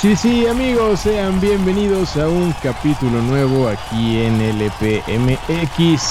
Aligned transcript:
Sí, 0.00 0.14
sí, 0.14 0.46
amigos, 0.46 1.00
sean 1.00 1.40
bienvenidos 1.40 2.18
a 2.18 2.28
un 2.28 2.52
capítulo 2.62 3.22
nuevo 3.22 3.66
aquí 3.66 4.18
en 4.18 4.42
LPMX. 4.42 6.02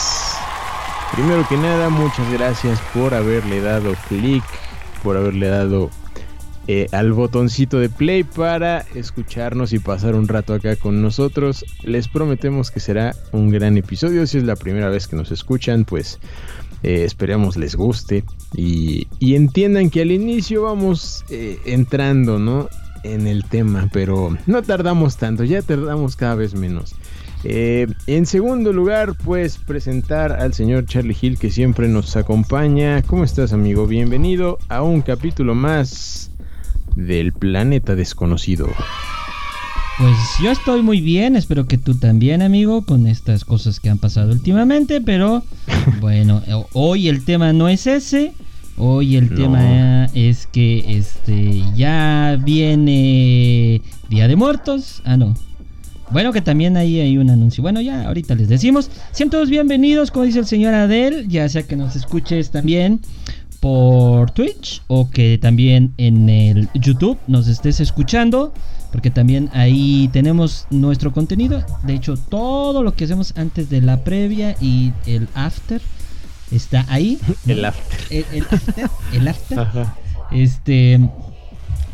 Primero 1.14 1.48
que 1.48 1.56
nada, 1.56 1.90
muchas 1.90 2.30
gracias 2.34 2.82
por 2.96 3.14
haberle 3.14 3.62
dado 3.62 3.94
clic, 4.10 4.44
por 5.04 5.18
haberle 5.18 5.50
dado 5.50 5.92
eh, 6.68 6.88
al 6.94 7.14
botoncito 7.14 7.78
de 7.78 7.90
play 7.90 8.24
para 8.24 8.80
escucharnos 8.96 9.72
y 9.72 9.78
pasar 9.78 10.16
un 10.16 10.28
rato 10.28 10.56
acá 10.56 10.76
con 10.78 11.04
nosotros. 11.04 11.64
Les 11.84 12.08
prometemos 12.08 12.72
que 12.72 12.80
será 12.80 13.16
un 13.34 13.52
gran 13.52 13.78
episodio. 13.78 14.26
Si 14.26 14.40
es 14.40 14.46
la 14.46 14.56
primera 14.56 14.90
vez 14.90 15.08
que 15.08 15.16
nos 15.16 15.32
escuchan, 15.32 15.86
pues 15.86 16.20
eh, 16.82 17.04
esperemos 17.04 17.56
les 17.56 17.76
guste 17.76 18.24
y, 18.56 19.08
entiendan 19.20 19.92
que 19.92 20.02
al 20.02 20.12
inicio 20.12 20.64
vamos 20.64 21.24
eh, 21.30 21.60
entrando, 21.66 22.40
¿no? 22.40 22.68
En 23.14 23.28
el 23.28 23.46
tema, 23.46 23.90
pero 23.92 24.38
no 24.46 24.62
tardamos 24.64 25.18
tanto, 25.18 25.44
ya 25.44 25.62
tardamos 25.62 26.16
cada 26.16 26.36
vez 26.36 26.54
menos. 26.54 26.96
Eh, 27.44 27.88
en 28.08 28.26
segundo 28.26 28.74
lugar, 28.74 29.14
pues 29.24 29.58
presentar 29.58 30.32
al 30.32 30.54
señor 30.54 30.88
Charlie 30.88 31.16
Hill 31.20 31.38
que 31.38 31.52
siempre 31.52 31.88
nos 31.88 32.16
acompaña. 32.16 33.04
¿Cómo 33.04 33.24
estás, 33.24 33.54
amigo? 33.54 33.86
Bienvenido 33.86 34.58
a 34.68 34.82
un 34.82 35.02
capítulo 35.02 35.54
más 35.54 36.32
del 36.96 37.34
planeta 37.34 37.96
desconocido. 37.96 38.68
Pues 40.00 40.18
yo 40.42 40.52
estoy 40.52 40.82
muy 40.82 41.00
bien, 41.00 41.36
espero 41.36 41.68
que 41.68 41.78
tú 41.78 41.96
también, 41.96 42.42
amigo, 42.42 42.84
con 42.84 43.08
estas 43.08 43.46
cosas 43.46 43.80
que 43.80 43.90
han 43.90 44.00
pasado 44.00 44.32
últimamente, 44.32 45.00
pero 45.00 45.44
bueno, 46.02 46.42
hoy 46.74 47.08
el 47.08 47.24
tema 47.24 47.54
no 47.54 47.70
es 47.70 47.86
ese. 47.88 48.34
Hoy 48.78 49.16
el 49.16 49.34
tema 49.34 50.06
es 50.14 50.48
que 50.48 50.98
este 50.98 51.64
ya 51.76 52.38
viene 52.44 53.82
Día 54.10 54.28
de 54.28 54.36
Muertos. 54.36 55.02
Ah, 55.06 55.16
no. 55.16 55.34
Bueno, 56.12 56.34
que 56.34 56.42
también 56.42 56.76
ahí 56.76 57.00
hay 57.00 57.18
un 57.18 57.30
anuncio. 57.30 57.62
Bueno, 57.62 57.80
ya 57.80 58.06
ahorita 58.06 58.36
les 58.36 58.50
decimos. 58.50 58.92
Sean 59.12 59.30
todos 59.30 59.50
bienvenidos, 59.50 60.12
como 60.12 60.26
dice 60.26 60.40
el 60.40 60.46
señor 60.46 60.74
Adel, 60.74 61.30
ya 61.30 61.48
sea 61.48 61.64
que 61.64 61.78
nos 61.78 61.96
escuches 61.96 62.52
también 62.52 63.00
por 63.62 64.32
Twitch 64.32 64.82
o 64.88 65.10
que 65.10 65.38
también 65.42 65.94
en 65.96 66.28
el 66.28 66.68
YouTube 66.76 67.18
nos 67.28 67.48
estés 67.48 67.80
escuchando, 67.80 68.54
porque 68.92 69.10
también 69.10 69.50
ahí 69.54 70.10
tenemos 70.12 70.68
nuestro 70.70 71.14
contenido. 71.14 71.64
De 71.84 71.94
hecho, 71.94 72.18
todo 72.18 72.84
lo 72.84 72.94
que 72.94 73.06
hacemos 73.06 73.34
antes 73.38 73.70
de 73.70 73.80
la 73.80 74.04
previa 74.04 74.58
y 74.60 74.92
el 75.06 75.30
after 75.34 75.82
está 76.52 76.86
ahí. 76.90 77.20
El 77.48 77.66
after. 77.66 78.00
El, 78.10 78.44
after. 78.50 78.90
El 79.14 79.28
after. 79.28 79.68
Este 80.32 81.00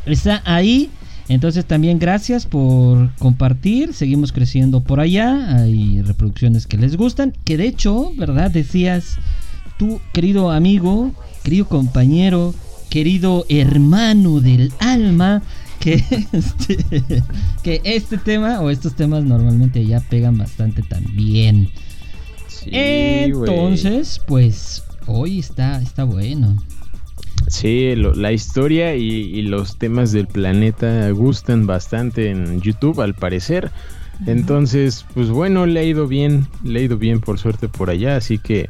está 0.05 0.41
ahí. 0.45 0.89
Entonces 1.27 1.65
también 1.65 1.99
gracias 1.99 2.45
por 2.45 3.13
compartir. 3.15 3.93
Seguimos 3.93 4.31
creciendo 4.31 4.81
por 4.81 4.99
allá. 4.99 5.55
Hay 5.61 6.01
reproducciones 6.01 6.67
que 6.67 6.77
les 6.77 6.97
gustan. 6.97 7.33
Que 7.45 7.57
de 7.57 7.67
hecho, 7.67 8.11
¿verdad? 8.17 8.51
Decías 8.51 9.15
tú, 9.77 10.01
querido 10.13 10.51
amigo, 10.51 11.13
querido 11.43 11.67
compañero, 11.67 12.53
querido 12.89 13.45
hermano 13.49 14.41
del 14.41 14.73
alma, 14.79 15.41
que 15.79 16.03
este, 16.33 16.77
que 17.63 17.81
este 17.83 18.17
tema 18.17 18.59
o 18.59 18.69
estos 18.69 18.95
temas 18.95 19.23
normalmente 19.23 19.85
ya 19.85 20.01
pegan 20.01 20.37
bastante 20.37 20.81
también. 20.83 21.69
Entonces, 22.65 24.21
pues 24.27 24.83
hoy 25.07 25.39
está, 25.39 25.81
está 25.81 26.03
bueno. 26.03 26.57
Sí, 27.47 27.95
la 27.95 28.31
historia 28.31 28.95
y, 28.95 29.41
los 29.41 29.77
temas 29.77 30.11
del 30.11 30.27
planeta 30.27 31.09
gustan 31.11 31.65
bastante 31.65 32.29
en 32.29 32.61
YouTube, 32.61 33.01
al 33.01 33.13
parecer. 33.13 33.71
Entonces, 34.27 35.05
pues 35.13 35.29
bueno, 35.29 35.65
le 35.65 35.79
ha 35.79 35.83
ido 35.83 36.07
bien, 36.07 36.47
le 36.63 36.79
ha 36.79 36.83
ido 36.83 36.97
bien 36.97 37.19
por 37.19 37.39
suerte 37.39 37.67
por 37.67 37.89
allá, 37.89 38.15
así 38.15 38.37
que 38.37 38.69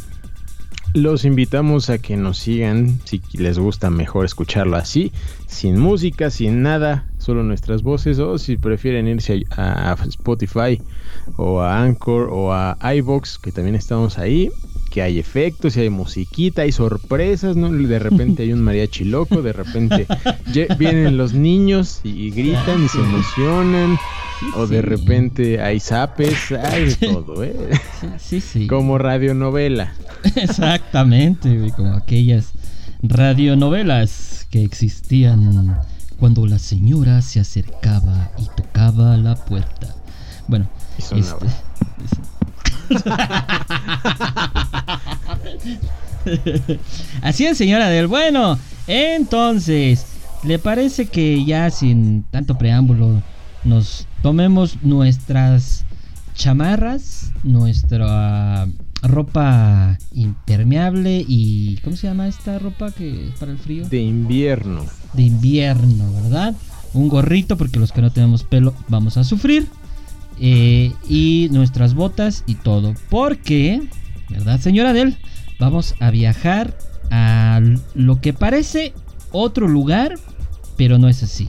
los 0.94 1.24
invitamos 1.24 1.90
a 1.90 2.00
que 2.00 2.18
nos 2.18 2.38
sigan 2.38 3.00
si 3.06 3.22
les 3.34 3.58
gusta 3.58 3.90
mejor 3.90 4.26
escucharlo 4.26 4.76
así, 4.76 5.12
sin 5.48 5.80
música, 5.80 6.30
sin 6.30 6.62
nada, 6.62 7.06
solo 7.18 7.44
nuestras 7.44 7.82
voces, 7.82 8.20
o 8.20 8.38
si 8.38 8.58
prefieren 8.58 9.08
irse 9.08 9.46
a, 9.52 9.96
Spotify 10.08 10.82
o 11.38 11.62
a 11.62 11.82
Anchor 11.82 12.30
o 12.32 12.54
a 12.54 12.78
iBox, 12.96 13.38
que 13.38 13.52
también 13.52 13.76
estamos 13.76 14.18
ahí, 14.18 14.52
que 14.92 15.02
hay 15.02 15.18
efectos, 15.18 15.78
y 15.78 15.80
hay 15.80 15.90
musiquita, 15.90 16.64
hay 16.64 16.72
sorpresas, 16.72 17.56
¿no? 17.56 17.72
De 17.72 17.98
repente 17.98 18.44
hay 18.44 18.54
un 18.54 18.62
mariachi 18.62 19.06
loco, 19.06 19.42
de 19.42 19.54
repente 19.54 20.06
vienen 20.78 21.18
los 21.18 21.34
niños 21.34 22.02
y 22.04 22.30
gritan 22.30 22.84
y 22.84 22.88
se 22.90 23.00
emocionan. 23.00 23.98
O 24.56 24.66
de 24.66 24.82
repente 24.82 25.62
hay 25.62 25.80
zapes, 25.80 26.52
hay 26.64 26.86
de 26.86 26.96
todo, 26.96 27.44
¿eh? 27.44 27.56
Sí, 28.18 28.42
sí. 28.42 28.68
Como 28.68 28.98
radionovela. 28.98 29.94
Exactamente, 30.36 31.72
como 31.76 31.94
aquellas 31.96 32.52
radionovelas 33.04 34.48
que 34.50 34.64
existían 34.64 35.78
cuando 36.20 36.46
la 36.46 36.60
señora 36.60 37.22
se 37.22 37.40
acercaba 37.40 38.32
y 38.38 38.46
tocaba 38.56 39.16
la 39.18 39.36
puerta. 39.36 39.96
Bueno, 40.48 40.68
este, 40.98 41.22
Así 47.22 47.46
es, 47.46 47.58
señora 47.58 47.90
del 47.90 48.08
bueno. 48.08 48.58
Entonces, 48.88 50.06
¿le 50.44 50.60
parece 50.60 51.08
que 51.08 51.44
ya 51.46 51.70
sin 51.70 52.24
tanto 52.24 52.58
preámbulo 52.58 53.22
nos 53.64 54.08
tomemos 54.22 54.78
nuestras 54.82 55.86
chamarras, 56.34 57.32
nuestra 57.44 58.68
ropa 59.04 59.98
impermeable 60.14 61.26
y 61.28 61.78
¿cómo 61.84 61.96
se 61.96 62.08
llama 62.08 62.28
esta 62.28 62.60
ropa 62.60 62.92
que 62.92 63.30
es 63.30 63.40
para 63.40 63.52
el 63.52 63.58
frío? 63.58 63.88
De 63.88 64.02
invierno. 64.02 64.86
De 65.14 65.24
invierno, 65.24 66.12
¿verdad? 66.14 66.56
Un 66.94 67.08
gorrito 67.08 67.58
porque 67.58 67.80
los 67.80 67.92
que 67.92 68.02
no 68.02 68.12
tenemos 68.12 68.44
pelo 68.44 68.74
vamos 68.88 69.18
a 69.18 69.24
sufrir. 69.24 69.68
Eh, 70.44 70.92
y 71.08 71.50
nuestras 71.52 71.94
botas 71.94 72.44
y 72.48 72.56
todo. 72.56 72.96
Porque, 73.10 73.80
¿verdad, 74.30 74.60
señora 74.60 74.92
Del? 74.92 75.18
Vamos 75.60 75.94
a 76.00 76.10
viajar 76.10 76.76
a 77.12 77.62
lo 77.94 78.20
que 78.22 78.34
parece 78.34 78.94
otro 79.32 79.68
lugar, 79.68 80.16
pero 80.78 80.98
no 80.98 81.08
es 81.10 81.22
así. 81.22 81.48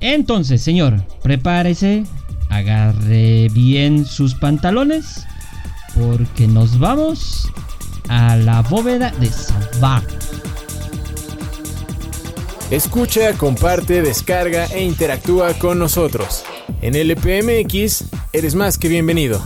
Entonces, 0.00 0.62
señor, 0.62 1.04
prepárese, 1.24 2.04
agarre 2.50 3.48
bien 3.52 4.04
sus 4.04 4.34
pantalones, 4.34 5.26
porque 5.96 6.46
nos 6.46 6.78
vamos 6.78 7.50
a 8.08 8.36
la 8.36 8.62
bóveda 8.62 9.10
de 9.18 9.26
Sabah. 9.26 10.04
Escucha, 12.70 13.32
comparte, 13.32 14.02
descarga 14.02 14.66
e 14.66 14.82
interactúa 14.82 15.54
con 15.54 15.78
nosotros. 15.78 16.44
En 16.82 16.96
LPMX 16.96 18.04
eres 18.34 18.54
más 18.54 18.76
que 18.76 18.88
bienvenido. 18.88 19.42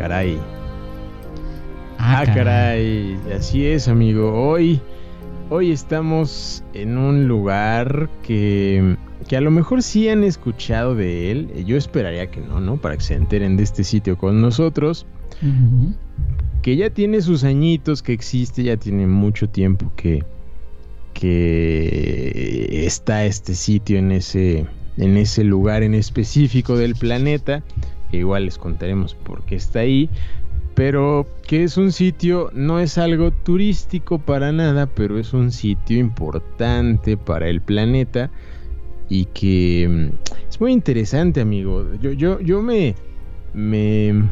Caray. 0.00 0.38
Ah, 1.98 2.20
ah 2.20 2.34
caray. 2.34 3.18
Así 3.36 3.66
es, 3.66 3.86
amigo. 3.86 4.32
Hoy, 4.32 4.80
hoy 5.50 5.72
estamos 5.72 6.64
en 6.72 6.96
un 6.96 7.28
lugar 7.28 8.08
que, 8.22 8.96
que 9.28 9.36
a 9.36 9.42
lo 9.42 9.50
mejor 9.50 9.82
sí 9.82 10.08
han 10.08 10.24
escuchado 10.24 10.94
de 10.94 11.30
él. 11.30 11.64
Yo 11.66 11.76
esperaría 11.76 12.30
que 12.30 12.40
no, 12.40 12.60
¿no? 12.60 12.78
Para 12.78 12.96
que 12.96 13.02
se 13.02 13.14
enteren 13.14 13.58
de 13.58 13.62
este 13.64 13.84
sitio 13.84 14.16
con 14.16 14.40
nosotros. 14.40 15.06
Que 16.62 16.76
ya 16.76 16.88
tiene 16.88 17.20
sus 17.20 17.44
añitos, 17.44 18.02
que 18.02 18.14
existe, 18.14 18.62
ya 18.62 18.78
tiene 18.78 19.06
mucho 19.06 19.50
tiempo 19.50 19.92
que, 19.96 20.24
que 21.12 22.86
está 22.86 23.26
este 23.26 23.54
sitio 23.54 23.98
en 23.98 24.12
ese, 24.12 24.64
en 24.96 25.18
ese 25.18 25.44
lugar 25.44 25.82
en 25.82 25.94
específico 25.94 26.78
del 26.78 26.94
planeta. 26.94 27.62
Que 28.10 28.18
igual 28.18 28.44
les 28.44 28.58
contaremos 28.58 29.14
por 29.14 29.44
qué 29.44 29.56
está 29.56 29.80
ahí 29.80 30.10
pero 30.80 31.26
que 31.46 31.64
es 31.64 31.76
un 31.76 31.92
sitio, 31.92 32.50
no 32.54 32.80
es 32.80 32.96
algo 32.96 33.32
turístico 33.32 34.18
para 34.18 34.50
nada, 34.50 34.86
pero 34.86 35.18
es 35.18 35.34
un 35.34 35.50
sitio 35.52 35.98
importante 35.98 37.18
para 37.18 37.48
el 37.48 37.60
planeta 37.60 38.30
y 39.08 39.26
que 39.26 39.86
mm, 39.86 40.48
es 40.48 40.58
muy 40.58 40.72
interesante, 40.72 41.42
amigo. 41.42 41.86
Yo, 42.00 42.12
yo, 42.12 42.40
yo 42.40 42.62
me, 42.62 42.94
me, 43.52 44.22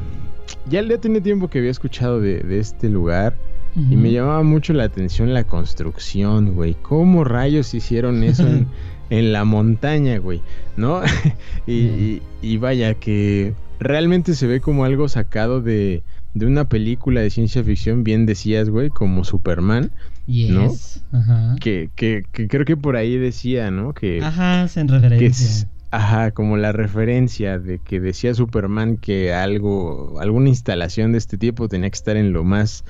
ya, 0.70 0.82
ya 0.82 0.98
tenía 0.98 1.20
tiempo 1.20 1.48
que 1.48 1.58
había 1.58 1.70
escuchado 1.70 2.18
de, 2.18 2.42
este 2.58 2.88
lugar 2.88 3.36
y 3.76 3.96
me 3.96 4.10
llamaba 4.10 4.42
mucho 4.42 4.72
la 4.72 4.84
atención 4.84 5.34
la 5.34 5.44
construcción, 5.44 6.54
güey. 6.54 6.74
¿Cómo 6.80 7.24
rayos 7.24 7.74
hicieron 7.74 8.24
eso 8.24 8.44
en, 8.46 8.66
la 9.32 9.44
montaña, 9.44 10.18
güey? 10.18 10.40
¿No? 10.76 11.02
y, 11.66 12.22
y 12.40 12.56
vaya 12.56 12.94
que 12.94 13.52
realmente 13.78 14.34
se 14.34 14.46
ve 14.46 14.60
como 14.60 14.84
algo 14.84 15.08
sacado 15.08 15.60
de 15.60 16.02
de 16.34 16.46
una 16.46 16.68
película 16.68 17.20
de 17.20 17.30
ciencia 17.30 17.64
ficción, 17.64 18.04
bien 18.04 18.26
decías, 18.26 18.68
güey, 18.68 18.90
como 18.90 19.24
Superman. 19.24 19.90
¿no? 20.26 20.72
Ajá. 21.12 21.56
Que, 21.60 21.90
que, 21.96 22.24
creo 22.48 22.64
que 22.64 22.76
por 22.76 22.96
ahí 22.96 23.16
decía, 23.16 23.70
¿no? 23.70 23.94
Que, 23.94 24.22
ajá, 24.22 24.64
es 24.64 24.76
en 24.76 24.88
referencia. 24.88 25.68
ajá, 25.90 26.30
como 26.32 26.56
la 26.56 26.72
referencia 26.72 27.58
de 27.58 27.78
que 27.78 27.98
decía 27.98 28.34
Superman 28.34 28.98
que 28.98 29.32
algo, 29.32 30.20
alguna 30.20 30.50
instalación 30.50 31.12
de 31.12 31.18
este 31.18 31.38
tipo 31.38 31.68
tenía 31.68 31.90
que 31.90 31.96
estar 31.96 32.16
en 32.16 32.32
lo 32.32 32.44
más 32.44 32.84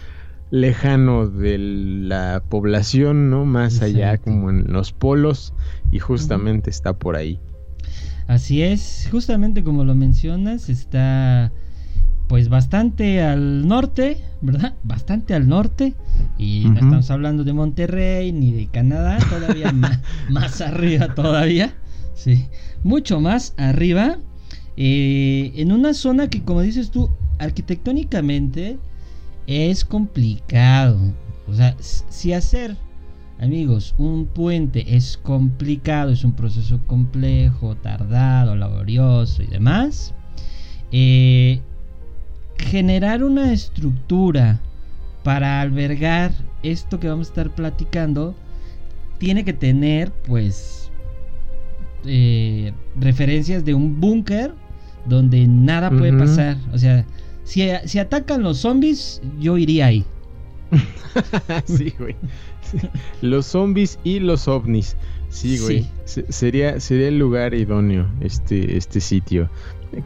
lejano 0.50 1.28
de 1.28 1.58
la 1.58 2.42
población, 2.48 3.30
¿no? 3.30 3.44
Más 3.44 3.82
allá, 3.82 4.18
como 4.18 4.50
en 4.50 4.72
los 4.72 4.92
polos, 4.92 5.54
y 5.92 6.00
justamente 6.00 6.70
está 6.70 6.94
por 6.94 7.16
ahí. 7.16 7.38
Así 8.28 8.62
es, 8.62 9.08
justamente 9.10 9.64
como 9.64 9.84
lo 9.84 9.94
mencionas, 9.94 10.68
está 10.68 11.50
pues 12.28 12.50
bastante 12.50 13.22
al 13.22 13.66
norte, 13.66 14.18
¿verdad? 14.42 14.74
Bastante 14.84 15.32
al 15.32 15.48
norte. 15.48 15.94
Y 16.36 16.66
no 16.66 16.74
estamos 16.74 17.10
hablando 17.10 17.42
de 17.42 17.54
Monterrey 17.54 18.30
ni 18.32 18.52
de 18.52 18.66
Canadá, 18.66 19.18
todavía 19.30 19.72
más, 20.28 20.60
arriba 20.60 21.14
todavía. 21.14 21.74
Sí, 22.14 22.44
mucho 22.84 23.18
más 23.18 23.54
arriba. 23.56 24.18
Eh, 24.76 25.52
en 25.56 25.72
una 25.72 25.94
zona 25.94 26.28
que, 26.28 26.42
como 26.42 26.60
dices 26.60 26.90
tú, 26.90 27.10
arquitectónicamente 27.38 28.78
es 29.46 29.86
complicado. 29.86 30.98
O 31.48 31.54
sea, 31.54 31.74
si 31.80 32.34
hacer, 32.34 32.76
amigos, 33.40 33.94
un 33.98 34.26
puente 34.26 34.96
es 34.96 35.16
complicado, 35.16 36.10
es 36.10 36.24
un 36.24 36.32
proceso 36.32 36.80
complejo, 36.86 37.76
tardado, 37.76 38.56
laborioso 38.56 39.42
y 39.42 39.46
demás. 39.46 40.14
Eh, 40.90 41.60
generar 42.58 43.22
una 43.22 43.52
estructura 43.52 44.60
para 45.22 45.60
albergar 45.60 46.32
esto 46.62 46.98
que 46.98 47.08
vamos 47.08 47.28
a 47.28 47.30
estar 47.30 47.54
platicando 47.54 48.34
tiene 49.18 49.44
que 49.44 49.52
tener 49.52 50.10
pues 50.26 50.90
eh, 52.04 52.72
referencias 52.98 53.64
de 53.64 53.74
un 53.74 54.00
búnker 54.00 54.54
donde 55.06 55.46
nada 55.46 55.90
puede 55.90 56.12
pasar. 56.12 56.56
O 56.72 56.78
sea, 56.78 57.04
si, 57.44 57.68
si, 57.86 57.98
atacan 57.98 58.42
los 58.42 58.58
zombies, 58.58 59.22
yo 59.40 59.56
iría 59.56 59.86
ahí. 59.86 60.04
sí, 61.64 61.94
güey. 61.98 62.14
Los 63.22 63.46
zombies 63.46 63.98
y 64.04 64.20
los 64.20 64.48
ovnis. 64.48 64.96
Sí, 65.28 65.58
güey. 65.58 65.86
Sería, 66.04 66.80
sería 66.80 67.08
el 67.08 67.18
lugar 67.18 67.54
idóneo 67.54 68.06
este, 68.20 68.76
este 68.76 69.00
sitio. 69.00 69.50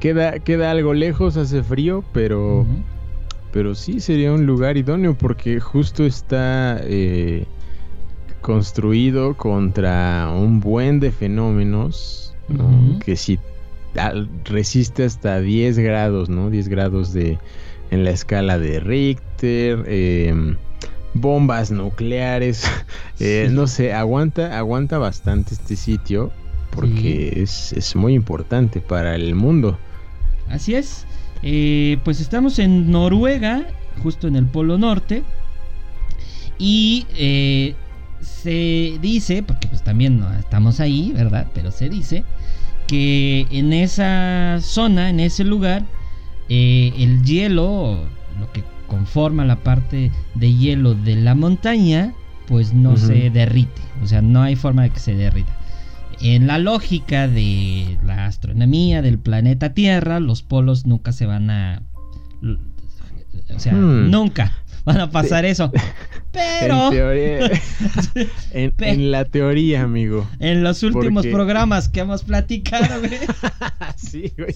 Queda, 0.00 0.38
queda 0.40 0.70
algo 0.70 0.94
lejos, 0.94 1.36
hace 1.36 1.62
frío, 1.62 2.04
pero, 2.12 2.66
pero 3.52 3.74
sí 3.74 4.00
sería 4.00 4.32
un 4.32 4.46
lugar 4.46 4.76
idóneo 4.76 5.16
porque 5.16 5.60
justo 5.60 6.04
está 6.04 6.80
eh, 6.82 7.46
construido 8.40 9.36
contra 9.36 10.28
un 10.34 10.60
buen 10.60 10.98
de 10.98 11.12
fenómenos 11.12 12.34
que 13.04 13.16
si 13.16 13.38
resiste 14.44 15.04
hasta 15.04 15.40
10 15.40 15.78
grados, 15.78 16.28
¿no? 16.28 16.50
10 16.50 16.68
grados 16.68 17.12
de 17.12 17.38
en 17.90 18.04
la 18.04 18.10
escala 18.10 18.58
de 18.58 18.80
Richter. 18.80 19.84
Em, 19.86 20.56
bombas 21.14 21.70
nucleares, 21.70 22.64
eh, 23.20 23.48
no 23.50 23.66
sé, 23.66 23.92
aguanta, 23.92 24.56
aguanta 24.58 24.98
bastante 24.98 25.54
este 25.54 25.76
sitio 25.76 26.32
porque 26.70 27.42
es, 27.42 27.94
muy 27.96 28.14
importante 28.14 28.80
para 28.80 29.14
el 29.14 29.34
mundo. 29.34 29.78
Así 30.48 30.74
es. 30.74 31.06
Eh, 31.42 31.98
pues 32.02 32.20
estamos 32.20 32.58
en 32.58 32.90
Noruega, 32.90 33.66
justo 34.02 34.26
en 34.26 34.36
el 34.36 34.46
Polo 34.46 34.78
Norte. 34.78 35.22
Y 36.58 37.06
eh, 37.14 37.74
se 38.20 38.98
dice, 39.02 39.42
porque 39.42 39.68
pues 39.68 39.82
también 39.82 40.18
no 40.18 40.32
estamos 40.32 40.80
ahí, 40.80 41.12
¿verdad? 41.14 41.46
Pero 41.52 41.72
se 41.72 41.90
dice 41.90 42.24
que 42.86 43.46
en 43.50 43.74
esa 43.74 44.58
zona, 44.62 45.10
en 45.10 45.20
ese 45.20 45.44
lugar, 45.44 45.84
el 46.48 47.22
hielo, 47.22 48.04
lo 48.38 48.52
que 48.52 48.62
conforma 48.92 49.46
la 49.46 49.56
parte 49.56 50.10
de 50.34 50.52
hielo 50.52 50.94
de 50.94 51.16
la 51.16 51.34
montaña, 51.34 52.12
pues 52.46 52.74
no 52.74 52.98
se 52.98 53.30
derrite. 53.30 53.80
O 54.02 54.06
sea, 54.06 54.20
no 54.20 54.42
hay 54.42 54.54
forma 54.54 54.82
de 54.82 54.90
que 54.90 54.98
se 54.98 55.14
derrita. 55.14 55.50
En 56.20 56.46
la 56.46 56.58
lógica 56.58 57.26
de 57.26 57.96
la 58.04 58.26
astronomía 58.26 59.00
del 59.00 59.18
planeta 59.18 59.72
Tierra, 59.72 60.20
los 60.20 60.42
polos 60.42 60.84
nunca 60.84 61.12
se 61.12 61.24
van 61.24 61.48
a... 61.48 61.82
O 63.54 63.58
sea, 63.58 63.72
hmm. 63.72 64.10
nunca 64.10 64.52
van 64.84 65.00
a 65.00 65.10
pasar 65.10 65.46
eso. 65.46 65.72
Pero... 66.32 66.90
En, 68.52 69.10
la 69.10 69.24
teoría, 69.24 69.82
amigo. 69.82 70.28
En 70.38 70.62
los 70.62 70.82
últimos 70.82 71.26
programas 71.26 71.88
que 71.88 72.00
hemos 72.00 72.24
platicado, 72.24 73.00
güey. 73.00 73.12
sí, 73.96 74.32
güey. 74.36 74.54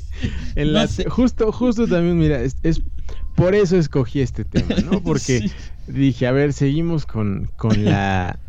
justo, 1.08 1.52
justo 1.52 1.86
también, 1.86 2.18
mira, 2.18 2.40
es, 2.42 2.82
por 3.36 3.54
eso 3.54 3.76
escogí 3.76 4.20
este 4.20 4.44
tema, 4.44 4.74
¿no? 4.90 5.00
Porque 5.04 5.50
dije, 5.86 6.26
a 6.26 6.32
ver, 6.32 6.52
seguimos 6.52 7.06
con, 7.06 7.48
con 7.56 7.84
la 7.84 8.38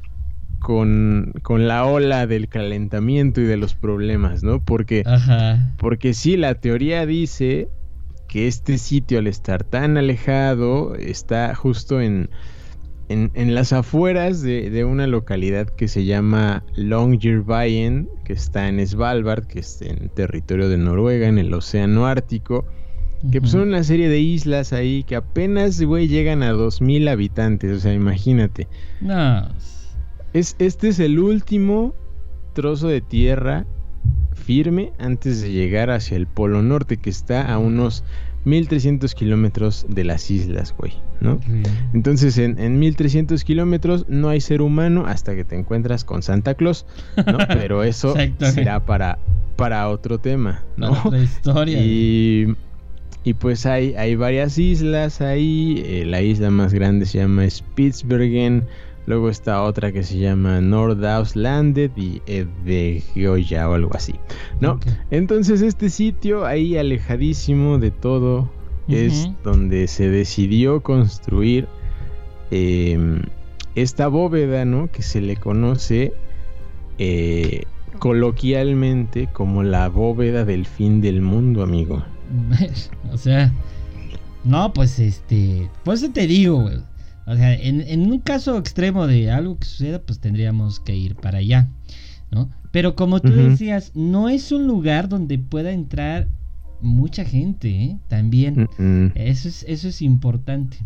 con, 0.59 1.67
la 1.67 1.85
ola 1.85 2.27
del 2.27 2.49
calentamiento 2.49 3.41
y 3.41 3.45
de 3.45 3.57
los 3.57 3.75
problemas, 3.75 4.43
¿no? 4.43 4.59
Porque, 4.63 5.03
porque 5.77 6.13
sí, 6.13 6.35
la 6.35 6.55
teoría 6.55 7.05
dice 7.05 7.69
que 8.27 8.47
este 8.47 8.77
sitio 8.77 9.19
al 9.19 9.27
estar 9.27 9.63
tan 9.63 9.97
alejado 9.97 10.95
está 10.95 11.55
justo 11.55 12.01
en, 12.01 12.29
en, 13.07 13.55
las 13.55 13.71
afueras 13.71 14.41
de, 14.41 14.83
una 14.83 15.07
localidad 15.07 15.67
que 15.69 15.87
se 15.87 16.03
llama 16.03 16.63
Longyearbyen, 16.75 18.09
que 18.25 18.33
está 18.33 18.67
en 18.67 18.85
Svalbard, 18.85 19.45
que 19.45 19.59
es 19.59 19.81
en 19.81 20.09
territorio 20.09 20.67
de 20.67 20.77
Noruega, 20.77 21.27
en 21.27 21.37
el 21.37 21.53
Océano 21.53 22.07
Ártico. 22.07 22.65
Que 23.31 23.39
pues, 23.41 23.51
son 23.51 23.61
una 23.61 23.83
serie 23.83 24.09
de 24.09 24.19
islas 24.19 24.73
ahí 24.73 25.03
que 25.03 25.15
apenas, 25.15 25.81
güey, 25.81 26.07
llegan 26.07 26.43
a 26.43 26.53
2.000 26.53 27.09
habitantes. 27.09 27.77
O 27.77 27.79
sea, 27.79 27.93
imagínate. 27.93 28.67
No, 29.01 29.49
este 30.33 30.87
es 30.87 30.99
el 30.99 31.19
último 31.19 31.95
trozo 32.53 32.87
de 32.87 33.01
tierra 33.01 33.65
firme 34.33 34.93
antes 34.99 35.41
de 35.41 35.51
llegar 35.51 35.89
hacia 35.89 36.15
el 36.17 36.27
Polo 36.27 36.61
Norte, 36.61 36.97
que 36.97 37.09
está 37.09 37.51
a 37.51 37.57
unos 37.57 38.03
1300 38.45 39.13
kilómetros 39.13 39.85
de 39.89 40.03
las 40.05 40.31
islas, 40.31 40.73
güey, 40.77 40.93
¿no? 41.19 41.39
Entonces, 41.93 42.37
en, 42.37 42.79
1300 42.79 43.43
kilómetros 43.43 44.05
no 44.07 44.29
hay 44.29 44.39
ser 44.39 44.61
humano 44.61 45.05
hasta 45.05 45.35
que 45.35 45.43
te 45.43 45.57
encuentras 45.57 46.05
con 46.05 46.23
Santa 46.23 46.53
Claus, 46.53 46.85
¿no? 47.17 47.37
Pero 47.47 47.83
eso 47.83 48.15
será 48.39 48.85
para, 48.85 49.19
para 49.57 49.89
otro 49.89 50.19
tema, 50.19 50.63
¿no? 50.77 50.91
otra 50.91 51.19
historia. 51.19 51.79
Y, 51.81 52.55
y, 53.27 53.33
pues 53.33 53.65
hay, 53.65 53.93
hay 53.95 54.15
varias 54.15 54.57
islas 54.57 55.19
ahí. 55.21 55.83
Eh, 55.85 56.05
la 56.05 56.21
isla 56.21 56.49
más 56.49 56.73
grande 56.73 57.05
se 57.05 57.17
llama 57.17 57.49
Spitsbergen. 57.49 58.65
Luego 59.05 59.29
está 59.29 59.63
otra 59.63 59.91
que 59.91 60.03
se 60.03 60.17
llama 60.17 60.61
Nordauslandet 60.61 61.97
y 61.97 62.21
de 62.25 63.03
Geoya 63.13 63.69
o 63.69 63.73
algo 63.73 63.91
así. 63.93 64.15
¿No? 64.59 64.79
Entonces 65.11 65.61
este 65.61 65.89
sitio 65.89 66.45
ahí 66.45 66.77
alejadísimo 66.77 67.79
de 67.79 67.91
todo, 67.91 68.49
es 68.87 69.29
donde 69.43 69.87
se 69.87 70.09
decidió 70.09 70.81
construir 70.81 71.67
em, 72.51 73.21
esta 73.75 74.07
bóveda, 74.07 74.63
¿no? 74.65 74.89
Que 74.89 75.03
se 75.03 75.19
le 75.19 75.35
conoce 75.35 76.13
eh, 76.97 77.63
coloquialmente 77.99 79.27
como 79.31 79.63
la 79.63 79.89
bóveda 79.89 80.45
del 80.45 80.65
fin 80.65 81.01
del 81.01 81.21
mundo, 81.21 81.63
amigo. 81.63 82.03
o 83.11 83.17
sea, 83.17 83.53
no, 84.43 84.73
pues 84.73 84.99
este, 84.99 85.69
pues 85.83 86.07
te 86.13 86.27
digo, 86.27 86.61
güey. 86.61 86.77
O 87.25 87.35
sea, 87.35 87.53
en, 87.53 88.09
un 88.09 88.19
caso 88.19 88.57
extremo 88.57 89.05
de 89.05 89.29
algo 89.29 89.59
que 89.59 89.67
suceda, 89.67 89.99
pues 89.99 90.19
tendríamos 90.19 90.79
que 90.79 90.95
ir 90.95 91.15
para 91.15 91.39
allá, 91.39 91.67
¿no? 92.31 92.49
Pero 92.71 92.95
como 92.95 93.19
tú 93.19 93.33
decías, 93.33 93.91
no 93.95 94.29
es 94.29 94.53
un 94.53 94.65
lugar 94.65 95.09
donde 95.09 95.37
pueda 95.37 95.71
entrar 95.71 96.29
mucha 96.79 97.25
gente, 97.25 97.69
¿eh? 97.69 97.97
También. 98.07 98.69
Eso, 99.15 99.49
es, 99.49 99.65
eso 99.67 99.89
es 99.89 100.01
importante. 100.01 100.77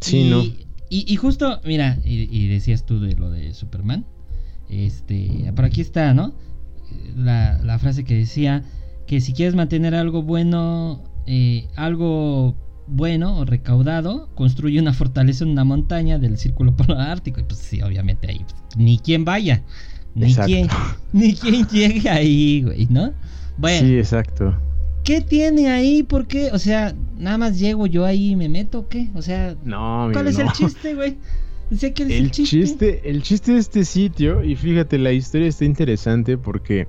Sí, 0.00 0.30
¿no? 0.30 0.44
Y, 0.90 1.16
justo, 1.16 1.60
mira, 1.64 1.98
y, 2.04 2.46
decías 2.46 2.86
tú 2.86 3.00
de 3.00 3.16
lo 3.16 3.30
de 3.30 3.52
Superman. 3.52 4.04
Este, 4.68 5.52
por 5.56 5.64
aquí 5.64 5.80
está, 5.80 6.14
¿no? 6.14 6.34
La, 7.16 7.60
la 7.64 7.80
frase 7.80 8.04
que 8.04 8.14
decía 8.14 8.62
que 9.06 9.20
si 9.20 9.32
quieres 9.32 9.54
mantener 9.54 9.94
algo 9.94 10.22
bueno, 10.22 11.02
eh, 11.26 11.68
algo 11.76 12.54
bueno 12.86 13.38
o 13.38 13.44
recaudado, 13.44 14.28
construye 14.34 14.80
una 14.80 14.92
fortaleza 14.92 15.44
en 15.44 15.50
una 15.50 15.64
montaña 15.64 16.18
del 16.18 16.38
círculo 16.38 16.74
polar 16.76 17.10
ártico. 17.10 17.40
Y 17.40 17.44
pues 17.44 17.58
sí, 17.58 17.82
obviamente 17.82 18.28
ahí 18.30 18.38
pues, 18.38 18.76
ni 18.76 18.98
quien 18.98 19.24
vaya, 19.24 19.62
ni 20.14 20.34
quien, 20.34 20.68
ni 21.12 21.34
quien 21.34 21.66
llegue 21.66 22.08
ahí, 22.08 22.62
güey, 22.62 22.86
¿no? 22.90 23.12
Bueno. 23.56 23.86
Sí, 23.86 23.96
exacto. 23.96 24.54
¿Qué 25.04 25.20
tiene 25.20 25.70
ahí? 25.70 26.02
¿Por 26.02 26.26
qué? 26.26 26.50
O 26.52 26.58
sea, 26.58 26.94
nada 27.18 27.36
más 27.36 27.58
llego 27.58 27.86
yo 27.86 28.06
ahí 28.06 28.30
y 28.30 28.36
me 28.36 28.48
meto, 28.48 28.80
¿o 28.80 28.88
qué? 28.88 29.10
O 29.14 29.20
sea, 29.20 29.54
no, 29.62 30.08
¿cuál 30.12 30.28
es 30.28 30.38
el 30.38 30.50
chiste, 30.52 30.94
güey? 30.94 31.18
el, 31.70 32.30
chiste? 32.30 33.02
El 33.04 33.22
chiste 33.22 33.52
de 33.52 33.58
este 33.58 33.84
sitio, 33.84 34.42
y 34.42 34.56
fíjate, 34.56 34.98
la 34.98 35.12
historia 35.12 35.48
está 35.48 35.64
interesante 35.64 36.38
porque 36.38 36.88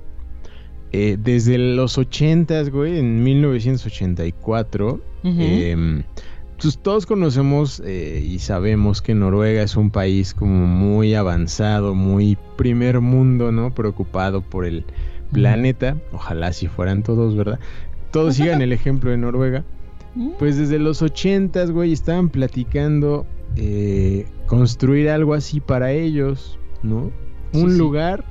eh, 0.98 1.18
desde 1.22 1.58
los 1.58 1.98
80, 1.98 2.70
güey, 2.70 2.98
en 2.98 3.22
1984, 3.22 4.98
em, 5.24 6.04
pues 6.58 6.78
todos 6.78 7.04
conocemos 7.04 7.82
eh, 7.84 8.24
y 8.26 8.38
sabemos 8.38 9.02
que 9.02 9.14
Noruega 9.14 9.62
es 9.62 9.76
un 9.76 9.90
país 9.90 10.32
como 10.32 10.64
muy 10.66 11.14
avanzado, 11.14 11.94
muy 11.94 12.38
primer 12.56 13.02
mundo, 13.02 13.52
¿no? 13.52 13.74
Preocupado 13.74 14.40
por 14.40 14.64
el 14.64 14.86
planeta. 15.32 15.98
Ojalá 16.12 16.54
si 16.54 16.66
fueran 16.66 17.02
todos, 17.02 17.36
¿verdad? 17.36 17.60
Todos 18.10 18.36
sigan 18.36 18.62
el 18.62 18.72
ejemplo 18.72 19.10
de 19.10 19.18
Noruega. 19.18 19.64
Pues 20.38 20.56
desde 20.56 20.78
los 20.78 21.02
80, 21.02 21.66
güey, 21.66 21.92
estaban 21.92 22.30
platicando 22.30 23.26
eh, 23.56 24.24
construir 24.46 25.10
algo 25.10 25.34
así 25.34 25.60
para 25.60 25.92
ellos, 25.92 26.58
¿no? 26.82 27.12
Un 27.52 27.76
lugar 27.76 28.24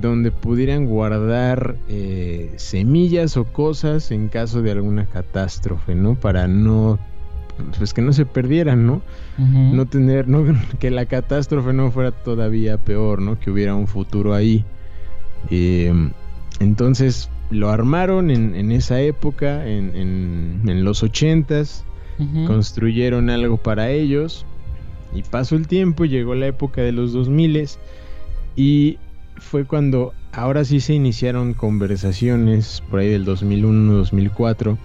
donde 0.00 0.30
pudieran 0.30 0.86
guardar 0.86 1.76
eh, 1.88 2.52
semillas 2.56 3.36
o 3.36 3.44
cosas 3.44 4.10
en 4.10 4.28
caso 4.28 4.62
de 4.62 4.72
alguna 4.72 5.06
catástrofe, 5.06 5.94
¿no? 5.94 6.14
Para 6.14 6.48
no, 6.48 6.98
pues 7.78 7.94
que 7.94 8.02
no 8.02 8.12
se 8.12 8.26
perdieran, 8.26 8.86
¿no? 8.86 9.02
No 9.38 9.86
tener, 9.86 10.28
no, 10.28 10.44
que 10.78 10.90
la 10.90 11.06
catástrofe 11.06 11.72
no 11.72 11.90
fuera 11.90 12.12
todavía 12.12 12.78
peor, 12.78 13.20
¿no? 13.20 13.38
Que 13.38 13.50
hubiera 13.50 13.74
un 13.74 13.86
futuro 13.86 14.34
ahí. 14.34 14.64
Em, 15.50 16.10
entonces 16.60 17.30
lo 17.50 17.70
armaron 17.70 18.30
en, 18.30 18.72
esa 18.72 19.00
época, 19.00 19.66
en, 19.66 19.94
en, 20.66 20.84
los 20.84 21.02
ochentas, 21.02 21.84
construyeron 22.46 23.28
algo 23.28 23.56
para 23.56 23.90
ellos 23.90 24.46
y 25.14 25.22
pasó 25.22 25.56
el 25.56 25.66
tiempo, 25.66 26.04
llegó 26.04 26.34
la 26.34 26.46
época 26.46 26.80
de 26.80 26.92
los 26.92 27.12
2000 27.12 27.68
y 28.56 28.98
fue 29.36 29.64
cuando 29.64 30.14
ahora 30.32 30.64
sí 30.64 30.80
se 30.80 30.94
iniciaron 30.94 31.54
conversaciones 31.54 32.82
por 32.90 33.00
ahí 33.00 33.08
del 33.08 33.26
2001-2004, 33.26 34.76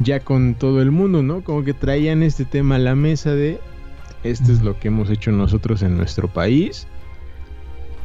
ya 0.00 0.20
con 0.20 0.54
todo 0.54 0.82
el 0.82 0.90
mundo, 0.90 1.22
¿no? 1.22 1.42
Como 1.42 1.64
que 1.64 1.74
traían 1.74 2.22
este 2.22 2.44
tema 2.44 2.76
a 2.76 2.78
la 2.78 2.94
mesa 2.94 3.34
de, 3.34 3.60
esto 4.24 4.52
es 4.52 4.62
lo 4.62 4.78
que 4.78 4.88
hemos 4.88 5.10
hecho 5.10 5.32
nosotros 5.32 5.82
en 5.82 5.96
nuestro 5.96 6.28
país, 6.28 6.86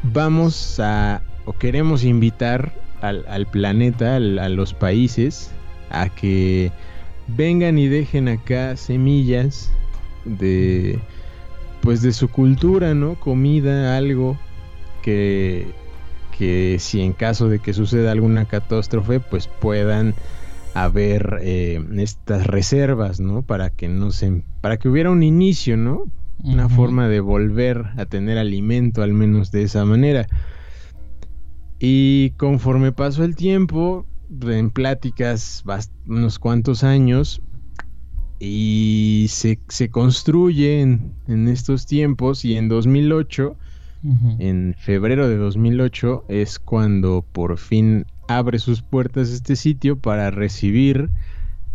vamos 0.02 0.80
a, 0.80 1.22
o 1.44 1.52
queremos 1.52 2.04
invitar 2.04 2.72
al, 3.00 3.46
planeta, 3.46 4.16
a 4.16 4.20
los 4.20 4.74
países, 4.74 5.50
a 5.90 6.08
que 6.08 6.70
vengan 7.26 7.78
y 7.78 7.88
dejen 7.88 8.28
acá 8.28 8.76
semillas 8.76 9.70
de, 10.24 10.98
pues 11.80 12.00
de 12.02 12.12
su 12.12 12.28
cultura, 12.28 12.94
¿no? 12.94 13.16
Comida, 13.16 13.96
algo 13.96 14.38
que 15.02 15.66
que 16.42 16.80
si 16.80 17.00
en 17.00 17.12
caso 17.12 17.48
de 17.48 17.60
que 17.60 17.72
suceda 17.72 18.10
alguna 18.10 18.46
catástrofe, 18.46 19.20
pues 19.20 19.46
puedan 19.46 20.12
haber 20.74 21.38
eh, 21.40 21.80
estas 21.98 22.48
reservas, 22.48 23.20
¿no? 23.20 23.42
Para 23.42 23.70
que 23.70 23.86
no 23.86 24.10
se, 24.10 24.42
para 24.60 24.76
que 24.76 24.88
hubiera 24.88 25.12
un 25.12 25.22
inicio, 25.22 25.76
¿no? 25.76 26.02
Una 26.42 26.68
forma 26.68 27.06
de 27.06 27.20
volver 27.20 27.84
a 27.96 28.06
tener 28.06 28.38
alimento, 28.38 29.04
al 29.04 29.12
menos 29.12 29.52
de 29.52 29.62
esa 29.62 29.84
manera. 29.84 30.26
Y 31.78 32.30
conforme 32.30 32.90
pasó 32.90 33.22
el 33.22 33.36
tiempo, 33.36 34.04
en 34.44 34.70
pláticas 34.70 35.62
unos 36.08 36.40
cuantos 36.40 36.82
años, 36.82 37.40
y 38.40 39.26
se, 39.28 39.60
se 39.68 39.90
construye 39.90 40.80
en, 40.80 41.12
en 41.28 41.46
estos 41.46 41.86
tiempos, 41.86 42.44
y 42.44 42.56
en 42.56 42.68
2008 42.68 43.56
en 44.38 44.74
febrero 44.76 45.28
de 45.28 45.36
2008 45.36 46.24
es 46.28 46.58
cuando 46.58 47.24
por 47.32 47.56
fin 47.58 48.04
abre 48.28 48.58
sus 48.58 48.82
puertas 48.82 49.30
este 49.30 49.54
sitio 49.56 49.96
para 49.96 50.30
recibir 50.30 51.10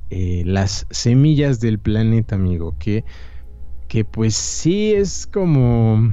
eh, 0.09 0.43
las 0.45 0.87
semillas 0.89 1.59
del 1.59 1.79
planeta, 1.79 2.35
amigo. 2.35 2.75
Que, 2.79 3.05
que 3.87 4.05
pues 4.05 4.35
sí 4.35 4.93
es 4.93 5.27
como, 5.27 6.11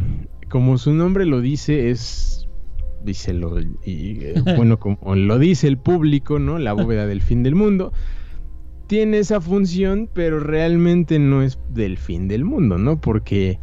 como 0.51 0.79
su 0.79 0.93
nombre 0.93 1.27
lo 1.27 1.41
dice, 1.41 1.91
es, 1.91 2.49
y, 3.85 4.25
eh, 4.25 4.35
bueno, 4.57 4.79
como 4.79 5.15
lo 5.15 5.39
dice 5.39 5.69
el 5.69 5.79
público, 5.79 6.39
¿no? 6.39 6.59
La 6.59 6.73
bóveda 6.73 7.07
del 7.07 7.23
fin 7.23 7.43
del 7.43 7.55
mundo. 7.55 7.93
Tiene 8.87 9.19
esa 9.19 9.41
función, 9.41 10.11
pero 10.13 10.41
realmente 10.41 11.19
no 11.19 11.43
es 11.43 11.59
del 11.71 11.97
fin 11.97 12.29
del 12.29 12.45
mundo, 12.45 12.79
¿no? 12.79 13.01
Porque 13.01 13.59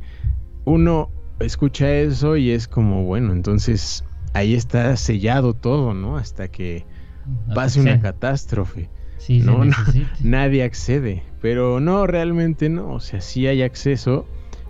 uno 0.65 1.10
escucha 1.42 1.92
eso 1.94 2.38
y 2.38 2.52
es 2.52 2.68
como, 2.68 3.04
bueno, 3.04 3.34
entonces 3.34 4.04
ahí 4.34 4.54
está 4.54 4.96
sellado 4.98 5.54
todo, 5.54 5.94
¿no? 5.94 6.18
Hasta 6.18 6.48
que 6.48 6.86
pase 7.54 7.82
una 7.82 8.00
catástrofe. 8.00 8.90
Sí, 9.18 9.40
no, 9.40 9.62
nadie 10.24 10.64
accede, 10.64 11.24
pero 11.42 11.80
no, 11.80 12.08
realmente 12.08 12.70
no, 12.70 12.94
o 12.94 13.00
sea, 13.00 13.22
sí 13.22 13.46
hay 13.46 13.62
acceso 13.62 14.26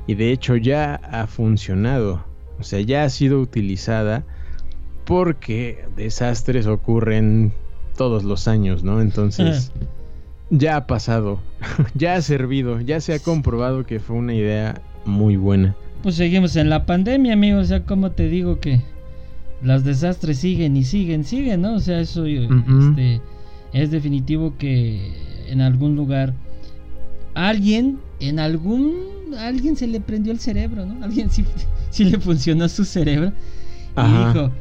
y 0.08 0.16
de 0.16 0.32
hecho 0.32 0.58
ya 0.58 0.96
ha 0.96 1.26
funcionado, 1.28 2.26
o 2.60 2.64
sea, 2.64 2.82
ya 2.82 3.06
ha 3.06 3.10
sido 3.10 3.40
utilizada 3.40 4.26
porque 5.06 5.86
desastres 5.96 6.68
ocurren 6.68 7.54
todos 7.96 8.24
los 8.24 8.50
años, 8.50 8.84
¿no? 8.84 9.00
Entonces, 9.00 9.72
ya 10.50 10.76
ha 10.76 10.86
pasado, 10.86 11.40
ya 11.94 12.16
ha 12.16 12.22
servido, 12.22 12.82
ya 12.82 13.00
se 13.00 13.14
ha 13.14 13.20
comprobado 13.20 13.86
que 13.86 14.02
fue 14.02 14.18
una 14.18 14.34
idea 14.34 14.82
muy 15.06 15.38
buena 15.38 15.76
pues 16.02 16.16
seguimos 16.16 16.56
en 16.56 16.70
la 16.70 16.86
pandemia, 16.86 17.34
amigo. 17.34 17.60
O 17.60 17.64
sea, 17.64 17.84
como 17.84 18.12
te 18.12 18.28
digo 18.28 18.60
que 18.60 18.82
los 19.62 19.84
desastres 19.84 20.40
siguen 20.40 20.76
y 20.76 20.84
siguen, 20.84 21.24
siguen, 21.24 21.62
¿no? 21.62 21.76
O 21.76 21.80
sea, 21.80 22.00
eso 22.00 22.26
este, 22.26 23.22
es 23.74 23.92
definitivo 23.92 24.56
que 24.58 25.14
en 25.48 25.62
algún 25.62 25.96
lugar 25.96 26.34
alguien, 27.36 28.00
en 28.20 28.40
algún, 28.40 28.96
alguien 29.38 29.76
se 29.76 29.88
le 29.88 30.00
prendió 30.00 30.32
el 30.32 30.40
cerebro, 30.40 30.86
¿no? 30.86 31.04
Alguien 31.04 31.30
sí, 31.30 31.46
sí 31.90 32.06
le 32.06 32.20
funcionó 32.20 32.68
su 32.70 32.86
cerebro 32.86 33.32
y 33.98 34.02
dijo, 34.02 34.52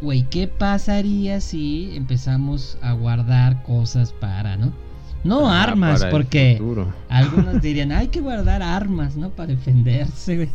güey, 0.00 0.24
¿qué 0.28 0.48
pasaría 0.48 1.40
si 1.40 1.92
empezamos 1.94 2.78
a 2.82 2.92
guardar 2.92 3.62
cosas 3.62 4.12
para, 4.12 4.56
¿no? 4.56 4.72
No 5.24 5.50
ah, 5.50 5.62
armas, 5.62 6.06
porque 6.10 6.60
algunos 7.08 7.60
dirían, 7.62 7.92
hay 7.92 8.08
que 8.08 8.20
guardar 8.20 8.62
armas, 8.62 9.16
¿no? 9.16 9.30
Para 9.30 9.48
defenderse, 9.48 10.36
güey. 10.36 10.48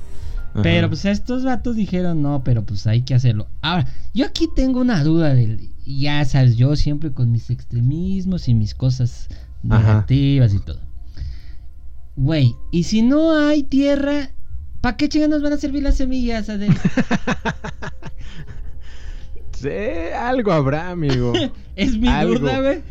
Pero 0.62 0.88
pues 0.88 1.05
estos 1.05 1.43
vatos 1.43 1.75
dijeron, 1.75 2.22
no, 2.22 2.43
pero 2.43 2.63
pues 2.63 2.86
hay 2.86 3.01
que 3.01 3.15
hacerlo. 3.15 3.48
Ahora, 3.62 3.88
yo 4.13 4.25
aquí 4.25 4.48
tengo 4.55 4.81
una 4.81 5.03
duda 5.03 5.33
del, 5.33 5.69
ya 5.86 6.24
sabes, 6.25 6.57
yo 6.57 6.75
siempre 6.75 7.12
con 7.12 7.31
mis 7.31 7.50
extremismos 7.50 8.48
y 8.48 8.53
mis 8.53 8.75
cosas 8.75 9.29
negativas 9.63 10.53
y 10.53 10.60
todo. 10.60 10.79
Güey, 12.15 12.53
y 12.72 12.83
si 12.83 13.01
no 13.01 13.36
hay 13.36 13.63
tierra, 13.63 14.29
¿para 14.81 14.98
qué 14.98 15.10
chingados 15.10 15.41
van 15.41 15.53
a 15.53 15.57
servir 15.57 15.81
las 15.81 15.95
semillas? 15.95 16.45
Pues 16.45 16.60
algo 19.65 20.51
habrá, 20.51 20.89
amigo. 20.89 21.34
es 21.75 21.98
mi 21.98 22.08
duda, 22.08 22.62
güey. 22.62 22.82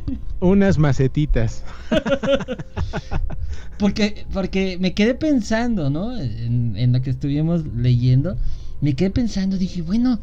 Unas 0.41 0.79
macetitas. 0.79 1.65
porque, 3.79 4.27
porque 4.33 4.79
me 4.81 4.95
quedé 4.95 5.15
pensando, 5.15 5.91
¿no? 5.91 6.19
En, 6.19 6.77
en, 6.77 6.93
lo 6.93 7.03
que 7.03 7.11
estuvimos 7.11 7.65
leyendo. 7.77 8.37
Me 8.81 8.95
quedé 8.95 9.11
pensando, 9.11 9.57
dije, 9.57 9.83
bueno. 9.83 10.21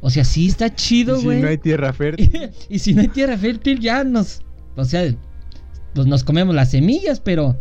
O 0.00 0.10
sea, 0.10 0.24
sí 0.24 0.46
está 0.46 0.74
chido, 0.74 1.20
güey. 1.20 1.38
Si 1.38 1.42
no 1.42 1.48
hay 1.48 1.58
tierra 1.58 1.92
fértil. 1.92 2.50
y 2.68 2.78
si 2.78 2.94
no 2.94 3.00
hay 3.02 3.08
tierra 3.08 3.36
fértil, 3.36 3.80
ya 3.80 4.04
nos. 4.04 4.42
O 4.76 4.84
sea, 4.84 5.12
pues 5.94 6.06
nos 6.06 6.24
comemos 6.24 6.54
las 6.54 6.70
semillas, 6.70 7.20
pero. 7.20 7.56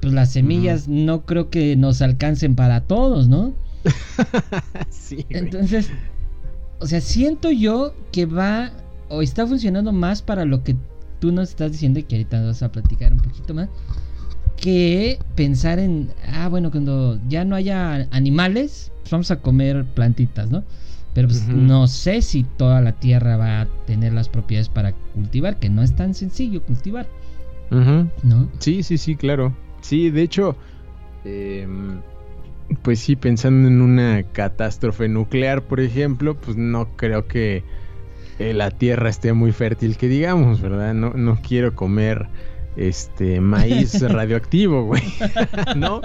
Pues 0.00 0.12
las 0.12 0.32
semillas 0.32 0.86
no 0.86 1.24
creo 1.24 1.48
que 1.48 1.76
nos 1.76 2.02
alcancen 2.02 2.56
para 2.56 2.82
todos, 2.82 3.26
¿no? 3.26 3.54
sí. 4.90 5.24
Entonces, 5.30 5.88
o 6.84 6.86
sea, 6.86 7.00
siento 7.00 7.50
yo 7.50 7.94
que 8.12 8.26
va 8.26 8.70
o 9.08 9.22
está 9.22 9.46
funcionando 9.46 9.90
más 9.90 10.20
para 10.20 10.44
lo 10.44 10.62
que 10.62 10.76
tú 11.18 11.32
nos 11.32 11.48
estás 11.48 11.72
diciendo 11.72 11.98
y 11.98 12.02
que 12.02 12.16
ahorita 12.16 12.44
vas 12.44 12.62
a 12.62 12.70
platicar 12.70 13.14
un 13.14 13.20
poquito 13.20 13.54
más. 13.54 13.70
Que 14.58 15.18
pensar 15.34 15.78
en, 15.78 16.10
ah, 16.30 16.46
bueno, 16.50 16.70
cuando 16.70 17.18
ya 17.26 17.46
no 17.46 17.56
haya 17.56 18.06
animales, 18.10 18.92
pues 19.00 19.12
vamos 19.12 19.30
a 19.30 19.40
comer 19.40 19.86
plantitas, 19.94 20.50
¿no? 20.50 20.62
Pero 21.14 21.28
pues 21.28 21.48
no 21.48 21.86
sé 21.86 22.20
si 22.20 22.44
toda 22.44 22.82
la 22.82 22.92
tierra 22.92 23.38
va 23.38 23.62
a 23.62 23.66
tener 23.86 24.12
las 24.12 24.28
propiedades 24.28 24.68
para 24.68 24.92
cultivar, 25.14 25.58
que 25.58 25.70
no 25.70 25.82
es 25.82 25.96
tan 25.96 26.12
sencillo 26.12 26.62
cultivar. 26.62 27.08
¿No? 27.70 28.50
Sí, 28.58 28.82
sí, 28.82 28.98
sí, 28.98 29.16
claro. 29.16 29.56
Sí, 29.80 30.10
de 30.10 30.20
hecho, 30.20 30.54
eh, 31.24 31.66
pues 32.82 33.00
sí, 33.00 33.16
pensando 33.16 33.68
en 33.68 33.80
una 33.80 34.22
catástrofe 34.22 35.08
nuclear, 35.08 35.62
por 35.62 35.80
ejemplo, 35.80 36.36
pues 36.36 36.56
no 36.56 36.96
creo 36.96 37.26
que 37.26 37.62
eh, 38.38 38.52
la 38.54 38.70
tierra 38.70 39.08
esté 39.08 39.32
muy 39.32 39.52
fértil, 39.52 39.96
que 39.96 40.08
digamos, 40.08 40.60
¿verdad? 40.60 40.94
No, 40.94 41.10
no 41.10 41.38
quiero 41.42 41.74
comer 41.74 42.28
este 42.76 43.40
maíz 43.40 44.00
radioactivo, 44.08 44.84
güey. 44.84 45.02
¿No? 45.76 46.00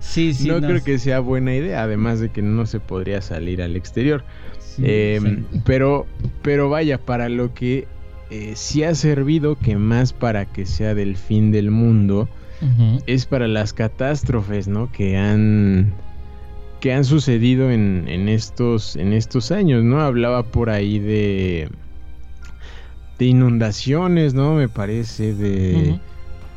Sí, 0.00 0.34
sí. 0.34 0.48
No, 0.48 0.60
creo 0.60 0.82
que 0.82 0.98
sea 0.98 1.20
buena 1.20 1.54
idea, 1.54 1.82
además 1.82 2.20
de 2.20 2.30
que 2.30 2.42
no 2.42 2.66
se 2.66 2.80
podría 2.80 3.22
salir 3.22 3.62
al 3.62 3.76
exterior. 3.76 4.24
Em, 4.80 5.44
pero, 5.64 6.06
pero 6.42 6.68
vaya, 6.68 6.98
para 6.98 7.28
lo 7.28 7.52
que 7.52 7.88
eh, 8.30 8.52
sí 8.54 8.84
ha 8.84 8.94
servido, 8.94 9.58
que 9.58 9.76
más 9.76 10.12
para 10.12 10.44
que 10.46 10.66
sea 10.66 10.94
del 10.94 11.16
fin 11.16 11.50
del 11.50 11.70
mundo, 11.70 12.28
es 13.06 13.26
para 13.26 13.48
las 13.48 13.72
catástrofes, 13.72 14.68
¿no? 14.68 14.90
Que 14.90 15.16
han 15.16 15.92
que 16.80 16.92
han 16.92 17.04
sucedido 17.04 17.70
en, 17.70 18.04
en, 18.06 18.28
estos 18.28 18.96
en 18.96 19.12
estos 19.12 19.50
años, 19.50 19.82
¿no? 19.82 20.00
Hablaba 20.00 20.44
por 20.44 20.70
ahí 20.70 20.98
de 20.98 21.68
de 23.18 23.24
inundaciones, 23.26 24.34
¿no? 24.34 24.54
Me 24.54 24.68
parece 24.68 25.34
de 25.34 25.98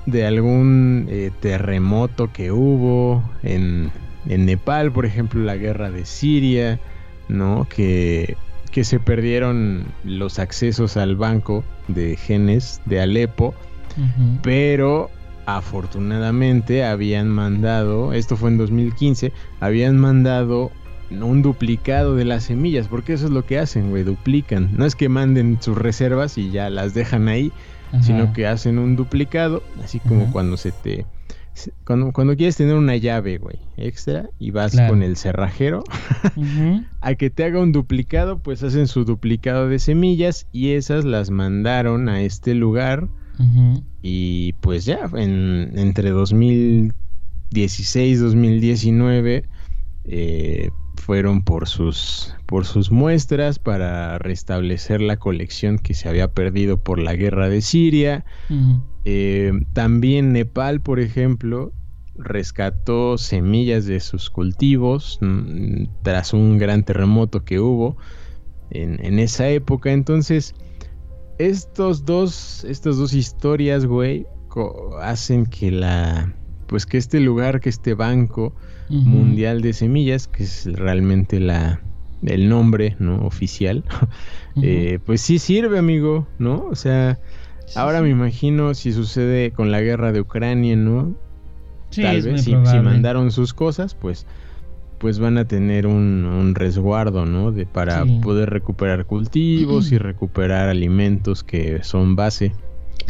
de 0.05 0.25
algún 0.25 1.07
eh, 1.09 1.31
terremoto 1.39 2.31
que 2.33 2.51
hubo 2.51 3.23
en, 3.43 3.91
en 4.27 4.45
Nepal, 4.45 4.91
por 4.91 5.05
ejemplo, 5.05 5.43
la 5.43 5.55
guerra 5.55 5.91
de 5.91 6.05
Siria, 6.05 6.79
¿no? 7.27 7.67
Que 7.69 8.35
que 8.71 8.83
se 8.85 8.99
perdieron 8.99 9.85
los 10.05 10.39
accesos 10.39 10.95
al 10.95 11.15
banco 11.17 11.63
de 11.89 12.15
genes 12.15 12.81
de 12.85 13.01
Alepo, 13.01 13.53
pero 14.41 15.09
afortunadamente 15.57 16.83
habían 16.83 17.29
mandado, 17.29 18.13
esto 18.13 18.37
fue 18.37 18.49
en 18.49 18.57
2015, 18.57 19.31
habían 19.59 19.97
mandado 19.97 20.71
un 21.09 21.41
duplicado 21.41 22.15
de 22.15 22.25
las 22.25 22.45
semillas, 22.45 22.87
porque 22.87 23.13
eso 23.13 23.25
es 23.25 23.31
lo 23.31 23.45
que 23.45 23.59
hacen, 23.59 23.89
güey, 23.89 24.03
duplican. 24.03 24.69
No 24.77 24.85
es 24.85 24.95
que 24.95 25.09
manden 25.09 25.57
sus 25.61 25.77
reservas 25.77 26.37
y 26.37 26.51
ya 26.51 26.69
las 26.69 26.93
dejan 26.93 27.27
ahí, 27.27 27.51
sino 28.01 28.31
que 28.31 28.47
hacen 28.47 28.79
un 28.79 28.95
duplicado, 28.95 29.63
así 29.83 29.99
como 29.99 30.31
cuando 30.31 30.57
se 30.57 30.71
te... 30.71 31.05
Cuando, 31.83 32.13
cuando, 32.13 32.37
quieres 32.37 32.55
tener 32.55 32.75
una 32.75 32.95
llave, 32.95 33.37
güey, 33.37 33.57
extra, 33.75 34.29
y 34.39 34.51
vas 34.51 34.73
con 34.87 35.03
el 35.03 35.17
cerrajero, 35.17 35.83
a 37.01 37.15
que 37.15 37.29
te 37.29 37.43
haga 37.43 37.59
un 37.59 37.73
duplicado, 37.73 38.39
pues 38.39 38.63
hacen 38.63 38.87
su 38.87 39.03
duplicado 39.03 39.67
de 39.67 39.77
semillas 39.77 40.47
y 40.53 40.71
esas 40.71 41.03
las 41.03 41.29
mandaron 41.29 42.07
a 42.07 42.21
este 42.21 42.55
lugar 42.55 43.09
y 44.01 44.53
pues 44.61 44.85
ya, 44.85 45.09
en, 45.13 45.77
entre 45.77 46.09
2016 46.09 48.19
2019 48.19 49.43
eh, 50.05 50.69
fueron 50.95 51.43
por 51.43 51.67
sus, 51.67 52.33
por 52.47 52.65
sus 52.65 52.91
muestras 52.91 53.59
para 53.59 54.17
restablecer 54.17 55.01
la 55.01 55.17
colección 55.17 55.77
que 55.77 55.93
se 55.93 56.09
había 56.09 56.29
perdido 56.29 56.77
por 56.77 56.99
la 56.99 57.15
guerra 57.15 57.49
de 57.49 57.61
Siria. 57.61 58.25
Eh, 59.05 59.51
también 59.73 60.33
Nepal, 60.33 60.81
por 60.81 60.99
ejemplo, 60.99 61.71
rescató 62.15 63.17
semillas 63.17 63.85
de 63.85 63.99
sus 63.99 64.29
cultivos 64.29 65.17
mm, 65.21 65.85
tras 66.03 66.33
un 66.33 66.57
gran 66.57 66.83
terremoto 66.83 67.43
que 67.43 67.59
hubo 67.59 67.97
en, 68.69 69.03
en 69.03 69.19
esa 69.19 69.49
época. 69.49 69.91
Entonces, 69.91 70.55
estos 71.47 72.05
dos, 72.05 72.63
estas 72.65 72.97
dos 72.97 73.13
historias, 73.13 73.85
güey, 73.85 74.27
hacen 75.01 75.45
que 75.45 75.71
la, 75.71 76.33
pues 76.67 76.85
que 76.85 76.97
este 76.97 77.19
lugar, 77.19 77.59
que 77.59 77.69
este 77.69 77.93
banco 77.93 78.53
mundial 78.89 79.61
de 79.61 79.71
semillas, 79.71 80.27
que 80.27 80.43
es 80.43 80.65
realmente 80.73 81.39
la, 81.39 81.81
el 82.23 82.49
nombre, 82.49 82.97
¿no? 82.99 83.25
Oficial, 83.25 83.85
eh, 84.61 84.99
pues 85.05 85.21
sí 85.21 85.39
sirve, 85.39 85.79
amigo, 85.79 86.27
¿no? 86.39 86.65
O 86.69 86.75
sea, 86.75 87.19
ahora 87.75 88.01
me 88.01 88.09
imagino 88.09 88.73
si 88.73 88.91
sucede 88.91 89.51
con 89.51 89.71
la 89.71 89.81
guerra 89.81 90.11
de 90.11 90.21
Ucrania, 90.21 90.75
¿no? 90.75 91.15
Tal 91.95 92.21
vez 92.21 92.43
si, 92.43 92.51
si, 92.51 92.79
mandaron 92.79 93.31
sus 93.31 93.53
cosas, 93.53 93.95
pues 93.95 94.25
pues 95.01 95.17
van 95.17 95.39
a 95.39 95.45
tener 95.45 95.87
un, 95.87 96.53
resguardo, 96.53 97.25
¿no? 97.25 97.51
De, 97.51 97.65
para 97.65 98.05
poder 98.21 98.51
recuperar 98.51 99.07
cultivos 99.07 99.91
y 99.91 99.97
recuperar 99.97 100.69
alimentos 100.69 101.43
que 101.43 101.83
son 101.83 102.15
base. 102.15 102.53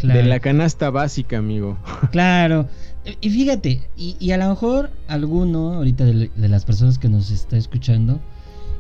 De 0.01 0.23
la 0.23 0.39
canasta 0.39 0.89
básica, 0.89 1.37
amigo. 1.37 1.77
Claro. 2.11 2.67
Y 3.19 3.29
fíjate, 3.29 3.81
y, 3.97 4.31
a 4.31 4.37
lo 4.37 4.49
mejor 4.49 4.89
alguno 5.07 5.73
ahorita 5.73 6.05
de, 6.05 6.31
las 6.35 6.63
personas 6.65 6.97
que 6.97 7.09
nos 7.09 7.29
está 7.29 7.57
escuchando 7.57 8.21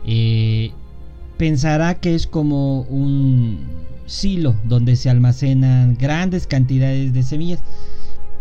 eh, 0.05 0.71
pensará 1.37 1.95
que 1.95 2.15
es 2.15 2.27
como 2.27 2.83
un 2.83 3.59
silo 4.05 4.55
donde 4.63 4.95
se 4.95 5.09
almacenan 5.09 5.97
grandes 5.99 6.47
cantidades 6.47 7.13
de 7.13 7.23
semillas. 7.23 7.61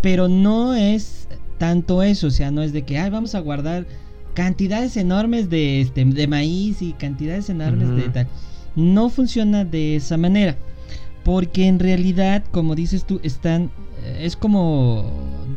Pero 0.00 0.28
no 0.28 0.74
es 0.74 1.26
tanto 1.58 2.02
eso, 2.02 2.28
o 2.28 2.30
sea, 2.30 2.52
no 2.52 2.62
es 2.62 2.72
de 2.72 2.82
que, 2.82 2.98
ay, 2.98 3.10
vamos 3.10 3.34
a 3.34 3.40
guardar 3.40 3.86
cantidades 4.34 4.96
enormes 4.96 5.50
de, 5.50 5.80
este, 5.80 6.04
de 6.04 6.26
maíz 6.26 6.82
y 6.82 6.92
cantidades 6.92 7.48
enormes 7.50 7.94
de 7.96 8.08
tal. 8.08 8.28
No 8.76 9.08
funciona 9.10 9.64
de 9.64 9.96
esa 9.96 10.16
manera. 10.16 10.56
Porque 11.24 11.66
en 11.66 11.78
realidad, 11.78 12.44
como 12.50 12.74
dices 12.74 13.04
tú, 13.04 13.20
están. 13.22 13.70
Eh, 14.04 14.20
es 14.22 14.36
como 14.36 15.12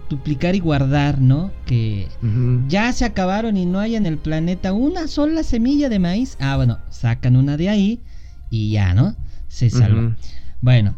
duplicar 0.10 0.56
y 0.56 0.60
guardar, 0.60 1.22
¿no? 1.22 1.52
Que 1.66 2.08
ya 2.68 2.92
se 2.92 3.06
acabaron 3.06 3.56
y 3.58 3.66
no 3.66 3.80
hay 3.80 3.96
en 3.96 4.06
el 4.06 4.18
planeta 4.18 4.74
una 4.74 5.08
sola 5.08 5.44
semilla 5.44 5.90
de 5.90 6.00
maíz. 6.00 6.38
Ah, 6.40 6.58
bueno, 6.58 6.80
sacan 6.90 7.36
una 7.36 7.58
de 7.58 7.70
ahí 7.70 8.02
y 8.50 8.72
ya, 8.72 8.94
¿no? 8.94 9.16
Se 9.48 9.70
salva. 9.70 10.16
Bueno, 10.62 10.98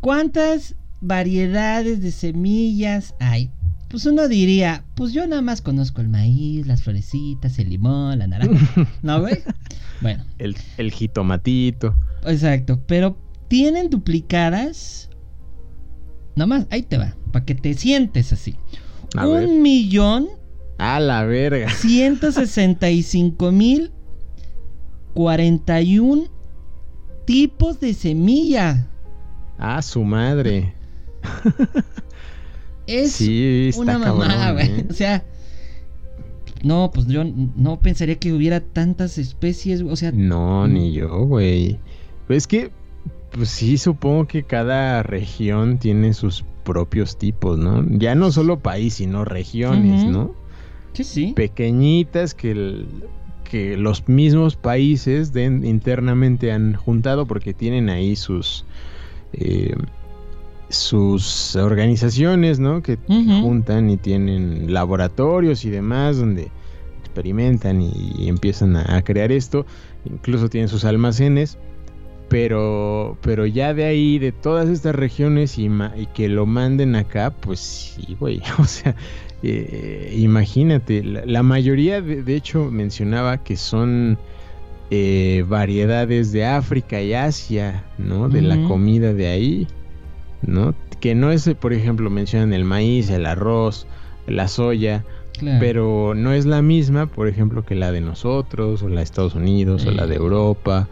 ¿cuántas 0.00 0.76
variedades 1.00 2.00
de 2.00 2.12
semillas 2.12 3.14
hay? 3.20 3.50
Pues 3.88 4.04
uno 4.04 4.28
diría, 4.28 4.84
pues 4.94 5.12
yo 5.12 5.26
nada 5.26 5.40
más 5.40 5.62
conozco 5.62 6.00
el 6.00 6.08
maíz, 6.08 6.66
las 6.66 6.82
florecitas, 6.82 7.58
el 7.58 7.70
limón, 7.70 8.18
la 8.18 8.26
naranja. 8.26 8.88
¿No, 9.02 9.20
güey? 9.20 9.38
Bueno. 10.00 10.24
El, 10.38 10.56
el 10.76 10.92
jitomatito. 10.92 11.96
Exacto, 12.26 12.80
pero 12.86 13.16
tienen 13.48 13.88
duplicadas. 13.88 15.08
Nada 16.36 16.46
más, 16.46 16.66
ahí 16.70 16.82
te 16.82 16.98
va, 16.98 17.16
para 17.32 17.44
que 17.44 17.54
te 17.54 17.74
sientes 17.74 18.32
así. 18.32 18.56
Un 19.16 19.62
millón. 19.62 20.28
A 20.78 21.00
la 21.00 21.24
verga. 21.24 21.70
165 21.80 23.50
mil 23.52 23.90
41 25.14 26.24
tipos 27.24 27.80
de 27.80 27.94
semilla. 27.94 28.86
Ah, 29.58 29.82
su 29.82 30.04
madre. 30.04 30.74
es 32.88 33.76
una 33.76 33.98
mamada, 33.98 34.52
güey. 34.52 34.66
¿eh? 34.66 34.86
O 34.90 34.94
sea, 34.94 35.24
no, 36.62 36.90
pues 36.92 37.06
yo 37.06 37.24
no 37.24 37.80
pensaría 37.80 38.18
que 38.18 38.32
hubiera 38.32 38.60
tantas 38.60 39.18
especies, 39.18 39.82
o 39.82 39.94
sea. 39.96 40.10
No, 40.12 40.66
ni 40.66 40.92
yo, 40.92 41.24
güey. 41.24 41.78
Es 42.28 42.46
que, 42.46 42.70
pues 43.30 43.50
sí, 43.50 43.78
supongo 43.78 44.26
que 44.26 44.42
cada 44.42 45.02
región 45.02 45.78
tiene 45.78 46.14
sus 46.14 46.44
propios 46.64 47.16
tipos, 47.16 47.58
¿no? 47.58 47.84
Ya 47.90 48.14
no 48.14 48.32
solo 48.32 48.58
país, 48.60 48.94
sino 48.94 49.24
regiones, 49.24 50.04
¿no? 50.04 50.34
Sí, 50.94 51.04
sí. 51.04 51.32
Pequeñitas 51.34 52.34
que, 52.34 52.84
que 53.44 53.76
los 53.76 54.08
mismos 54.08 54.56
países 54.56 55.32
internamente 55.36 56.52
han 56.52 56.74
juntado 56.74 57.26
porque 57.26 57.54
tienen 57.54 57.88
ahí 57.88 58.16
sus 58.16 58.64
eh, 59.32 59.74
sus 60.68 61.56
organizaciones, 61.56 62.58
¿no? 62.58 62.82
Que 62.82 62.98
juntan 63.40 63.90
y 63.90 63.96
tienen 63.96 64.72
laboratorios 64.72 65.64
y 65.64 65.70
demás 65.70 66.18
donde 66.18 66.50
experimentan 67.00 67.80
y, 67.80 68.28
empiezan 68.28 68.76
a, 68.76 69.02
crear 69.02 69.32
esto. 69.32 69.66
Incluso 70.04 70.48
tienen 70.48 70.68
sus 70.68 70.84
almacenes. 70.84 71.58
Pero, 72.28 73.16
pero 73.22 73.46
ya 73.46 73.72
de 73.72 73.86
ahí, 73.86 74.18
de 74.18 74.32
todas 74.32 74.68
estas 74.68 74.94
regiones 74.94 75.58
y, 75.58 75.70
que 76.14 76.28
lo 76.28 76.44
manden 76.44 76.94
acá, 76.94 77.30
pues 77.30 77.58
sí, 77.58 78.16
güey. 78.20 78.42
O 78.58 78.64
sea, 78.64 78.94
eh, 79.42 80.14
imagínate, 80.18 81.02
la, 81.02 81.42
mayoría 81.42 82.02
de, 82.02 82.36
hecho 82.36 82.70
mencionaba 82.70 83.42
que 83.42 83.56
son 83.56 84.18
eh, 84.90 85.42
variedades 85.48 86.30
de 86.32 86.44
África 86.44 87.00
y 87.00 87.14
Asia, 87.14 87.84
¿no? 87.96 88.28
De 88.28 88.42
la 88.42 88.62
comida 88.68 89.14
de 89.14 89.28
ahí. 89.28 89.66
¿No? 90.42 90.74
Que 91.00 91.14
no 91.14 91.30
es, 91.30 91.48
por 91.60 91.72
ejemplo, 91.72 92.10
mencionan 92.10 92.52
el 92.52 92.64
maíz, 92.64 93.10
el 93.10 93.26
arroz, 93.26 93.86
la 94.26 94.48
soya, 94.48 95.04
pero 95.60 96.14
no 96.16 96.32
es 96.32 96.46
la 96.46 96.62
misma, 96.62 97.06
por 97.06 97.28
ejemplo, 97.28 97.64
que 97.64 97.74
la 97.74 97.92
de 97.92 98.00
nosotros, 98.00 98.82
o 98.82 98.88
la 98.88 98.96
de 98.96 99.04
Estados 99.04 99.34
Unidos, 99.34 99.86
o 99.86 99.92
la 99.92 100.06
de 100.06 100.16
Europa, 100.16 100.88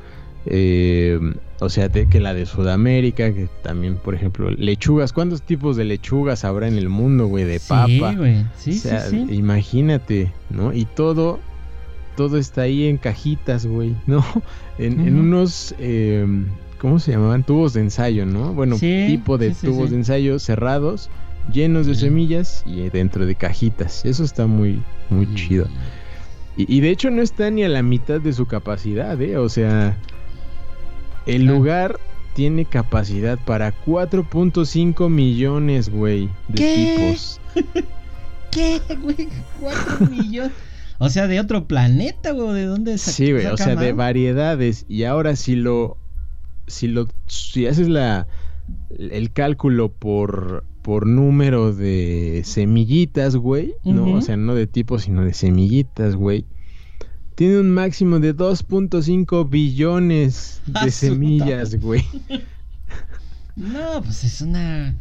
eh, 0.46 1.18
o 1.58 1.68
sea, 1.68 1.88
que 1.88 2.20
la 2.20 2.34
de 2.34 2.46
Sudamérica, 2.46 3.32
que 3.32 3.48
también, 3.62 3.96
por 3.96 4.14
ejemplo, 4.14 4.50
lechugas, 4.50 5.12
¿cuántos 5.12 5.42
tipos 5.42 5.76
de 5.76 5.84
lechugas 5.84 6.44
habrá 6.44 6.68
en 6.68 6.78
el 6.78 6.88
mundo, 6.88 7.26
güey? 7.26 7.44
De 7.44 7.60
papa. 7.60 8.14
Sí, 8.56 8.72
sí, 8.74 8.90
sí, 9.10 9.26
Imagínate, 9.30 10.32
¿no? 10.50 10.72
Y 10.72 10.84
todo, 10.84 11.40
todo 12.16 12.38
está 12.38 12.62
ahí 12.62 12.86
en 12.86 12.98
cajitas, 12.98 13.66
güey, 13.66 13.96
¿no? 14.06 14.24
En, 14.78 15.18
unos... 15.18 15.74
Eh, 15.78 16.26
¿cómo 16.78 16.98
se 16.98 17.12
llamaban? 17.12 17.44
Tubos 17.44 17.72
de 17.72 17.80
ensayo, 17.80 18.26
¿no? 18.26 18.52
Bueno, 18.52 18.76
tipo 18.78 19.38
de 19.38 19.50
tubos 19.50 19.90
de 19.90 19.96
ensayo 19.96 20.38
cerrados, 20.38 21.10
llenos 21.52 21.86
de 21.86 21.94
semillas 21.94 22.62
y 22.66 22.88
dentro 22.90 23.26
de 23.26 23.34
cajitas. 23.34 24.04
Eso 24.04 24.24
está 24.24 24.46
muy, 24.46 24.82
muy 25.10 25.32
chido. 25.34 25.66
Y, 26.58 26.80
de 26.80 26.90
hecho 26.90 27.10
no 27.10 27.20
está 27.20 27.50
ni 27.50 27.64
a 27.64 27.68
la 27.68 27.82
mitad 27.82 28.18
de 28.18 28.32
su 28.32 28.46
capacidad, 28.46 29.20
¿eh? 29.20 29.36
O 29.36 29.50
sea, 29.50 29.94
el 31.26 31.44
lugar 31.44 32.00
tiene 32.32 32.64
capacidad 32.64 33.38
para 33.38 33.74
4.5 33.84 35.10
millones, 35.10 35.90
güey, 35.90 36.30
de 36.48 36.96
tipos. 36.96 37.40
¿Qué, 38.50 38.80
güey? 39.02 39.28
4 39.60 40.06
millones. 40.06 40.52
O 40.98 41.10
sea, 41.10 41.26
de 41.26 41.40
otro 41.40 41.66
planeta, 41.66 42.30
güey, 42.30 42.54
¿de 42.54 42.64
dónde 42.64 42.96
Sí, 42.96 43.32
güey, 43.32 43.44
o 43.46 43.56
sea, 43.58 43.76
de 43.76 43.92
variedades. 43.92 44.86
Y 44.88 45.04
ahora 45.04 45.36
si 45.36 45.56
lo 45.56 45.98
si 46.66 46.88
lo 46.88 47.08
si 47.26 47.66
haces 47.66 47.88
la 47.88 48.26
el 48.98 49.32
cálculo 49.32 49.92
por 49.92 50.64
por 50.82 51.06
número 51.06 51.72
de 51.72 52.42
semillitas, 52.44 53.36
güey, 53.36 53.74
no, 53.84 54.12
o 54.12 54.20
sea, 54.20 54.36
no 54.36 54.54
de 54.54 54.66
tipo, 54.66 54.98
sino 54.98 55.24
de 55.24 55.34
semillitas, 55.34 56.14
güey. 56.14 56.44
Tiene 57.34 57.58
un 57.58 57.70
máximo 57.70 58.20
de 58.20 58.34
2.5 58.34 59.50
billones 59.50 60.62
de 60.84 60.90
semillas, 60.90 61.74
güey. 61.80 62.04
No, 63.56 64.02
pues 64.02 64.22
es 64.22 64.42
una 64.42 64.94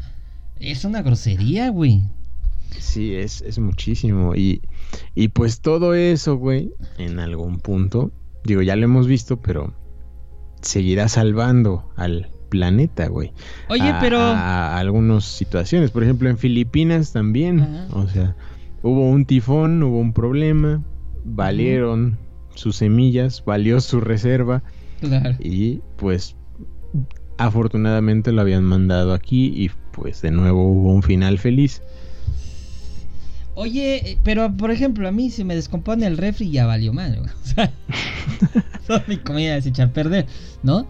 es 0.60 0.86
una 0.86 1.01
grosería, 1.01 1.69
güey. 1.69 2.04
Sí, 2.80 3.13
es, 3.13 3.41
es 3.41 3.60
muchísimo. 3.60 4.36
Y, 4.36 4.62
y 5.13 5.28
pues 5.28 5.60
todo 5.60 5.93
eso, 5.93 6.38
güey, 6.38 6.71
en 6.97 7.19
algún 7.19 7.60
punto, 7.60 8.12
digo, 8.43 8.62
ya 8.62 8.75
lo 8.75 8.86
hemos 8.86 9.08
visto, 9.08 9.38
pero 9.38 9.73
seguirá 10.65 11.08
salvando 11.08 11.89
al 11.95 12.30
planeta, 12.49 13.08
güey. 13.08 13.32
Oye, 13.69 13.93
pero... 13.99 14.19
A, 14.19 14.78
algunas 14.78 15.25
situaciones, 15.25 15.91
por 15.91 16.04
ejemplo, 16.04 16.30
en 16.30 16.38
Filipinas 16.38 17.13
también, 17.13 17.88
o 17.91 18.08
sea, 18.08 18.36
hubo 18.82 19.10
un 19.10 19.25
tifón, 19.25 19.82
hubo 19.84 19.99
un 19.99 20.13
problema, 20.13 20.84
valieron 21.23 22.17
sus 22.56 22.78
semillas, 22.78 23.43
valió 23.45 23.80
su 23.82 23.99
reserva. 23.99 24.63
Claro. 24.99 25.36
Y 25.39 25.82
pues 25.97 26.36
afortunadamente 27.38 28.32
lo 28.32 28.41
habían 28.41 28.63
mandado 28.63 29.13
aquí 29.13 29.51
y 29.56 29.69
pues 29.91 30.21
de 30.21 30.32
nuevo 30.32 30.63
hubo 30.63 30.93
un 30.93 31.04
final 31.04 31.38
feliz. 31.38 31.82
Oye, 33.55 34.17
pero 34.23 34.51
por 34.55 34.69
ejemplo, 34.69 35.07
a 35.07 35.11
mí 35.11 35.29
se 35.29 35.45
me 35.45 35.55
descompone 35.55 36.05
el 36.05 36.17
refri 36.17 36.51
ya 36.51 36.65
valió 36.65 36.93
mal. 36.93 37.19
O 37.45 37.47
sea, 37.47 37.71
toda 38.87 39.03
mi 39.07 39.17
comida 39.17 39.55
es 39.55 39.65
echar 39.65 39.87
a 39.87 39.93
perder, 39.93 40.25
¿no? 40.61 40.85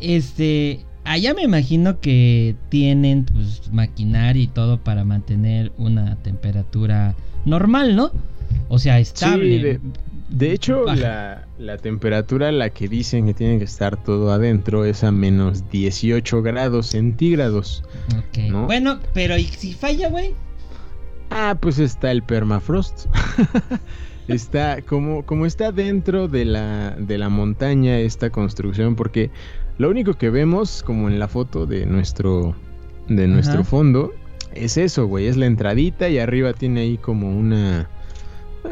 Este, 0.00 0.80
allá 1.04 1.34
me 1.34 1.42
imagino 1.42 2.00
que 2.00 2.56
tienen 2.70 3.24
pues 3.24 3.70
maquinaria 3.72 4.42
y 4.42 4.46
todo 4.46 4.78
para 4.78 5.04
mantener 5.04 5.72
una 5.76 6.16
temperatura 6.22 7.14
normal, 7.44 7.94
¿no? 7.94 8.12
O 8.68 8.78
sea, 8.78 9.00
estable. 9.00 9.80
de, 10.30 10.52
hecho, 10.52 10.84
la, 10.84 11.46
la, 11.58 11.76
temperatura 11.76 12.48
a 12.48 12.52
la 12.52 12.70
que 12.70 12.88
dicen 12.88 13.26
que 13.26 13.34
tiene 13.34 13.58
que 13.58 13.64
estar 13.64 14.02
todo 14.02 14.32
adentro 14.32 14.86
es 14.86 15.04
a 15.04 15.10
menos 15.10 15.68
18 15.70 16.42
grados 16.42 16.86
centígrados. 16.86 17.82
Ok. 18.16 18.66
Bueno, 18.66 19.00
pero 19.12 19.36
¿y 19.36 19.44
si 19.44 19.74
falla, 19.74 20.08
güey? 20.08 20.32
Ah, 21.40 21.56
pues 21.60 21.78
está 21.78 22.10
el 22.10 22.24
permafrost. 22.24 23.06
está 24.28 24.82
como, 24.82 25.24
como 25.24 25.46
está 25.46 25.70
dentro 25.70 26.26
de 26.26 26.44
la, 26.44 26.96
de 26.98 27.16
la 27.16 27.28
montaña 27.28 27.96
esta 28.00 28.30
construcción, 28.30 28.96
porque 28.96 29.30
lo 29.78 29.88
único 29.88 30.14
que 30.14 30.30
vemos, 30.30 30.82
como 30.82 31.08
en 31.08 31.20
la 31.20 31.28
foto 31.28 31.64
de 31.64 31.86
nuestro, 31.86 32.56
de 33.06 33.28
nuestro 33.28 33.62
fondo, 33.62 34.12
es 34.52 34.76
eso, 34.76 35.06
güey, 35.06 35.28
es 35.28 35.36
la 35.36 35.46
entradita 35.46 36.08
y 36.08 36.18
arriba 36.18 36.54
tiene 36.54 36.80
ahí 36.80 36.98
como 36.98 37.30
una, 37.30 37.88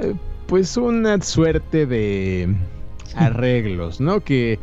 eh, 0.03 0.15
pues 0.49 0.77
una 0.77 1.21
suerte 1.21 1.87
de 1.87 2.53
arreglos, 3.15 4.01
¿no? 4.01 4.25
Que, 4.25 4.59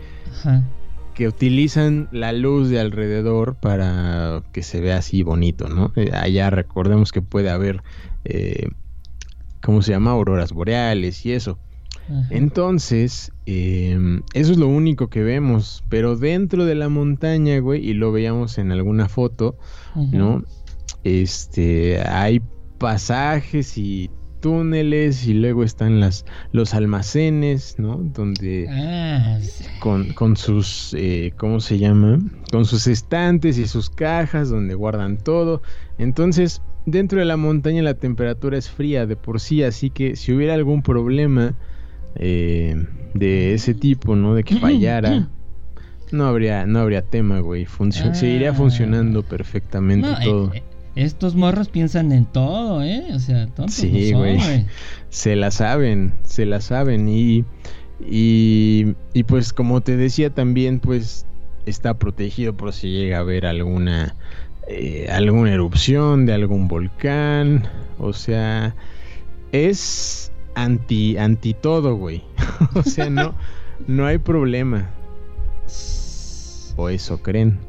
que 1.14 1.28
utilizan 1.28 2.10
la 2.12 2.32
luz 2.34 2.70
de 2.70 2.80
alrededor 2.80 3.56
para 3.56 4.44
que 4.52 4.64
se 4.64 4.82
vea 4.82 4.98
así 4.98 5.24
bonito, 5.24 5.70
¿no? 5.70 5.92
Eh, 5.96 6.12
allá 6.14 6.50
recordemos 6.50 7.12
que 7.12 7.22
puede 7.22 7.50
haber 7.50 7.84
eh, 8.26 8.70
¿cómo 9.64 9.82
se 9.82 9.92
llama? 9.92 10.12
Auroras 10.12 10.52
boreales 10.52 11.26
y 11.26 11.32
eso. 11.32 11.58
Entonces, 12.30 13.32
em, 13.46 14.24
eso 14.34 14.52
es 14.52 14.58
lo 14.58 14.68
único 14.68 15.08
que 15.08 15.24
vemos, 15.24 15.86
pero 15.88 16.18
dentro 16.18 16.66
de 16.66 16.76
la 16.76 16.90
montaña, 16.90 17.58
güey, 17.60 17.88
y 17.88 17.94
lo 17.94 18.12
veíamos 18.12 18.58
en 18.58 18.74
alguna 18.74 19.08
foto, 19.08 19.58
¿no? 19.96 20.44
Este, 21.06 22.02
hay 22.02 22.42
pasajes 22.78 23.78
y 23.78 24.12
túneles 24.44 25.26
y 25.26 25.34
luego 25.34 25.64
están 25.64 26.02
las 26.02 26.26
los 26.52 26.74
almacenes, 26.74 27.80
¿no? 27.80 27.96
Donde 27.96 28.68
ah, 28.70 29.40
con, 29.80 30.12
con, 30.12 30.36
sus 30.36 30.94
eh, 31.00 31.32
¿cómo 31.38 31.62
se 31.62 31.80
llama? 31.80 32.20
Con 32.52 32.66
sus 32.66 32.88
estantes 32.88 33.58
y 33.58 33.68
sus 33.68 33.90
cajas 33.90 34.50
donde 34.50 34.76
guardan 34.76 35.16
todo. 35.16 35.62
Entonces, 35.98 36.62
dentro 36.86 37.20
de 37.20 37.26
la 37.26 37.38
montaña 37.38 37.82
la 37.84 37.94
temperatura 37.94 38.58
es 38.58 38.70
fría 38.70 39.06
de 39.06 39.16
por 39.16 39.40
sí, 39.40 39.64
así 39.64 39.90
que 39.90 40.18
si 40.18 40.34
hubiera 40.34 40.56
algún 40.56 40.82
problema 40.82 41.56
eh, 42.16 42.86
de 43.14 43.54
ese 43.54 43.74
tipo, 43.74 44.18
¿no? 44.18 44.36
De 44.36 44.44
que 44.44 44.56
fallara, 44.60 45.30
no 46.12 46.26
habría, 46.26 46.66
no 46.66 46.80
habría 46.80 47.02
tema, 47.02 47.40
güey. 47.40 47.66
Seguiría 47.92 48.50
ah. 48.50 48.54
funcionando 48.54 49.24
perfectamente 49.24 50.10
todo. 50.22 50.54
Eh, 50.54 50.64
estos 50.96 51.36
morros 51.36 51.70
piensan 51.70 52.12
en 52.12 52.26
todo, 52.26 52.84
¿eh? 52.84 53.08
O 53.14 53.20
sea, 53.20 53.48
tontos 53.48 53.76
sí, 53.76 54.14
güey. 54.14 54.40
Se 55.10 55.36
la 55.36 55.52
saben, 55.52 56.14
se 56.24 56.46
la 56.48 56.60
saben 56.60 57.08
y, 57.08 57.46
y, 58.00 58.96
y 59.14 59.24
pues 59.24 59.54
como 59.54 59.82
te 59.82 59.96
decía 59.96 60.32
también, 60.32 60.80
pues 60.80 61.28
está 61.68 61.94
protegido 61.94 62.54
por 62.58 62.74
si 62.74 62.90
llega 62.90 63.18
a 63.18 63.20
haber 63.22 63.46
alguna 63.46 64.16
eh, 64.68 65.08
alguna 65.12 65.54
erupción 65.54 66.26
de 66.26 66.34
algún 66.34 66.68
volcán. 66.68 67.68
O 68.00 68.14
sea, 68.14 68.76
es 69.52 70.32
anti, 70.56 71.18
anti 71.18 71.54
todo, 71.54 71.96
güey. 71.96 72.24
o 72.74 72.84
sea, 72.84 73.10
no, 73.10 73.36
no 73.88 74.06
hay 74.06 74.18
problema. 74.18 74.90
O 76.76 76.90
eso 76.90 77.22
creen. 77.22 77.60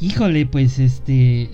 Híjole, 0.00 0.46
pues 0.46 0.78
este. 0.78 1.50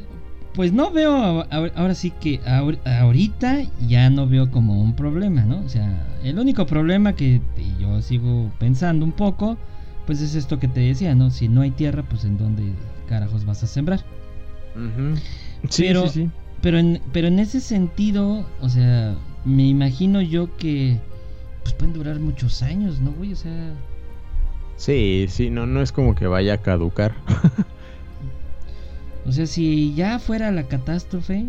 Pues 0.54 0.72
no 0.72 0.90
veo, 0.90 1.44
ahora 1.50 1.94
sí 1.94 2.12
que 2.12 2.40
ahorita 2.86 3.64
ya 3.86 4.08
no 4.08 4.26
veo 4.26 4.50
como 4.50 4.80
un 4.80 4.96
problema, 4.96 5.42
¿no? 5.42 5.60
O 5.60 5.68
sea, 5.68 6.06
el 6.24 6.38
único 6.38 6.64
problema 6.64 7.12
que 7.12 7.42
yo 7.78 8.00
sigo 8.00 8.50
pensando 8.58 9.04
un 9.04 9.12
poco, 9.12 9.58
pues 10.06 10.22
es 10.22 10.34
esto 10.34 10.58
que 10.58 10.66
te 10.66 10.80
decía, 10.80 11.14
¿no? 11.14 11.30
Si 11.30 11.48
no 11.48 11.60
hay 11.60 11.72
tierra, 11.72 12.04
pues 12.04 12.24
en 12.24 12.38
dónde 12.38 12.72
carajos 13.06 13.44
vas 13.44 13.62
a 13.64 13.66
sembrar. 13.66 14.00
sí, 15.68 15.84
pero, 15.88 16.08
sí, 16.08 16.30
Pero, 16.62 16.78
en, 16.78 17.02
pero 17.12 17.28
en 17.28 17.38
ese 17.38 17.60
sentido, 17.60 18.46
o 18.62 18.68
sea, 18.70 19.14
me 19.44 19.66
imagino 19.66 20.22
yo 20.22 20.56
que 20.56 20.98
pues 21.64 21.74
pueden 21.74 21.92
durar 21.92 22.18
muchos 22.18 22.62
años, 22.62 22.98
¿no, 23.00 23.10
güey? 23.12 23.34
O 23.34 23.36
sea... 23.36 23.74
Sí, 24.76 25.26
sí, 25.28 25.50
no, 25.50 25.66
no 25.66 25.82
es 25.82 25.92
como 25.92 26.14
que 26.14 26.26
vaya 26.26 26.54
a 26.54 26.58
caducar. 26.62 27.14
o 29.26 29.32
sea, 29.32 29.46
si 29.46 29.94
ya 29.94 30.18
fuera 30.18 30.50
la 30.50 30.64
catástrofe, 30.64 31.46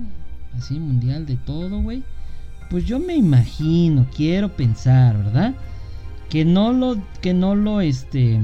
así 0.57 0.79
mundial 0.79 1.25
de 1.25 1.37
todo, 1.37 1.81
güey, 1.81 2.03
pues 2.69 2.85
yo 2.85 2.99
me 2.99 3.15
imagino, 3.15 4.07
quiero 4.15 4.49
pensar, 4.49 5.17
¿verdad? 5.17 5.53
Que 6.29 6.43
no 6.43 6.73
lo, 6.73 6.97
que 7.21 7.33
no 7.33 7.55
lo, 7.55 7.81
este, 7.81 8.39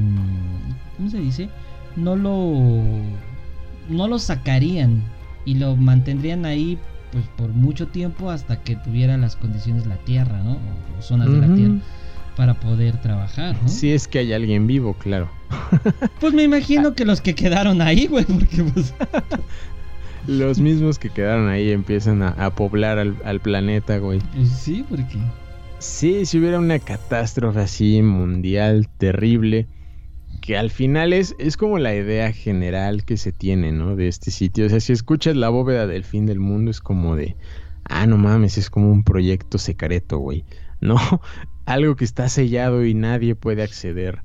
¿cómo 0.98 1.10
se 1.10 1.19
dice? 1.19 1.50
No 1.96 2.15
lo, 2.15 2.54
no 3.89 4.08
lo 4.08 4.19
sacarían 4.19 5.04
y 5.46 5.56
lo 5.56 5.76
mantendrían 5.76 6.46
ahí, 6.46 6.78
pues 7.12 7.26
por 7.36 7.50
mucho 7.50 7.88
tiempo 7.88 8.30
hasta 8.30 8.62
que 8.62 8.76
tuviera 8.76 9.17
las 9.17 9.36
condiciones 9.36 9.86
la 9.86 9.98
Tierra, 9.98 10.41
¿no? 10.43 10.58
O 10.98 11.02
zonas 11.02 11.30
de 11.30 11.38
la 11.38 11.54
Tierra 11.54 11.76
para 12.36 12.54
poder 12.56 13.00
trabajar, 13.02 13.56
¿no? 13.62 13.67
Si 13.67 13.91
es 13.91 14.08
que 14.08 14.19
hay 14.19 14.34
alguien 14.34 14.67
vivo, 14.67 14.93
claro. 14.93 15.30
Pues 16.20 16.34
me 16.34 16.44
imagino 16.44 16.94
que 16.94 17.06
los 17.06 17.22
que 17.22 17.36
quedaron 17.36 17.82
ahí, 17.82 18.08
güey, 18.08 18.26
porque 18.26 18.63
pues... 18.63 18.94
los 20.28 20.60
mismos 20.60 21.00
que 21.00 21.10
quedaron 21.10 21.50
ahí 21.50 21.72
empiezan 21.72 22.24
a, 22.24 22.50
poblar 22.52 22.98
al, 23.00 23.39
planeta, 23.42 23.98
güey. 23.98 24.20
Pues 24.36 24.50
sí, 24.50 24.86
porque... 24.89 25.18
Sí, 25.80 26.26
si 26.26 26.39
hubiera 26.39 26.60
una 26.60 26.80
catástrofe 26.80 27.60
así 27.60 28.02
mundial, 28.02 28.88
terrible, 28.98 29.68
que 30.42 30.58
al 30.58 30.70
final 30.70 31.12
es, 31.12 31.36
es 31.39 31.58
como 31.58 31.78
la 31.78 31.94
idea 31.94 32.32
general 32.32 33.04
que 33.04 33.18
se 33.18 33.34
tiene, 33.34 33.74
¿no? 33.74 33.98
De 33.98 34.08
este 34.08 34.32
sitio. 34.32 34.66
O 34.66 34.70
sea, 34.70 34.80
si 34.80 34.94
escuchas 34.94 35.36
la 35.36 35.50
bóveda 35.50 35.86
del 35.88 36.06
fin 36.06 36.26
del 36.26 36.39
mundo, 36.39 36.72
es 36.72 36.80
como 36.80 37.18
de, 37.18 37.36
ah, 37.86 38.08
no 38.08 38.18
mames, 38.18 38.58
es 38.58 38.70
como 38.70 38.92
un 38.92 39.04
proyecto 39.04 39.58
secreto, 39.58 40.18
güey. 40.18 40.46
No, 40.84 40.98
algo 41.66 41.96
que 41.96 42.04
está 42.04 42.28
sellado 42.28 42.84
y 42.84 42.94
nadie 42.94 43.36
puede 43.36 43.63
acceder. 43.63 44.22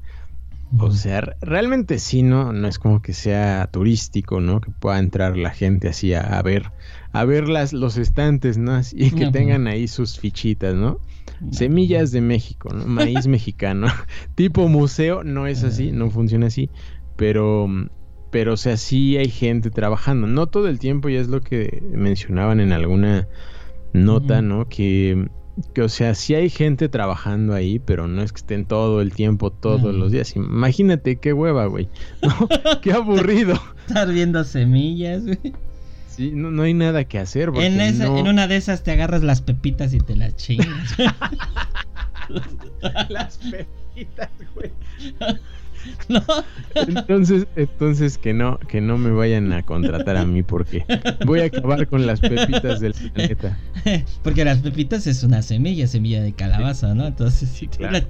O 0.76 0.90
sea, 0.90 1.36
realmente 1.40 1.98
sí, 1.98 2.22
¿no? 2.22 2.52
No 2.52 2.68
es 2.68 2.78
como 2.78 3.00
que 3.00 3.14
sea 3.14 3.68
turístico, 3.70 4.40
¿no? 4.40 4.60
Que 4.60 4.70
pueda 4.70 4.98
entrar 4.98 5.36
la 5.36 5.50
gente 5.50 5.88
así 5.88 6.12
a, 6.12 6.40
ver, 6.42 6.72
a 7.12 7.24
ver 7.24 7.48
las, 7.48 7.72
los 7.72 7.96
estantes, 7.96 8.58
¿no? 8.58 8.78
y 8.92 9.10
que 9.12 9.30
tengan 9.30 9.66
ahí 9.66 9.88
sus 9.88 10.18
fichitas, 10.18 10.74
¿no? 10.74 11.00
Semillas 11.50 12.10
de 12.10 12.20
México, 12.20 12.70
¿no? 12.72 12.84
Maíz 12.84 13.26
mexicano. 13.28 13.86
tipo 14.34 14.68
museo, 14.68 15.24
no 15.24 15.46
es 15.46 15.64
así, 15.64 15.90
no 15.90 16.10
funciona 16.10 16.48
así. 16.48 16.68
Pero, 17.16 17.68
pero, 18.30 18.52
o 18.52 18.56
sea, 18.56 18.76
sí 18.76 19.16
hay 19.16 19.30
gente 19.30 19.70
trabajando. 19.70 20.26
No 20.26 20.48
todo 20.48 20.68
el 20.68 20.78
tiempo, 20.78 21.08
y 21.08 21.16
es 21.16 21.28
lo 21.28 21.40
que 21.40 21.82
mencionaban 21.92 22.60
en 22.60 22.72
alguna 22.72 23.26
nota, 23.94 24.42
¿no? 24.42 24.68
Que 24.68 25.28
que 25.74 25.82
o 25.82 25.88
sea, 25.88 26.14
sí 26.14 26.34
hay 26.34 26.50
gente 26.50 26.88
trabajando 26.88 27.54
ahí, 27.54 27.78
pero 27.78 28.08
no 28.08 28.22
es 28.22 28.32
que 28.32 28.38
estén 28.38 28.64
todo 28.64 29.00
el 29.00 29.12
tiempo, 29.12 29.50
todos 29.50 29.94
los 29.94 30.12
días. 30.12 30.36
Imagínate 30.36 31.16
qué 31.16 31.32
hueva, 31.32 31.66
güey. 31.66 31.88
qué 32.82 32.92
aburrido. 32.92 33.60
Estar 33.86 34.08
viendo 34.12 34.44
semillas, 34.44 35.24
güey. 35.24 35.54
Sí, 36.08 36.32
no, 36.34 36.62
hay 36.62 36.74
nada 36.74 37.04
que 37.04 37.18
hacer. 37.18 37.50
En, 37.54 37.80
en 37.80 38.26
una 38.26 38.48
de 38.48 38.56
esas 38.56 38.82
te 38.82 38.90
agarras 38.90 39.22
las 39.22 39.40
pepitas 39.40 39.94
y 39.94 39.98
te 39.98 40.16
las 40.16 40.34
chingas. 40.36 40.96
las 43.08 43.38
pepitas, 43.38 44.30
güey. 44.54 44.72
¿No? 46.08 46.22
Entonces, 46.74 47.46
entonces 47.56 48.18
que 48.18 48.32
no, 48.32 48.58
que 48.58 48.80
no 48.80 48.98
me 48.98 49.10
vayan 49.10 49.52
a 49.52 49.62
contratar 49.62 50.16
a 50.16 50.24
mí 50.24 50.42
porque 50.42 50.84
voy 51.26 51.40
a 51.40 51.44
acabar 51.44 51.86
con 51.86 52.06
las 52.06 52.20
pepitas 52.20 52.80
del 52.80 52.94
planeta. 52.94 53.58
Porque 54.22 54.44
las 54.44 54.58
pepitas 54.58 55.06
es 55.06 55.22
una 55.22 55.40
semilla, 55.42 55.86
semilla 55.86 56.22
de 56.22 56.32
calabaza, 56.32 56.94
¿no? 56.94 57.06
Entonces 57.06 57.48
sí, 57.48 57.68
claro. 57.68 58.00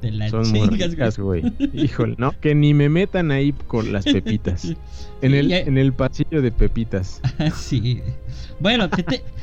te 0.00 0.10
la, 0.10 0.28
Son 0.30 0.44
chingas, 0.44 1.18
güey. 1.18 1.44
Híjole, 1.72 2.16
no, 2.18 2.32
que 2.40 2.54
ni 2.54 2.74
me 2.74 2.88
metan 2.88 3.30
ahí 3.30 3.52
con 3.66 3.92
las 3.92 4.04
pepitas. 4.04 4.74
En 5.22 5.34
el, 5.34 5.52
en 5.52 5.78
el 5.78 5.92
pasillo 5.92 6.42
de 6.42 6.50
pepitas. 6.50 7.20
sí. 7.54 8.00
Bueno, 8.58 8.88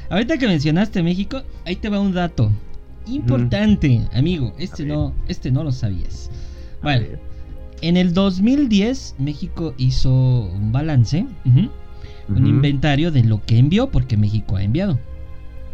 ahorita 0.09 0.37
que 0.37 0.45
mencionaste 0.45 1.01
México, 1.01 1.41
ahí 1.65 1.77
te 1.77 1.87
va 1.87 2.01
un 2.01 2.13
dato 2.13 2.51
importante, 3.15 4.07
amigo. 4.13 4.53
Este 4.57 4.85
no, 4.85 5.13
este 5.27 5.51
no 5.51 5.63
lo 5.63 5.71
sabías. 5.71 6.29
Bueno, 6.81 7.05
en 7.81 7.97
el 7.97 8.13
2010 8.13 9.15
México 9.17 9.73
hizo 9.77 10.11
un 10.11 10.71
balance, 10.71 11.25
un 11.45 12.47
inventario 12.47 13.11
de 13.11 13.23
lo 13.23 13.43
que 13.45 13.57
envió, 13.57 13.89
porque 13.89 14.17
México 14.17 14.55
ha 14.55 14.63
enviado. 14.63 14.99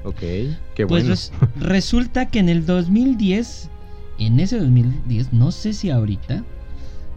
Ok, 0.03 0.19
qué 0.19 0.85
pues 0.87 0.87
bueno. 0.87 1.07
Pues 1.07 1.31
resulta 1.57 2.27
que 2.27 2.39
en 2.39 2.49
el 2.49 2.65
2010, 2.65 3.69
en 4.19 4.39
ese 4.39 4.59
2010, 4.59 5.33
no 5.33 5.51
sé 5.51 5.73
si 5.73 5.89
ahorita, 5.89 6.43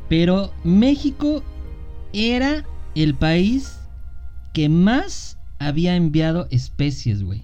pero 0.09 0.53
México 0.64 1.42
era 2.12 2.64
el 2.94 3.14
país 3.14 3.79
que 4.55 4.68
más 4.68 5.38
había 5.59 5.96
enviado 5.96 6.46
especies, 6.51 7.22
güey. 7.22 7.42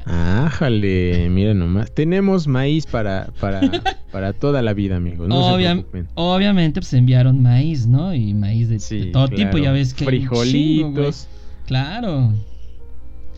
Ájale, 0.04 1.28
mira 1.30 1.54
nomás. 1.54 1.92
Tenemos 1.92 2.48
maíz 2.48 2.86
para, 2.86 3.28
para, 3.38 3.60
para 4.12 4.32
toda 4.32 4.60
la 4.62 4.74
vida, 4.74 4.96
amigos. 4.96 5.28
obviamente, 5.30 6.80
pues 6.80 6.92
enviaron 6.94 7.40
maíz, 7.40 7.86
¿no? 7.86 8.12
Y 8.14 8.34
maíz 8.34 8.68
de, 8.68 9.06
todo 9.06 9.28
tipo, 9.28 9.58
ya 9.58 9.72
ves 9.72 9.94
que. 9.94 10.04
Frijolitos. 10.04 11.28
claro. 11.66 12.32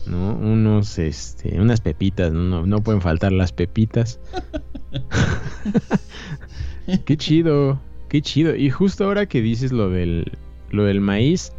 ¿no? 0.07 0.35
Unos, 0.35 0.99
este, 0.99 1.59
unas 1.59 1.81
pepitas, 1.81 2.31
no, 2.31 2.65
no 2.65 2.81
pueden 2.81 3.01
faltar 3.01 3.31
las 3.31 3.51
pepitas. 3.51 4.19
qué 7.05 7.17
chido, 7.17 7.79
qué 8.09 8.21
chido. 8.21 8.55
Y 8.55 8.69
justo 8.69 9.05
ahora 9.05 9.25
que 9.25 9.41
dices 9.41 9.71
lo 9.71 9.89
del, 9.89 10.31
lo 10.71 10.85
del 10.85 11.01
maíz, 11.01 11.53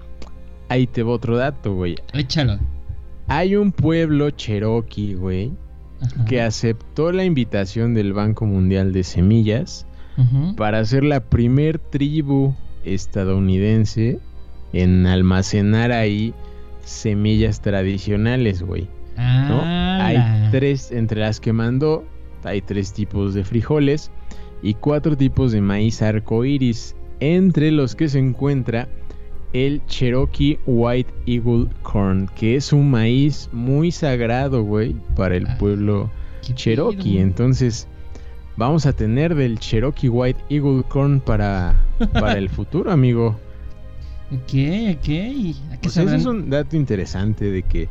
ahí 0.68 0.87
te 0.87 1.03
va 1.03 1.12
otro 1.12 1.37
dato, 1.37 1.75
güey. 1.75 1.96
Échalo. 2.12 2.59
Hay 3.29 3.57
un 3.57 3.72
pueblo 3.72 4.31
cherokee, 4.31 5.14
güey, 5.14 5.53
que 6.29 6.40
aceptó 6.40 7.11
la 7.11 7.25
invitación 7.25 7.94
del 7.94 8.12
Banco 8.12 8.46
Mundial 8.46 8.92
de 8.92 9.03
Semillas 9.03 9.87
para 10.57 10.85
ser 10.85 11.05
la 11.05 11.20
primer 11.20 11.79
tribu 11.79 12.55
estadounidense 12.85 14.18
en 14.72 15.07
almacenar 15.07 15.92
ahí 15.92 16.33
semillas 16.85 17.61
tradicionales, 17.61 18.62
güey. 18.62 18.88
¿no? 19.16 19.62
Hay 19.62 20.51
tres, 20.51 20.92
entre 20.92 21.20
las 21.20 21.40
que 21.40 21.53
mandó, 21.53 22.05
hay 22.47 22.63
tres 22.63 22.93
tipos 22.93 23.35
de 23.35 23.45
frijoles 23.45 24.11
y 24.63 24.75
cuatro 24.75 25.17
tipos 25.17 25.53
de 25.53 25.61
maíz 25.61 26.03
arcoíris, 26.03 26.97
entre 27.21 27.71
los 27.71 27.95
que 27.95 28.09
se 28.09 28.19
encuentra 28.19 28.89
el 29.53 29.81
Cherokee 29.87 30.59
White 30.67 31.13
Eagle 31.27 31.69
Corn, 31.83 32.29
que 32.37 32.57
es 32.57 32.73
un 32.73 32.91
maíz 32.91 33.49
muy 33.53 33.91
sagrado, 33.91 34.63
güey, 34.63 34.95
para 35.15 35.37
el 35.37 35.47
ah, 35.47 35.57
pueblo 35.59 36.11
Cherokee. 36.43 37.19
Entonces, 37.19 37.87
vamos 38.57 38.87
a 38.87 38.93
tener 38.93 39.35
del 39.35 39.59
Cherokee 39.59 40.09
White 40.09 40.45
Eagle 40.51 40.83
Corn 40.89 41.21
para, 41.21 41.75
para 42.13 42.39
el 42.39 42.49
futuro, 42.51 42.91
amigo. 42.91 43.37
Ok, 44.33 44.97
ok. 44.97 45.81
Pues 45.83 45.97
eso 45.97 46.15
es 46.15 46.27
un 46.27 46.51
dato 46.51 46.77
interesante 46.77 47.45
de 47.47 47.63
que 47.63 47.89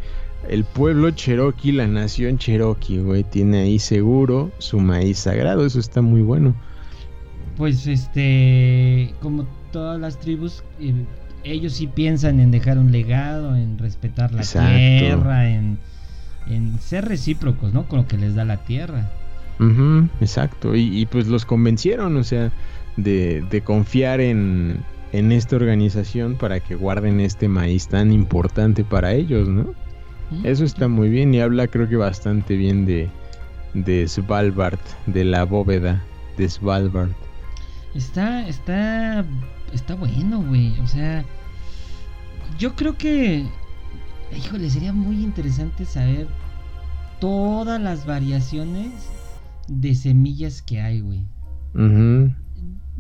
el 0.50 0.64
pueblo 0.64 1.12
Cherokee, 1.12 1.72
la 1.72 1.88
nación 1.88 2.38
Cherokee, 2.38 3.00
güey, 3.00 3.24
tiene 3.24 3.60
ahí 3.60 3.80
seguro 3.80 4.52
su 4.60 4.80
maíz 4.80 5.20
sagrado. 5.20 5.66
Eso 5.66 5.80
está 5.80 6.02
muy 6.02 6.22
bueno. 6.22 6.56
Pues 7.58 7.88
este, 7.88 9.14
como 9.22 9.48
todas 9.72 10.00
las 10.00 10.20
tribus, 10.20 10.64
eh, 10.80 10.94
ellos 11.44 11.74
sí 11.74 11.88
piensan 11.88 12.40
en 12.40 12.52
dejar 12.52 12.78
un 12.78 12.92
legado, 12.92 13.56
en 13.56 13.78
respetar 13.78 14.34
la 14.34 14.44
tierra, 14.44 15.50
en, 15.50 15.78
ser 16.80 17.06
recíprocos, 17.06 17.74
¿no? 17.74 17.88
Con 17.88 18.00
lo 18.00 18.08
que 18.08 18.18
les 18.18 18.36
da 18.36 18.46
la 18.46 18.58
tierra. 18.58 19.10
exacto. 20.20 20.76
Y, 20.76 21.06
pues 21.06 21.28
los 21.28 21.46
convencieron, 21.46 22.18
o 22.18 22.24
sea, 22.24 22.52
de, 22.98 23.42
de 23.50 23.62
confiar 23.62 24.20
en, 24.20 24.80
en 25.14 25.32
esta 25.32 25.56
organización 25.56 26.36
para 26.36 26.60
que 26.60 26.76
guarden 26.76 27.20
este 27.22 27.48
maíz 27.48 27.88
tan 27.88 28.12
importante 28.12 28.84
para 28.84 29.14
ellos, 29.14 29.48
¿no? 29.48 29.74
Eso 30.44 30.64
está 30.64 30.88
muy 30.88 31.10
bien 31.10 31.34
y 31.34 31.40
habla 31.40 31.68
creo 31.68 31.88
que 31.88 31.98
bastante 31.98 32.56
bien 32.56 32.86
de, 32.86 33.10
de 33.74 34.08
Svalbard, 34.08 34.80
de 35.06 35.24
la 35.24 35.44
bóveda 35.44 36.04
de 36.38 36.50
Svalbard. 36.50 37.12
Está, 37.94 38.48
está, 38.48 39.24
está 39.74 39.96
bueno, 39.96 40.42
güey. 40.42 40.78
O 40.80 40.88
sea, 40.88 41.24
yo 42.58 42.76
creo 42.76 42.98
que 42.98 43.46
híjole, 44.36 44.70
sería 44.70 44.94
muy 44.94 45.24
interesante 45.24 45.86
saber 45.86 46.28
todas 47.20 47.82
las 47.82 48.06
variaciones 48.06 48.92
de 49.68 49.96
semillas 49.96 50.62
que 50.62 50.82
hay, 50.82 51.02
güey. 51.02 51.22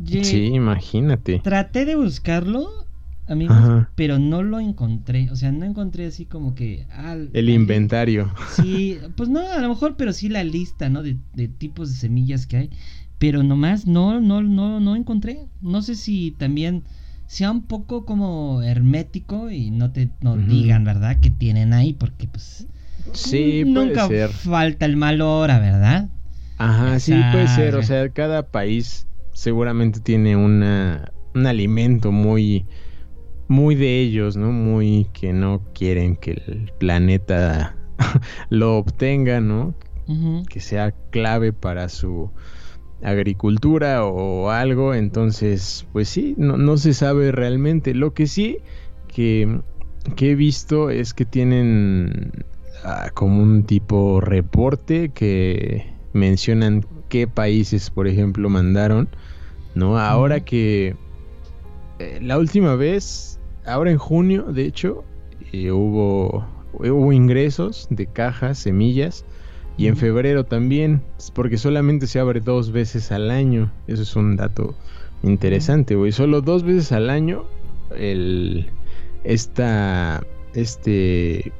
Sí, 0.05 0.45
imagínate. 0.47 1.39
Traté 1.39 1.85
de 1.85 1.95
buscarlo, 1.95 2.84
amigos, 3.27 3.87
pero 3.95 4.19
no 4.19 4.43
lo 4.43 4.59
encontré. 4.59 5.29
O 5.31 5.35
sea, 5.35 5.51
no 5.51 5.65
encontré 5.65 6.05
así 6.05 6.25
como 6.25 6.55
que. 6.55 6.85
el 7.33 7.49
inventario. 7.49 8.33
Sí, 8.55 8.97
pues 9.15 9.29
no, 9.29 9.39
a 9.39 9.59
lo 9.59 9.69
mejor, 9.69 9.95
pero 9.97 10.13
sí 10.13 10.29
la 10.29 10.43
lista, 10.43 10.89
¿no? 10.89 11.03
De, 11.03 11.17
de 11.33 11.47
tipos 11.47 11.89
de 11.91 11.97
semillas 11.97 12.47
que 12.47 12.57
hay. 12.57 12.69
Pero 13.17 13.43
nomás 13.43 13.87
no, 13.87 14.19
no, 14.19 14.41
no, 14.41 14.79
no 14.79 14.95
encontré. 14.95 15.47
No 15.61 15.81
sé 15.81 15.95
si 15.95 16.31
también 16.31 16.83
sea 17.27 17.51
un 17.51 17.63
poco 17.63 18.05
como 18.05 18.61
hermético 18.61 19.49
y 19.49 19.71
no 19.71 19.91
te 19.91 20.09
no 20.21 20.37
digan, 20.37 20.83
¿verdad? 20.83 21.19
Que 21.19 21.29
tienen 21.29 21.73
ahí, 21.73 21.93
porque 21.93 22.27
pues. 22.27 22.67
Sí, 23.13 23.63
nunca 23.65 24.09
falta 24.29 24.85
el 24.85 24.97
mal 24.97 25.21
hora, 25.21 25.59
¿verdad? 25.59 26.09
Ajá, 26.57 26.99
sí, 26.99 27.13
puede 27.31 27.47
ser. 27.47 27.75
O 27.75 27.83
sea, 27.83 28.09
cada 28.09 28.43
país 28.49 29.07
seguramente 29.31 29.99
tiene 29.99 30.35
una, 30.35 31.11
un 31.33 31.45
alimento 31.45 32.11
muy, 32.11 32.65
muy 33.47 33.75
de 33.75 33.99
ellos, 33.99 34.37
¿no? 34.37 34.51
Muy 34.51 35.07
que 35.13 35.33
no 35.33 35.61
quieren 35.73 36.15
que 36.15 36.31
el 36.31 36.71
planeta 36.77 37.75
lo 38.49 38.77
obtenga, 38.77 39.39
¿no? 39.39 39.73
Que 40.49 40.59
sea 40.59 40.91
clave 41.09 41.51
para 41.51 41.89
su 41.89 42.29
agricultura 43.01 44.05
o 44.05 44.49
algo. 44.51 44.93
Entonces, 44.93 45.87
pues 45.93 46.09
sí, 46.09 46.35
no, 46.37 46.57
no 46.57 46.77
se 46.77 46.93
sabe 46.93 47.31
realmente. 47.31 47.93
Lo 47.95 48.13
que 48.13 48.27
sí 48.27 48.59
que, 49.07 49.61
que 50.15 50.31
he 50.31 50.35
visto 50.35 50.89
es 50.89 51.13
que 51.13 51.25
tienen 51.25 52.45
ah, 52.83 53.09
como 53.13 53.41
un 53.41 53.63
tipo 53.63 54.21
reporte 54.21 55.09
que 55.09 55.95
mencionan 56.13 56.85
qué 57.09 57.27
países, 57.27 57.89
por 57.89 58.07
ejemplo, 58.07 58.49
mandaron, 58.49 59.09
¿no? 59.73 59.97
Ahora 59.97 60.39
que 60.41 60.95
eh, 61.99 62.19
la 62.21 62.37
última 62.37 62.75
vez, 62.75 63.34
ahora 63.65 63.91
en 63.91 63.97
junio, 63.97 64.43
de 64.43 64.65
hecho, 64.65 65.03
eh, 65.51 65.71
hubo, 65.71 66.45
hubo 66.73 67.11
ingresos 67.11 67.87
de 67.89 68.07
cajas, 68.07 68.57
semillas, 68.59 69.25
y 69.77 69.87
en 69.87 69.97
febrero 69.97 70.45
también, 70.45 71.01
porque 71.33 71.57
solamente 71.57 72.07
se 72.07 72.19
abre 72.19 72.39
dos 72.39 72.71
veces 72.71 73.11
al 73.11 73.29
año. 73.29 73.71
Eso 73.87 74.03
es 74.03 74.15
un 74.15 74.37
dato 74.37 74.75
interesante, 75.23 75.95
güey. 75.95 76.11
Solo 76.11 76.41
dos 76.41 76.63
veces 76.63 76.91
al 76.91 77.09
año 77.09 77.45
el, 77.97 78.67
esta, 79.23 80.25
este, 80.53 81.51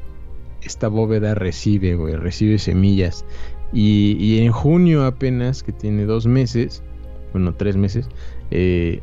esta 0.62 0.88
bóveda 0.88 1.36
recibe, 1.36 1.96
güey, 1.96 2.16
recibe 2.16 2.58
semillas. 2.58 3.26
Y, 3.74 4.40
en 4.40 4.52
junio 4.54 5.04
apenas, 5.04 5.62
que 5.62 5.74
tiene 5.74 6.06
dos 6.06 6.28
meses, 6.28 6.82
bueno, 7.34 7.54
tres 7.56 7.76
meses, 7.76 8.08
eh, 8.52 9.02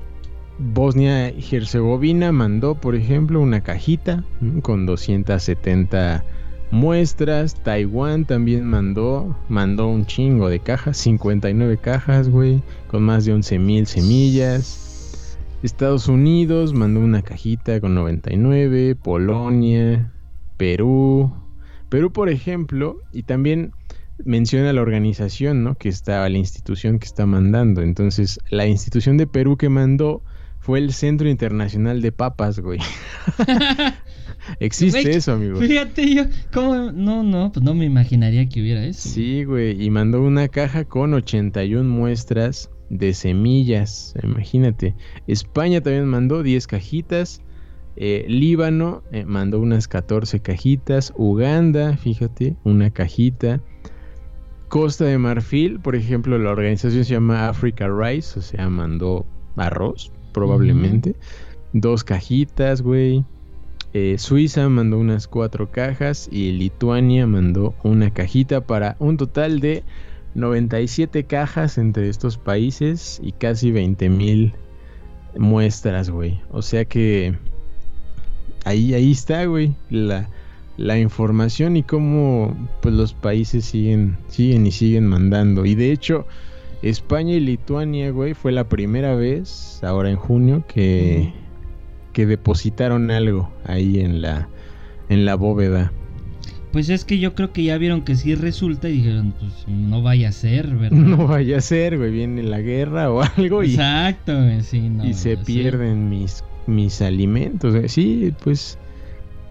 Bosnia 0.63 1.31
y 1.31 1.45
Herzegovina 1.51 2.31
mandó, 2.31 2.77
por 2.77 2.95
ejemplo, 2.95 3.41
una 3.41 3.63
cajita 3.63 4.25
con 4.63 4.87
270 4.87 6.25
muestras. 6.71 7.55
Taiwán 7.63 8.25
también 8.25 8.65
mandó, 8.65 9.37
mandó 9.49 9.89
un 9.89 10.07
chingo 10.07 10.49
de 10.49 10.61
cajas, 10.61 10.97
59 10.99 11.79
cajas, 11.79 12.29
güey, 12.29 12.63
con 12.87 13.03
más 13.03 13.25
de 13.25 13.33
11 13.33 13.59
mil 13.59 13.87
semillas. 13.87 15.37
Estados 15.65 16.07
Unidos 16.07 16.75
mandó 16.75 17.01
una 17.01 17.23
cajita 17.23 17.81
con 17.81 17.95
99, 17.95 18.95
Polonia, 18.95 20.13
Perú. 20.57 21.33
Perú, 21.89 22.13
por 22.13 22.29
ejemplo, 22.29 22.99
y 23.13 23.25
también 23.25 23.73
menciona 24.25 24.73
la 24.73 24.81
organización, 24.81 25.65
¿no? 25.65 25.75
Que 25.75 25.89
está, 25.89 26.29
la 26.29 26.39
institución 26.39 27.01
que 27.01 27.07
está 27.07 27.27
mandando. 27.27 27.83
Entonces, 27.83 28.39
la 28.49 28.67
institución 28.67 29.17
de 29.17 29.27
Perú 29.27 29.57
que 29.57 29.69
mandó 29.69 30.23
fue 30.63 30.79
el 30.79 30.93
Centro 30.93 31.29
Internacional 31.29 32.01
de 32.01 32.13
Papas, 32.13 32.61
güey. 32.61 32.79
Existe 34.61 35.11
eso, 35.11 35.33
amigo. 35.33 35.59
Fíjate 35.59 36.15
yo, 36.15 36.25
¿cómo? 36.53 36.93
No, 36.93 37.25
no, 37.25 37.51
pues 37.51 37.65
no 37.65 37.75
me 37.75 37.85
imaginaría 37.85 38.49
que 38.49 38.61
hubiera 38.61 38.85
eso. 38.85 39.09
Sí, 39.09 39.43
güey, 39.43 39.85
y 39.85 39.91
mandó 39.91 40.23
una 40.23 40.47
caja 40.47 40.85
con 40.85 41.15
81 41.15 41.83
muestras 41.83 42.71
de 42.91 43.13
semillas, 43.13 44.15
imagínate. 44.23 44.95
España 45.27 45.81
también 45.81 46.07
mandó 46.07 46.45
10 46.45 46.69
cajitas. 46.69 47.43
Eh, 47.97 48.25
Líbano 48.29 49.03
eh, 49.11 49.25
mandó 49.25 49.59
unas 49.59 49.89
14 49.89 50.41
cajitas. 50.41 51.13
Uganda, 51.17 51.97
fíjate, 51.97 52.55
una 52.63 52.91
cajita. 52.91 53.61
Costa 54.69 55.07
de 55.07 55.19
Marfil, 55.19 55.81
por 55.81 55.97
ejemplo, 55.97 56.39
la 56.39 56.51
organización 56.51 57.05
se 57.05 57.15
llama 57.15 57.49
Africa 57.49 57.89
Rice, 57.89 58.39
o 58.39 58.43
sea, 58.43 58.71
mandó 58.71 59.27
arroz, 59.57 60.13
probablemente. 60.33 61.15
Dos 61.73 62.05
cajitas, 62.05 62.83
güey. 62.83 63.25
Eh, 63.95 64.17
Suiza 64.19 64.69
mandó 64.69 64.99
unas 64.99 65.29
cuatro 65.29 65.71
cajas 65.71 66.29
y 66.33 66.53
Lituania 66.53 67.27
mandó 67.27 67.75
una 67.83 68.11
cajita 68.11 68.63
para 68.63 68.97
un 68.99 69.19
total 69.19 69.61
de 69.61 69.85
97 70.35 71.25
cajas 71.25 71.77
entre 71.77 72.09
estos 72.09 72.39
países 72.39 73.21
y 73.23 73.33
casi 73.33 73.71
20 73.71 74.09
mil 74.09 74.55
muestras, 75.37 76.09
güey. 76.09 76.41
O 76.51 76.63
sea 76.63 76.87
que 76.87 77.37
ahí, 78.65 78.95
ahí 78.95 79.13
está, 79.13 79.45
güey, 79.45 79.75
la, 79.91 80.29
la 80.77 80.99
información 80.99 81.77
y 81.77 81.83
cómo 81.83 82.57
pues 82.81 82.95
los 82.95 83.13
países 83.13 83.65
siguen 83.65 84.17
siguen 84.29 84.67
y 84.67 84.73
siguen 84.73 85.07
mandando 85.07 85.67
y 85.67 85.75
de 85.75 85.93
hecho 85.93 86.27
España 86.83 87.35
y 87.35 87.41
Lituania 87.41 88.11
güey 88.11 88.35
fue 88.35 88.53
la 88.53 88.69
primera 88.69 89.15
vez 89.15 89.81
ahora 89.83 90.11
en 90.11 90.17
junio 90.17 90.65
que 90.67 91.33
que 92.13 92.27
depositaron 92.27 93.11
algo 93.11 93.51
ahí 93.65 94.01
en 94.01 94.21
la 94.21 94.49
en 95.09 95.25
la 95.25 95.35
bóveda 95.37 95.93
pues 96.73 96.89
es 96.89 97.05
que 97.05 97.19
yo 97.19 97.35
creo 97.35 97.53
que 97.53 97.65
ya 97.65 97.77
vieron 97.77 98.01
que 98.01 98.17
sí 98.17 98.35
resulta 98.35 98.89
y 98.89 98.93
dijeron, 98.93 99.35
pues 99.39 99.53
no 99.69 100.01
vaya 100.01 100.31
a 100.31 100.33
ser, 100.33 100.75
¿verdad? 100.75 100.97
No 100.97 101.27
vaya 101.27 101.59
a 101.59 101.61
ser, 101.61 101.99
güey, 101.99 102.11
viene 102.11 102.43
la 102.43 102.61
guerra 102.61 103.11
o 103.13 103.23
algo 103.37 103.63
y... 103.63 103.73
Exacto, 103.73 104.33
sí, 104.63 104.89
no, 104.89 105.05
Y 105.05 105.13
se 105.13 105.37
pierden 105.37 106.09
mis, 106.09 106.43
mis 106.67 107.03
alimentos. 107.03 107.75
Sí, 107.93 108.33
pues 108.43 108.79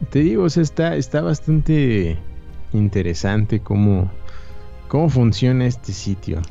te 0.09 0.19
digo, 0.19 0.45
o 0.45 0.49
sea, 0.49 0.63
está, 0.63 0.95
está 0.95 1.21
bastante 1.21 2.17
interesante 2.73 3.59
cómo, 3.59 4.11
cómo 4.87 5.07
funciona 5.09 5.67
este 5.67 5.93
sitio. 5.93 6.41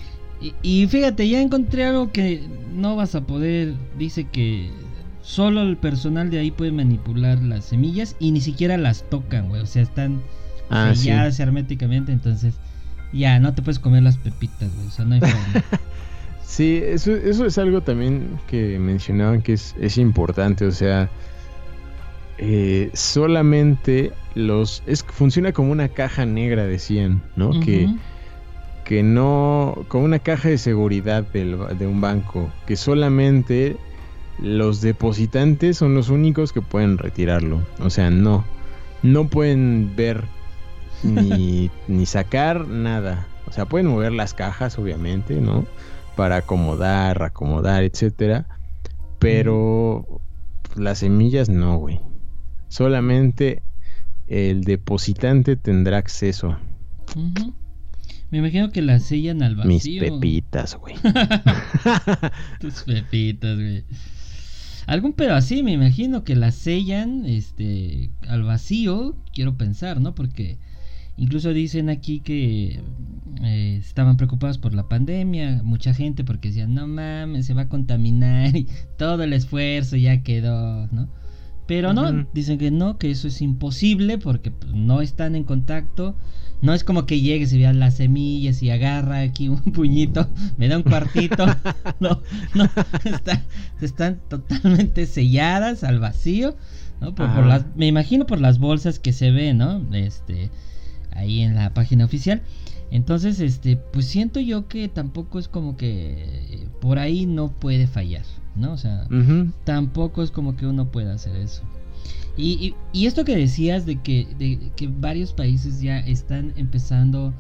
Y, 0.62 0.86
fíjate, 0.86 1.28
ya 1.28 1.40
encontré 1.40 1.84
algo 1.84 2.12
que 2.12 2.42
no 2.74 2.96
vas 2.96 3.14
a 3.14 3.20
poder. 3.20 3.74
Dice 3.98 4.24
que 4.24 4.70
solo 5.20 5.60
el 5.62 5.76
personal 5.76 6.30
de 6.30 6.38
ahí 6.38 6.50
puede 6.50 6.72
manipular 6.72 7.42
las 7.42 7.66
semillas 7.66 8.16
y 8.18 8.32
ni 8.32 8.40
siquiera 8.40 8.78
las 8.78 9.08
tocan, 9.10 9.48
güey. 9.48 9.60
O 9.60 9.66
sea, 9.66 9.82
están 9.82 10.22
ah, 10.70 10.92
selladas 10.94 11.38
herméticamente, 11.40 12.12
entonces 12.12 12.54
ya 13.12 13.38
no 13.38 13.52
te 13.52 13.60
puedes 13.60 13.78
comer 13.78 14.02
las 14.02 14.16
pepitas, 14.16 14.74
güey. 14.74 14.86
O 14.86 14.90
sea, 14.90 15.04
no 15.04 15.16
hay 15.16 15.20
forma. 15.20 15.64
sí, 16.42 16.80
eso, 16.82 17.14
eso 17.14 17.44
es 17.44 17.58
algo 17.58 17.82
también 17.82 18.38
que 18.46 18.78
mencionaban 18.78 19.42
que 19.42 19.52
es, 19.52 19.74
es 19.78 19.98
importante, 19.98 20.64
o 20.64 20.72
sea 20.72 21.10
eh, 22.42 22.90
solamente 22.94 24.12
los... 24.34 24.82
Es, 24.86 25.04
funciona 25.04 25.52
como 25.52 25.72
una 25.72 25.88
caja 25.88 26.24
negra, 26.24 26.64
decían, 26.64 27.22
¿no? 27.36 27.60
Que 27.60 27.86
que 28.90 29.04
no, 29.04 29.84
como 29.86 30.04
una 30.04 30.18
caja 30.18 30.48
de 30.48 30.58
seguridad 30.58 31.22
de 31.22 31.86
un 31.86 32.00
banco, 32.00 32.50
que 32.66 32.74
solamente 32.74 33.76
los 34.40 34.80
depositantes 34.80 35.76
son 35.76 35.94
los 35.94 36.08
únicos 36.08 36.52
que 36.52 36.60
pueden 36.60 36.98
retirarlo. 36.98 37.60
O 37.78 37.88
sea, 37.88 38.10
no, 38.10 38.44
no 39.04 39.28
pueden 39.28 39.94
ver 39.94 40.24
ni, 41.04 41.70
ni 41.86 42.04
sacar 42.04 42.66
nada. 42.66 43.28
O 43.46 43.52
sea, 43.52 43.64
pueden 43.64 43.86
mover 43.86 44.10
las 44.10 44.34
cajas, 44.34 44.76
obviamente, 44.76 45.40
¿no? 45.40 45.66
Para 46.16 46.38
acomodar, 46.38 47.22
acomodar, 47.22 47.84
etcétera. 47.84 48.48
Pero 49.20 50.20
las 50.74 50.98
semillas 50.98 51.48
no, 51.48 51.76
güey. 51.76 52.00
Solamente 52.66 53.62
el 54.26 54.64
depositante 54.64 55.54
tendrá 55.54 55.98
acceso. 55.98 56.56
Me 58.30 58.38
imagino 58.38 58.70
que 58.70 58.82
las 58.82 59.04
sellan 59.04 59.42
al 59.42 59.56
vacío. 59.56 60.02
Mis 60.02 60.10
pepitas, 60.10 60.76
güey. 60.76 60.94
Tus 62.60 62.82
pepitas, 62.84 63.56
güey. 63.56 63.84
Algún 64.86 65.12
pedo 65.12 65.34
así, 65.34 65.62
me 65.62 65.72
imagino 65.72 66.24
que 66.24 66.36
las 66.36 66.54
sellan 66.54 67.24
este, 67.26 68.10
al 68.28 68.42
vacío, 68.42 69.16
quiero 69.32 69.56
pensar, 69.56 70.00
¿no? 70.00 70.14
Porque 70.14 70.58
incluso 71.16 71.52
dicen 71.52 71.90
aquí 71.90 72.20
que 72.20 72.80
eh, 73.42 73.76
estaban 73.78 74.16
preocupados 74.16 74.58
por 74.58 74.74
la 74.74 74.88
pandemia, 74.88 75.62
mucha 75.62 75.94
gente, 75.94 76.24
porque 76.24 76.48
decían, 76.48 76.74
no 76.74 76.86
mames, 76.88 77.46
se 77.46 77.54
va 77.54 77.62
a 77.62 77.68
contaminar 77.68 78.56
y 78.56 78.66
todo 78.96 79.22
el 79.22 79.32
esfuerzo 79.32 79.96
ya 79.96 80.22
quedó, 80.22 80.88
¿no? 80.88 81.08
Pero 81.66 81.92
no, 81.92 82.26
dicen 82.34 82.58
que 82.58 82.72
no, 82.72 82.98
que 82.98 83.12
eso 83.12 83.28
es 83.28 83.40
imposible 83.42 84.18
porque 84.18 84.50
pues, 84.50 84.74
no 84.74 85.00
están 85.02 85.36
en 85.36 85.44
contacto. 85.44 86.16
No 86.62 86.74
es 86.74 86.84
como 86.84 87.06
que 87.06 87.20
llegue, 87.20 87.46
se 87.46 87.56
vean 87.56 87.80
las 87.80 87.94
semillas 87.94 88.62
y 88.62 88.70
agarra 88.70 89.20
aquí 89.20 89.48
un 89.48 89.60
puñito, 89.72 90.28
me 90.56 90.68
da 90.68 90.76
un 90.76 90.82
cuartito. 90.82 91.46
No, 92.00 92.22
no, 92.54 92.68
están 93.80 94.20
totalmente 94.28 95.06
selladas 95.06 95.84
al 95.84 95.98
vacío. 95.98 96.56
¿no? 97.00 97.14
Por, 97.14 97.46
las, 97.46 97.64
me 97.76 97.86
imagino 97.86 98.26
por 98.26 98.40
las 98.40 98.58
bolsas 98.58 98.98
que 98.98 99.12
se 99.12 99.30
ven, 99.30 99.58
¿no? 99.58 99.82
Este, 99.92 100.50
ahí 101.12 101.40
en 101.40 101.54
la 101.54 101.74
página 101.74 102.04
oficial. 102.04 102.42
Entonces, 102.90 103.40
este, 103.40 103.76
pues 103.76 104.06
siento 104.06 104.40
yo 104.40 104.66
que 104.66 104.88
tampoco 104.88 105.38
es 105.38 105.48
como 105.48 105.76
que 105.76 106.66
por 106.80 106.98
ahí 106.98 107.26
no 107.26 107.48
puede 107.52 107.86
fallar, 107.86 108.24
¿no? 108.56 108.72
O 108.72 108.76
sea, 108.76 109.06
tampoco 109.64 110.22
es 110.22 110.30
como 110.30 110.56
que 110.56 110.66
uno 110.66 110.90
pueda 110.90 111.14
hacer 111.14 111.36
eso. 111.36 111.62
Y, 112.40 112.74
y, 112.92 113.06
esto 113.06 113.24
que 113.24 113.36
decías 113.36 113.84
de 113.84 113.96
que, 113.96 114.26
de 114.38 114.58
que 114.74 114.88
varios 114.88 115.32
países 115.32 115.80
ya 115.80 115.98
están 115.98 116.52
empezando 116.56 117.34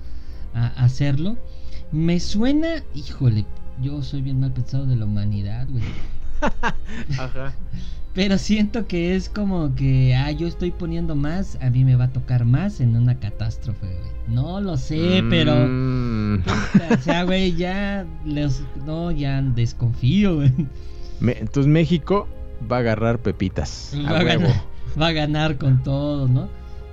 a 0.54 0.66
hacerlo, 0.82 1.38
me 1.90 2.20
suena, 2.20 2.82
híjole, 2.94 3.46
yo 3.80 4.02
soy 4.02 4.20
bien 4.22 4.40
mal 4.40 4.52
pensado 4.52 4.86
de 4.86 4.96
la 4.96 5.06
humanidad, 5.06 5.66
güey. 5.70 5.84
Ajá. 7.18 7.54
Pero 8.12 8.38
siento 8.38 8.86
que 8.88 9.14
es 9.14 9.28
como 9.28 9.74
que, 9.76 10.16
ah, 10.16 10.32
yo 10.32 10.48
estoy 10.48 10.72
poniendo 10.72 11.14
más, 11.14 11.56
a 11.60 11.70
mí 11.70 11.84
me 11.84 11.94
va 11.94 12.04
a 12.04 12.12
tocar 12.12 12.44
más 12.44 12.80
en 12.80 12.96
una 12.96 13.18
catástrofe, 13.18 13.86
güey. 13.86 14.10
No 14.26 14.60
lo 14.60 14.76
sé, 14.76 15.22
pero. 15.30 15.54
Mm. 15.68 16.42
o 16.92 17.02
sea, 17.02 17.24
güey, 17.24 17.54
ya. 17.54 18.04
Les, 18.24 18.62
no, 18.84 19.10
ya 19.12 19.40
desconfío, 19.42 20.36
güey. 20.36 20.52
entonces 21.20 21.66
México 21.66 22.28
va 22.70 22.76
a 22.76 22.80
agarrar 22.80 23.18
pepitas. 23.20 23.92
Va 23.94 24.18
a, 24.18 24.24
ganar, 24.24 24.62
va 25.00 25.08
a 25.08 25.12
ganar 25.12 25.58
con 25.58 25.82
todo, 25.82 26.28
¿no? 26.28 26.48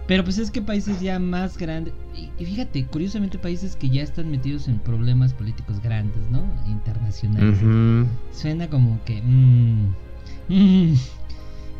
Pero 0.07 0.23
pues 0.23 0.37
es 0.37 0.51
que 0.51 0.61
países 0.61 1.01
ya 1.01 1.19
más 1.19 1.57
grandes. 1.57 1.93
Y, 2.15 2.45
fíjate, 2.45 2.85
curiosamente, 2.87 3.37
países 3.39 3.75
que 3.75 3.89
ya 3.89 4.03
están 4.03 4.31
metidos 4.31 4.67
en 4.69 4.79
problemas 4.79 5.33
políticos 5.33 5.81
grandes, 5.81 6.29
¿no? 6.29 6.45
Internacionales. 6.65 7.67
Suena 8.31 8.69
como 8.69 9.03
que. 9.03 9.21
Mmm, 9.21 9.93
Mm, 10.49 10.93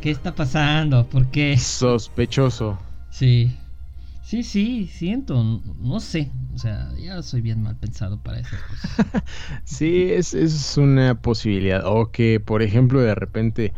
¿Qué 0.02 0.12
está 0.12 0.36
pasando? 0.36 1.10
¿Por 1.10 1.30
qué? 1.32 1.58
Sospechoso. 1.58 2.80
Sí. 3.10 3.58
Sí, 4.22 4.44
sí, 4.44 4.88
siento, 4.88 5.42
no 5.42 6.02
sé, 6.02 6.34
o 6.54 6.58
sea, 6.58 6.94
ya 6.98 7.22
soy 7.22 7.40
bien 7.42 7.62
mal 7.62 7.78
pensado 7.78 8.22
para 8.22 8.40
esas 8.40 8.62
cosas. 8.64 8.92
sí, 9.64 10.12
es, 10.12 10.34
es 10.34 10.78
una 10.78 11.22
posibilidad. 11.22 11.84
O 11.86 12.12
que, 12.12 12.40
por 12.42 12.62
ejemplo, 12.62 13.00
de 13.00 13.16
repente 13.16 13.74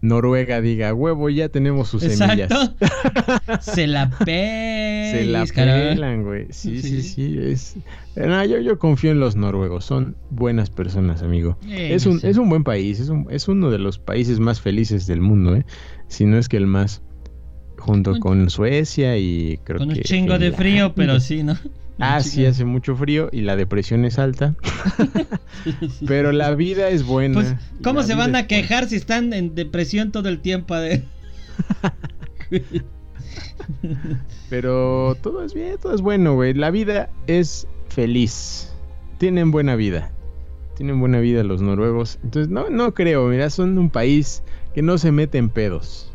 Noruega 0.00 0.60
diga, 0.60 0.94
huevo, 0.94 1.28
ya 1.28 1.48
tenemos 1.48 1.88
sus 1.88 2.02
semillas. 2.02 2.50
Se 3.60 3.86
la 3.86 4.10
pelan. 4.10 5.12
Se 5.12 5.24
la 5.24 5.44
pelan, 5.44 6.22
güey. 6.22 6.46
Sí, 6.50 6.80
sí, 6.80 7.02
sí, 7.02 7.36
es... 7.40 7.76
No, 8.14 8.44
yo, 8.44 8.60
yo 8.60 8.78
confío 8.78 9.10
en 9.10 9.18
los 9.18 9.34
noruegos. 9.34 9.84
Son 9.84 10.16
buenas 10.30 10.70
personas, 10.70 11.22
amigo. 11.22 11.58
Eh, 11.68 11.94
es, 11.94 12.06
un, 12.06 12.20
es 12.22 12.36
un 12.36 12.48
buen 12.48 12.62
país. 12.62 13.00
Es, 13.00 13.08
un, 13.08 13.26
es 13.30 13.48
uno 13.48 13.70
de 13.70 13.78
los 13.78 13.98
países 13.98 14.38
más 14.38 14.60
felices 14.60 15.06
del 15.06 15.20
mundo, 15.20 15.56
¿eh? 15.56 15.64
Si 16.06 16.24
no 16.26 16.38
es 16.38 16.48
que 16.48 16.58
el 16.58 16.66
más. 16.66 17.02
Junto 17.76 18.18
con 18.18 18.50
Suecia 18.50 19.16
y 19.18 19.58
creo 19.64 19.78
que... 19.78 19.86
Con 19.86 19.96
un 19.96 20.02
chingo 20.02 20.38
de 20.38 20.52
frío, 20.52 20.94
pero 20.94 21.20
sí, 21.20 21.42
¿no? 21.42 21.56
Ah, 21.98 22.20
sí, 22.20 22.46
hace 22.46 22.64
mucho 22.64 22.94
frío 22.94 23.28
y 23.32 23.40
la 23.42 23.56
depresión 23.56 24.04
es 24.04 24.18
alta. 24.18 24.54
Pero 26.06 26.32
la 26.32 26.54
vida 26.54 26.88
es 26.90 27.04
buena. 27.04 27.34
Pues, 27.34 27.54
¿cómo 27.82 28.02
se 28.04 28.14
van 28.14 28.36
a 28.36 28.46
quejar 28.46 28.88
si 28.88 28.96
están 28.96 29.32
en 29.32 29.54
depresión 29.54 30.12
todo 30.12 30.28
el 30.28 30.40
tiempo? 30.40 30.74
Pero 34.48 35.16
todo 35.20 35.44
es 35.44 35.54
bien, 35.54 35.76
todo 35.80 35.94
es 35.94 36.00
bueno, 36.00 36.34
güey. 36.34 36.54
La 36.54 36.70
vida 36.70 37.10
es 37.26 37.66
feliz. 37.88 38.72
Tienen 39.18 39.50
buena 39.50 39.74
vida. 39.74 40.12
Tienen 40.76 41.00
buena 41.00 41.18
vida 41.18 41.42
los 41.42 41.60
noruegos. 41.60 42.20
Entonces, 42.22 42.48
no, 42.48 42.70
no 42.70 42.94
creo, 42.94 43.26
mira, 43.26 43.50
son 43.50 43.76
un 43.76 43.90
país 43.90 44.44
que 44.74 44.82
no 44.82 44.96
se 44.98 45.10
mete 45.10 45.38
en 45.38 45.48
pedos. 45.48 46.12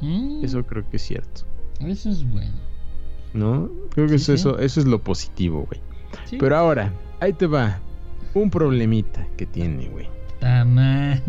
Mm. 0.00 0.44
Eso 0.44 0.64
creo 0.64 0.88
que 0.88 0.98
es 0.98 1.02
cierto. 1.02 1.42
Eso 1.80 2.10
es 2.10 2.24
bueno. 2.30 2.63
¿No? 3.34 3.70
Creo 3.90 4.06
que 4.06 4.14
eso, 4.14 4.32
eso, 4.32 4.58
es 4.58 4.86
lo 4.86 5.00
positivo, 5.00 5.66
güey. 5.68 5.80
Pero 6.38 6.56
ahora, 6.56 6.92
ahí 7.20 7.32
te 7.32 7.46
va. 7.46 7.80
Un 8.32 8.50
problemita 8.50 9.26
que 9.36 9.46
tiene, 9.46 9.88
güey. 9.88 10.08
Tama, 10.40 11.20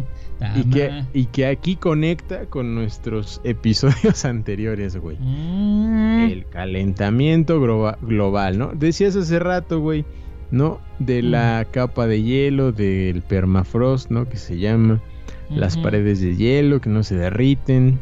y 0.56 0.64
que, 0.66 1.04
y 1.14 1.26
que 1.26 1.46
aquí 1.46 1.76
conecta 1.76 2.46
con 2.46 2.76
nuestros 2.76 3.42
episodios 3.44 4.26
anteriores, 4.26 4.98
güey. 4.98 5.18
Mm. 5.20 6.30
El 6.30 6.46
calentamiento 6.48 7.60
global, 7.62 8.58
¿no? 8.58 8.72
Decías 8.74 9.16
hace 9.16 9.40
rato, 9.40 9.80
güey, 9.80 10.06
¿no? 10.52 10.80
De 11.00 11.22
la 11.22 11.66
mm. 11.66 11.72
capa 11.72 12.08
de 12.08 12.22
hielo, 12.22 12.72
del 12.72 13.22
permafrost, 13.22 14.12
¿no? 14.12 14.28
Que 14.28 14.38
se 14.38 14.58
llama. 14.58 15.02
Las 15.50 15.78
paredes 15.78 16.22
de 16.22 16.36
hielo 16.36 16.82
que 16.82 16.90
no 16.90 17.04
se 17.04 17.16
derriten. 17.16 18.00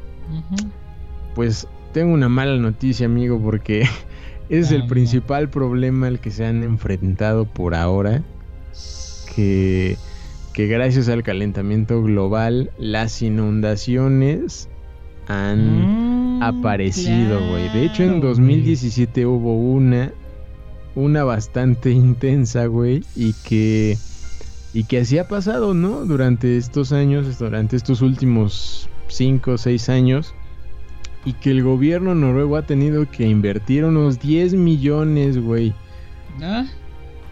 Pues 1.36 1.68
tengo 1.93 2.13
una 2.13 2.27
mala 2.27 2.57
noticia, 2.57 3.05
amigo, 3.05 3.39
porque 3.39 3.87
es 4.49 4.71
el 4.71 4.87
principal 4.87 5.49
problema 5.49 6.07
al 6.07 6.19
que 6.19 6.31
se 6.31 6.45
han 6.45 6.63
enfrentado 6.63 7.45
por 7.45 7.75
ahora. 7.75 8.21
Que, 9.33 9.97
que 10.53 10.67
gracias 10.67 11.07
al 11.07 11.23
calentamiento 11.23 12.03
global, 12.03 12.71
las 12.77 13.21
inundaciones 13.21 14.69
han 15.27 16.39
mm, 16.39 16.43
aparecido, 16.43 17.39
güey. 17.49 17.69
De 17.69 17.85
hecho, 17.85 18.03
en 18.03 18.19
2017 18.21 19.25
hubo 19.25 19.55
una, 19.55 20.11
una 20.95 21.23
bastante 21.23 21.91
intensa, 21.91 22.65
güey, 22.65 23.03
y 23.15 23.33
que, 23.47 23.97
y 24.73 24.83
que 24.83 24.99
así 24.99 25.17
ha 25.17 25.27
pasado, 25.27 25.73
¿no? 25.73 26.05
Durante 26.05 26.57
estos 26.57 26.91
años, 26.91 27.39
durante 27.39 27.75
estos 27.75 28.01
últimos 28.01 28.89
5 29.07 29.51
o 29.51 29.57
6 29.57 29.89
años 29.89 30.35
y 31.26 31.34
que 31.34 31.51
el 31.51 31.63
gobierno 31.63 32.15
noruego 32.15 32.57
ha 32.57 32.65
tenido 32.65 33.09
que 33.09 33.28
invertir 33.28 33.86
unos 33.86 34.19
10 34.19 34.55
millones, 34.55 35.38
güey. 35.38 35.74
¿Ah? 36.41 36.65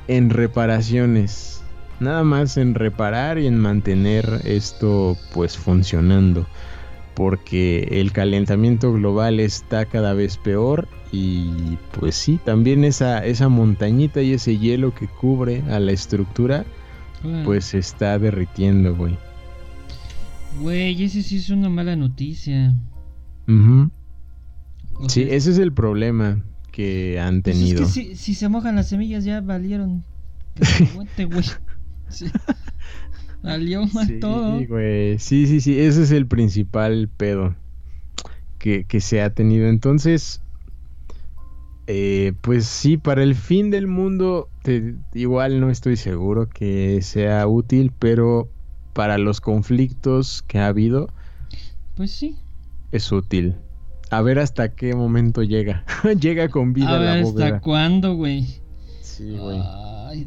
En 0.08 0.30
reparaciones. 0.30 1.64
Nada 2.00 2.24
más 2.24 2.58
en 2.58 2.74
reparar 2.74 3.38
y 3.38 3.48
en 3.48 3.60
mantener 3.60 4.42
esto 4.46 5.18
pues 5.34 5.58
funcionando. 5.58 6.48
Porque 7.14 7.88
el 7.92 8.12
calentamiento 8.14 8.94
global 8.94 9.40
está 9.40 9.86
cada 9.86 10.14
vez 10.14 10.38
peor 10.38 10.88
y 11.12 11.78
pues 12.00 12.16
sí, 12.16 12.40
también 12.44 12.86
esa, 12.86 13.26
esa 13.26 13.50
montañita 13.50 14.22
y 14.22 14.34
ese 14.34 14.58
hielo 14.58 14.96
que 14.96 15.08
cubre 15.08 15.62
a 15.70 15.80
la 15.80 15.92
estructura 15.92 16.66
pues 17.46 17.66
se 17.66 17.78
está 17.78 18.18
derritiendo, 18.18 18.96
güey. 18.96 19.16
Güey, 20.60 21.04
ese 21.04 21.22
sí 21.22 21.38
es 21.38 21.50
una 21.50 21.70
mala 21.70 21.96
noticia. 21.96 22.74
Sí, 25.08 25.28
ese 25.30 25.52
es 25.52 25.58
el 25.58 25.74
problema 25.74 26.44
que 26.72 27.20
han 27.20 27.42
pues 27.42 27.58
tenido. 27.58 27.84
es 27.84 27.94
que 27.94 28.16
si, 28.16 28.36
se 28.36 28.50
mojan 28.50 28.76
las 28.76 28.90
semillas 28.90 29.24
ya 29.24 29.42
valieron. 29.42 30.04
Valió 33.44 33.86
más 33.88 34.08
todo. 34.20 34.60
Sí, 35.18 35.48
sí, 35.48 35.62
sí, 35.62 35.80
ese 35.80 36.04
es 36.04 36.12
el 36.12 36.28
principal 36.28 37.10
pedo 37.18 37.56
que, 38.60 38.86
se 39.00 39.22
ha 39.22 39.34
tenido. 39.34 39.68
Entonces, 39.68 40.42
eh, 41.88 42.34
pues 42.42 42.66
sí, 42.66 42.98
para 42.98 43.24
el 43.24 43.36
fin 43.36 43.72
del 43.72 43.88
mundo, 43.88 44.48
igual 45.14 45.60
no 45.60 45.72
estoy 45.72 45.98
seguro 45.98 46.48
que 46.48 47.02
sea 47.02 47.48
útil, 47.48 47.92
pero 47.98 48.48
para 48.94 49.18
los 49.18 49.42
conflictos 49.42 50.44
que 50.44 50.60
ha 50.60 50.68
habido, 50.68 51.08
pues 51.96 52.12
sí, 52.12 52.38
es 52.92 53.12
útil. 53.12 53.56
A 54.10 54.22
ver 54.22 54.40
hasta 54.40 54.74
qué 54.76 54.94
momento 54.94 55.42
llega. 55.44 55.86
llega 56.20 56.50
con 56.50 56.74
vida 56.74 56.90
a 56.90 57.00
ver, 57.00 57.24
¿Hasta 57.24 57.62
cuándo, 57.62 58.16
güey? 58.16 58.62
Sí, 59.02 59.38
güey. 59.38 59.62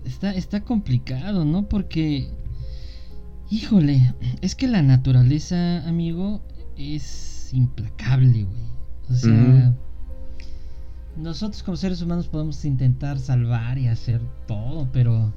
está, 0.05 0.33
está 0.35 0.61
complicado, 0.63 1.45
¿no? 1.45 1.69
Porque, 1.69 2.31
híjole, 3.51 4.15
es 4.41 4.55
que 4.55 4.69
la 4.69 4.83
naturaleza, 4.83 5.87
amigo, 5.87 6.41
es 6.77 7.51
implacable, 7.53 8.45
güey. 8.45 8.65
O 9.11 9.15
sea, 9.15 9.75
nosotros 11.19 11.63
como 11.63 11.77
seres 11.77 12.01
humanos 12.01 12.27
podemos 12.29 12.65
intentar 12.65 13.19
salvar 13.19 13.77
y 13.77 13.89
hacer 13.89 14.23
todo, 14.47 14.89
pero 14.93 15.33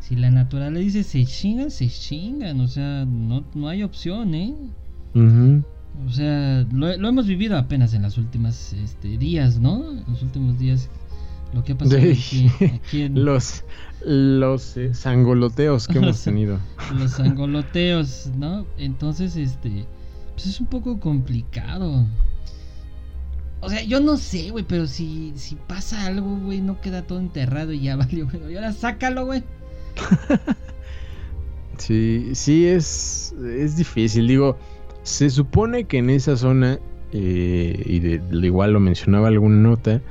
si 0.00 0.16
la 0.16 0.30
naturaleza 0.30 0.80
dice 0.80 1.02
se 1.04 1.24
chingan, 1.24 1.70
se 1.70 1.88
chingan. 1.88 2.60
O 2.60 2.66
sea, 2.66 3.04
no, 3.04 3.44
no 3.54 3.68
hay 3.68 3.84
opción, 3.84 4.34
¿eh? 4.34 4.54
O 6.04 6.10
sea, 6.10 6.66
lo, 6.72 6.90
hemos 6.90 7.26
vivido 7.26 7.56
apenas 7.56 7.94
en 7.94 8.02
los 8.02 8.18
últimos 8.18 8.72
este, 8.74 9.16
días, 9.16 9.58
¿no? 9.58 9.90
En 9.90 10.04
los 10.06 10.22
últimos 10.22 10.58
días, 10.58 10.90
lo 11.54 11.64
que 11.64 11.72
ha 11.72 11.78
pasado 11.78 12.02
aquí, 12.02 12.50
en... 12.92 13.24
Los, 13.24 13.64
los 14.04 14.76
eh, 14.76 14.92
sangoloteos 14.94 15.88
que 15.88 15.98
hemos 15.98 16.22
tenido. 16.22 16.58
Los 16.94 17.12
sangoloteos, 17.12 18.30
¿no? 18.36 18.66
Entonces, 18.76 19.36
este, 19.36 19.86
Pues 20.34 20.46
es 20.46 20.60
un 20.60 20.66
poco 20.66 21.00
complicado. 21.00 22.06
O 23.60 23.70
sea, 23.70 23.82
yo 23.82 24.00
no 24.00 24.16
sé, 24.18 24.50
güey, 24.50 24.64
pero 24.68 24.86
si, 24.86 25.32
si 25.36 25.56
pasa 25.56 26.06
algo, 26.06 26.36
güey, 26.36 26.60
no 26.60 26.80
queda 26.80 27.02
todo 27.02 27.18
enterrado 27.18 27.72
y 27.72 27.80
ya 27.80 27.96
valió, 27.96 28.28
güey. 28.28 28.52
Y 28.52 28.56
ahora 28.56 28.72
sácalo, 28.72 29.24
güey. 29.24 29.42
sí, 31.78 32.30
sí, 32.34 32.66
es, 32.66 33.34
es 33.42 33.76
difícil. 33.76 34.28
Digo, 34.28 34.58
se 35.06 35.30
supone 35.30 35.84
que 35.84 35.98
en 35.98 36.10
esa 36.10 36.36
zona, 36.36 36.80
eh, 37.12 37.80
y 37.86 38.00
de, 38.00 38.20
igual 38.44 38.72
lo 38.72 38.80
mencionaba 38.80 39.28
alguna 39.28 39.56
nota, 39.56 40.02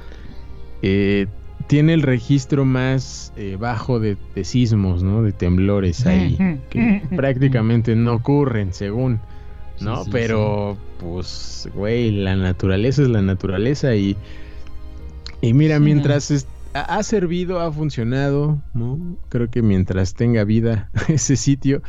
eh, 0.82 1.28
tiene 1.68 1.93
el 1.93 2.02
registro 2.02 2.64
más 2.64 3.34
eh, 3.36 3.58
bajo 3.60 4.00
de, 4.00 4.16
sismos, 4.43 5.04
¿no? 5.04 5.22
De 5.22 5.34
temblores 5.34 6.06
ahí, 6.06 6.38
que 6.70 7.02
prácticamente 7.14 7.93
no 7.98 8.14
ocurren, 8.14 8.74
según, 8.74 9.20
¿no? 9.82 10.06
Pero, 10.14 10.78
pues, 11.00 11.70
güey, 11.76 12.12
la 12.12 12.38
naturaleza 12.38 13.02
es 13.02 13.10
la 13.10 13.22
naturaleza 13.22 13.96
y, 13.96 14.16
y 15.41 15.54
mira, 15.54 15.78
mientras 15.82 16.48
ha 16.74 17.04
servido, 17.04 17.60
ha 17.60 17.70
funcionado, 17.70 18.62
¿no? 18.74 19.18
Creo 19.28 19.50
que 19.50 19.62
mientras 19.62 20.14
tenga 20.14 20.46
vida 20.46 20.89
ese 21.10 21.36
sitio, 21.36 21.82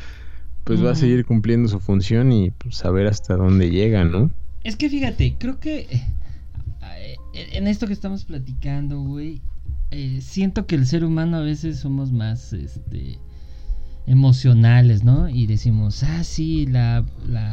pues 0.66 0.84
va 0.84 0.90
a 0.90 0.94
seguir 0.96 1.24
cumpliendo 1.24 1.68
su 1.68 1.78
función 1.78 2.32
y 2.32 2.50
pues, 2.50 2.74
saber 2.74 3.06
hasta 3.06 3.36
dónde 3.36 3.70
llega, 3.70 4.04
¿no? 4.04 4.32
Es 4.64 4.74
que 4.74 4.90
fíjate, 4.90 5.36
creo 5.38 5.60
que 5.60 5.86
eh, 5.88 7.16
en 7.52 7.68
esto 7.68 7.86
que 7.86 7.92
estamos 7.92 8.24
platicando, 8.24 9.00
güey, 9.00 9.40
eh, 9.92 10.18
siento 10.20 10.66
que 10.66 10.74
el 10.74 10.84
ser 10.84 11.04
humano 11.04 11.36
a 11.36 11.40
veces 11.40 11.78
somos 11.78 12.10
más 12.10 12.52
este, 12.52 13.20
emocionales, 14.08 15.04
¿no? 15.04 15.28
Y 15.28 15.46
decimos, 15.46 16.02
ah, 16.02 16.24
sí, 16.24 16.66
la, 16.66 17.04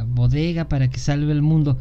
bodega 0.07 0.67
para 0.67 0.89
que 0.89 0.97
salve 0.97 1.33
el 1.33 1.43
mundo. 1.43 1.77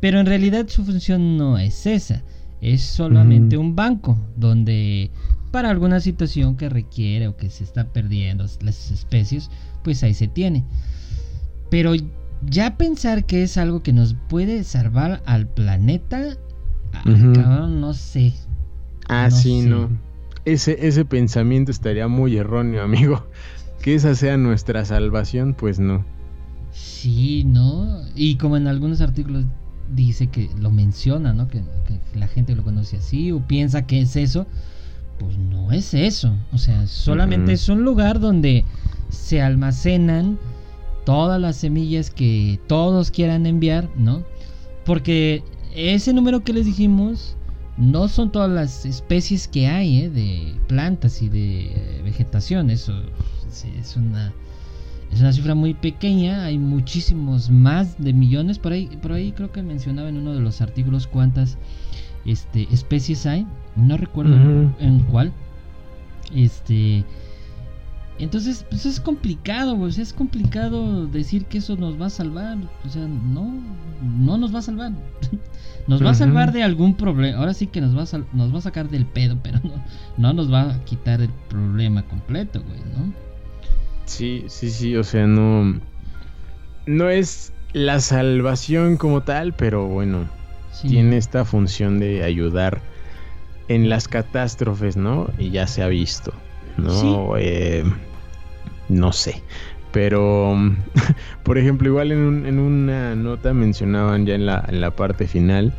Pero 0.00 0.20
en 0.20 0.26
realidad 0.26 0.68
su 0.68 0.84
función 0.84 1.36
no 1.36 1.58
es 1.58 1.84
esa. 1.84 2.22
Es 2.60 2.82
solamente 2.82 3.56
un 3.56 3.74
banco 3.74 4.16
donde 4.36 5.10
para 5.50 5.70
alguna 5.70 6.00
situación 6.00 6.56
que 6.56 6.68
requiere 6.68 7.28
o 7.28 7.36
que 7.36 7.50
se 7.50 7.64
está 7.64 7.84
perdiendo 7.92 8.44
las 8.60 8.90
especies, 8.90 9.50
pues 9.82 10.02
ahí 10.02 10.14
se 10.14 10.28
tiene. 10.28 10.64
Pero 11.70 11.92
ya 12.46 12.76
pensar 12.76 13.24
que 13.24 13.42
es 13.42 13.56
algo 13.56 13.82
que 13.82 13.92
nos 13.92 14.14
puede 14.28 14.64
salvar 14.64 15.22
al 15.26 15.46
planeta, 15.46 16.36
ah, 16.92 17.68
no 17.68 17.94
sé. 17.94 18.32
Ah, 19.08 19.30
sí, 19.30 19.62
no. 19.62 19.88
Ese, 20.44 20.86
ese 20.86 21.04
pensamiento 21.04 21.70
estaría 21.70 22.08
muy 22.08 22.36
erróneo, 22.36 22.82
amigo. 22.82 23.26
Que 23.80 23.94
esa 23.94 24.14
sea 24.14 24.36
nuestra 24.36 24.84
salvación, 24.84 25.54
pues 25.54 25.78
no. 25.78 26.04
Sí, 26.70 27.44
¿no? 27.44 28.02
Y 28.14 28.36
como 28.36 28.58
en 28.58 28.66
algunos 28.66 29.00
artículos 29.00 29.46
dice 29.94 30.28
que 30.28 30.50
lo 30.58 30.70
menciona, 30.70 31.32
¿no? 31.32 31.48
Que, 31.48 31.62
la 32.14 32.28
gente 32.28 32.54
lo 32.54 32.62
conoce 32.62 32.98
así 32.98 33.32
o 33.32 33.40
piensa 33.46 33.86
que 33.86 34.00
es 34.02 34.16
eso. 34.16 34.46
Pues 35.20 35.36
no 35.36 35.70
es 35.70 35.92
eso. 35.92 36.34
O 36.50 36.56
sea, 36.56 36.86
solamente 36.86 37.52
es 37.52 37.68
un 37.68 37.82
lugar 37.82 38.20
donde 38.20 38.64
se 39.10 39.42
almacenan 39.42 40.38
todas 41.04 41.38
las 41.38 41.56
semillas 41.56 42.10
que 42.10 42.58
todos 42.66 43.10
quieran 43.10 43.44
enviar, 43.44 43.90
¿no? 43.96 44.24
Porque 44.86 45.44
ese 45.74 46.14
número 46.14 46.42
que 46.42 46.54
les 46.54 46.64
dijimos 46.64 47.36
no 47.76 48.08
son 48.08 48.32
todas 48.32 48.50
las 48.50 48.86
especies 48.86 49.46
que 49.46 49.66
hay 49.66 50.02
¿eh? 50.04 50.10
de 50.10 50.54
plantas 50.68 51.20
y 51.20 51.28
de 51.28 52.00
vegetación. 52.02 52.70
Eso 52.70 52.94
es 53.78 53.96
una, 53.96 54.32
es 55.12 55.20
una 55.20 55.34
cifra 55.34 55.54
muy 55.54 55.74
pequeña. 55.74 56.44
Hay 56.44 56.56
muchísimos 56.56 57.50
más 57.50 58.02
de 58.02 58.14
millones. 58.14 58.58
Por 58.58 58.72
ahí, 58.72 58.86
por 59.02 59.12
ahí 59.12 59.32
creo 59.32 59.52
que 59.52 59.62
mencionaba 59.62 60.08
en 60.08 60.16
uno 60.16 60.32
de 60.32 60.40
los 60.40 60.62
artículos 60.62 61.06
cuántas 61.06 61.58
este, 62.24 62.66
especies 62.72 63.26
hay. 63.26 63.46
No 63.76 63.96
recuerdo 63.96 64.34
en 64.78 65.00
cuál. 65.10 65.32
Este. 66.34 67.04
Entonces, 68.18 68.66
pues 68.68 68.84
es 68.84 69.00
complicado, 69.00 69.78
pues 69.78 69.98
es 69.98 70.12
complicado 70.12 71.06
decir 71.06 71.46
que 71.46 71.58
eso 71.58 71.76
nos 71.76 72.00
va 72.00 72.06
a 72.06 72.10
salvar. 72.10 72.58
O 72.84 72.88
sea, 72.88 73.06
no, 73.06 73.50
no 74.02 74.36
nos 74.36 74.54
va 74.54 74.58
a 74.58 74.62
salvar. 74.62 74.92
Nos 75.86 76.04
va 76.04 76.10
a 76.10 76.14
salvar 76.14 76.52
de 76.52 76.62
algún 76.62 76.94
problema. 76.94 77.38
Ahora 77.38 77.52
sí 77.52 77.66
que 77.66 77.80
nos 77.80 77.96
va 77.96 78.02
a, 78.02 78.36
nos 78.36 78.54
va 78.54 78.58
a 78.58 78.60
sacar 78.60 78.90
del 78.90 79.06
pedo, 79.06 79.38
pero 79.42 79.58
no, 79.64 79.82
no 80.18 80.32
nos 80.34 80.52
va 80.52 80.74
a 80.74 80.84
quitar 80.84 81.20
el 81.20 81.30
problema 81.48 82.02
completo, 82.04 82.62
güey, 82.62 82.78
¿no? 82.96 83.12
Sí, 84.04 84.44
sí, 84.46 84.70
sí, 84.70 84.94
o 84.94 85.02
sea, 85.02 85.26
no. 85.26 85.80
No 86.86 87.08
es 87.08 87.52
la 87.72 87.98
salvación 87.98 88.98
como 88.98 89.22
tal, 89.22 89.52
pero 89.52 89.86
bueno, 89.86 90.28
tiene 90.82 91.16
esta 91.16 91.44
función 91.44 91.98
de 91.98 92.22
ayudar 92.24 92.82
en 93.70 93.88
las 93.88 94.08
catástrofes, 94.08 94.96
¿no? 94.96 95.30
Y 95.38 95.50
ya 95.50 95.68
se 95.68 95.80
ha 95.84 95.86
visto, 95.86 96.32
¿no? 96.76 97.36
Eh, 97.38 97.84
no 98.88 99.12
sé. 99.12 99.44
Pero, 99.92 100.56
por 101.44 101.56
ejemplo, 101.56 101.88
igual 101.88 102.10
en, 102.10 102.58
una 102.58 103.14
nota 103.14 103.54
mencionaban 103.54 104.26
ya 104.26 104.34
en 104.34 104.46
la, 104.46 104.64
en 104.68 104.80
la 104.80 104.90
parte 104.90 105.28
final 105.28 105.72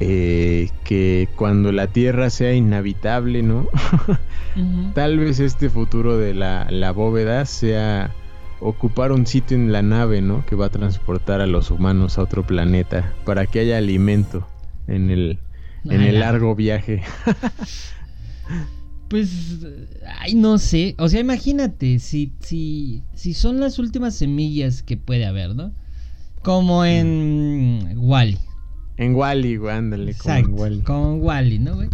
eh, 0.00 0.70
que 0.84 1.28
cuando 1.36 1.70
la 1.70 1.88
Tierra 1.88 2.30
sea 2.30 2.54
inhabitable, 2.54 3.42
¿no? 3.42 3.68
Tal 4.94 5.18
vez 5.18 5.38
este 5.38 5.68
futuro 5.68 6.16
de 6.16 6.32
la, 6.32 6.66
la, 6.70 6.92
bóveda 6.92 7.44
sea 7.44 8.10
ocupar 8.60 9.12
un 9.12 9.26
sitio 9.26 9.54
en 9.58 9.70
la 9.70 9.82
nave, 9.82 10.22
¿no? 10.22 10.46
Que 10.46 10.56
va 10.56 10.66
a 10.66 10.70
transportar 10.70 11.42
a 11.42 11.46
los 11.46 11.70
humanos 11.70 12.16
a 12.16 12.22
otro 12.22 12.42
planeta 12.42 13.12
para 13.26 13.44
que 13.44 13.60
haya 13.60 13.76
alimento 13.76 14.46
en 14.86 15.10
el, 15.10 15.38
en 15.90 16.02
el 16.02 16.20
largo 16.20 16.54
viaje. 16.54 17.02
Pues, 19.08 19.64
ay, 20.20 20.34
no 20.34 20.58
sé. 20.58 20.96
O 20.98 21.08
sea, 21.08 21.20
imagínate, 21.20 22.00
si, 22.00 22.32
si, 22.40 23.04
si 23.14 23.34
son 23.34 23.60
las 23.60 23.78
últimas 23.78 24.16
semillas 24.16 24.82
que 24.82 24.96
puede 24.96 25.26
haber, 25.26 25.54
¿no? 25.54 25.72
Como 26.42 26.84
en 26.84 27.94
Wally. 27.96 28.38
En 28.96 29.14
Wally, 29.14 29.56
güey, 29.56 29.76
ándale, 29.76 30.14
como 30.14 30.34
en 30.34 30.54
Wally. 30.54 30.80
Como 30.80 31.12
en 31.12 31.22
Wally, 31.22 31.58
¿no, 31.58 31.74
güey? 31.76 31.88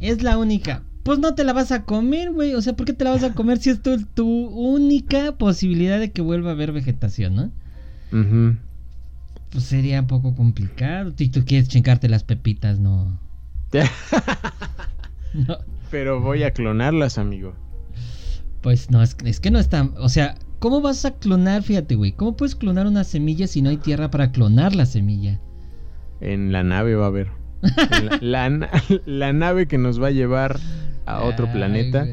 Es 0.00 0.22
la 0.22 0.38
única. 0.38 0.82
Pues 1.02 1.18
no 1.18 1.34
te 1.34 1.44
la 1.44 1.52
vas 1.52 1.72
a 1.72 1.84
comer, 1.84 2.30
güey. 2.32 2.54
O 2.54 2.62
sea, 2.62 2.74
¿por 2.74 2.86
qué 2.86 2.92
te 2.92 3.04
la 3.04 3.10
vas 3.10 3.24
a 3.24 3.32
comer 3.34 3.58
si 3.58 3.70
es 3.70 3.82
tu, 3.82 4.00
tu 4.04 4.28
única 4.28 5.32
posibilidad 5.36 5.98
de 5.98 6.12
que 6.12 6.22
vuelva 6.22 6.50
a 6.50 6.52
haber 6.52 6.72
vegetación, 6.72 7.34
¿no? 7.34 7.50
Pues 9.50 9.64
sería 9.64 10.00
un 10.00 10.06
poco 10.06 10.34
complicado. 10.34 11.12
Si 11.16 11.28
tú 11.28 11.44
quieres 11.44 11.68
chingarte 11.68 12.08
las 12.08 12.24
pepitas, 12.24 12.78
no. 12.78 13.18
Pero 15.90 16.20
voy 16.20 16.42
a 16.42 16.52
clonarlas, 16.52 17.18
amigo. 17.18 17.54
Pues 18.60 18.90
no, 18.90 19.02
es, 19.02 19.14
que 19.14 19.50
no 19.50 19.58
están. 19.58 19.94
O 19.98 20.08
sea, 20.08 20.36
¿cómo 20.58 20.80
vas 20.80 21.04
a 21.04 21.12
clonar? 21.12 21.62
Fíjate, 21.62 21.96
güey. 21.96 22.12
¿Cómo 22.12 22.36
puedes 22.36 22.54
clonar 22.54 22.86
una 22.86 23.04
semilla 23.04 23.46
si 23.46 23.62
no 23.62 23.70
hay 23.70 23.76
tierra 23.76 24.10
para 24.10 24.30
clonar 24.30 24.74
la 24.74 24.86
semilla? 24.86 25.40
En 26.20 26.52
la 26.52 26.62
nave 26.62 26.94
va 26.94 27.06
a 27.06 27.08
haber. 27.08 27.28
la, 28.20 29.32
nave 29.32 29.66
que 29.66 29.78
nos 29.78 30.02
va 30.02 30.08
a 30.08 30.12
llevar 30.12 30.58
a 31.06 31.22
otro 31.22 31.50
planeta. 31.52 32.06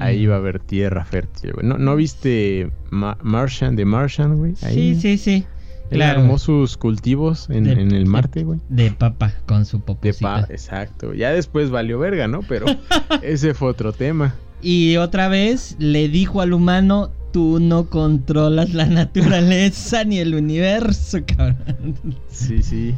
Ahí 0.00 0.26
va 0.26 0.36
a 0.36 0.38
haber 0.38 0.58
tierra 0.58 1.04
fértil, 1.04 1.52
güey. 1.52 1.66
¿No, 1.66 1.78
¿no 1.78 1.94
viste 1.94 2.72
Martian, 2.90 3.76
de 3.76 3.84
Martian, 3.84 4.36
güey? 4.36 4.56
Sí, 4.56 4.96
sí, 4.96 5.16
sí. 5.16 5.44
Claro. 5.92 6.20
armó 6.20 6.38
sus 6.38 6.76
cultivos 6.76 7.48
en, 7.50 7.66
el 7.66 8.06
Marte, 8.06 8.44
güey. 8.44 8.60
De, 8.68 8.90
papa, 8.90 9.34
con 9.46 9.66
su 9.66 9.82
De 10.00 10.14
papa, 10.14 10.46
exacto. 10.50 11.14
Ya 11.14 11.30
después 11.32 11.70
valió 11.70 11.98
verga, 11.98 12.28
¿no? 12.28 12.40
Pero 12.42 12.66
ese 13.22 13.54
fue 13.54 13.68
otro 13.68 13.92
tema. 13.92 14.34
Y 14.62 14.96
otra 14.96 15.28
vez 15.28 15.76
le 15.78 16.08
dijo 16.08 16.40
al 16.40 16.52
humano, 16.52 17.10
tú 17.32 17.58
no 17.60 17.86
controlas 17.88 18.72
la 18.74 18.86
naturaleza 18.86 20.04
ni 20.04 20.18
el 20.18 20.34
universo, 20.34 21.18
cabrón. 21.26 21.96
Sí, 22.28 22.62
sí. 22.62 22.94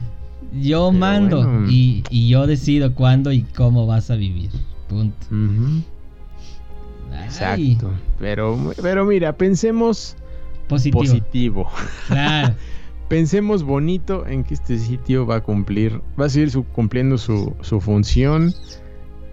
Yo 0.61 0.93
mando 0.93 1.65
y, 1.69 2.05
yo 2.29 2.47
decido 2.47 2.95
cuándo 2.95 3.33
y 3.33 3.43
cómo 3.43 3.87
vas 3.87 4.11
a 4.11 4.17
vivir. 4.17 4.51
Punto. 4.89 5.27
Exacto. 7.25 7.91
Pero, 8.19 8.73
pero 8.81 9.05
mira, 9.05 9.37
pensemos 9.37 10.17
positivo. 10.69 11.01
positivo. 11.01 11.71
Claro. 12.09 12.55
pensemos 13.15 13.63
bonito 13.63 14.27
en 14.27 14.43
que 14.43 14.55
este 14.55 14.77
sitio 14.77 15.25
va 15.25 15.37
a 15.37 15.41
cumplir, 15.41 16.03
va 16.21 16.27
a 16.27 16.29
seguir 16.29 16.51
cumpliendo 16.73 17.17
su, 17.17 17.55
función 17.81 18.53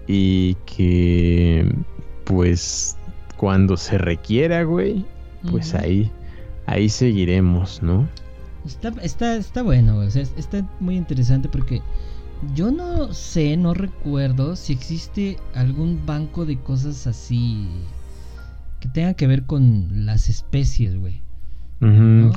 y 0.05 0.53
que 0.67 1.67
pues 2.23 2.95
cuando 3.37 3.77
se 3.77 3.97
requiera, 3.97 4.61
güey, 4.65 5.03
pues 5.49 5.73
ahí, 5.73 6.11
ahí 6.67 6.89
seguiremos, 6.89 7.81
¿no? 7.81 8.07
Está, 8.67 8.89
está, 9.01 9.35
está 9.35 9.63
bueno, 9.63 9.95
güey. 9.95 10.09
está 10.09 10.63
muy 10.79 10.95
interesante 10.95 11.49
porque 11.49 11.81
yo 12.53 12.69
no 12.69 13.11
sé, 13.15 13.57
no 13.57 13.73
recuerdo 13.73 14.55
si 14.57 14.73
existe 14.73 15.37
algún 15.55 16.05
banco 16.05 16.45
de 16.45 16.59
cosas 16.59 17.07
así 17.07 17.67
que 18.79 18.89
tenga 18.89 19.15
que 19.15 19.25
ver 19.25 19.47
con 19.47 20.05
las 20.05 20.29
especies, 20.29 20.95
güey. 20.99 21.23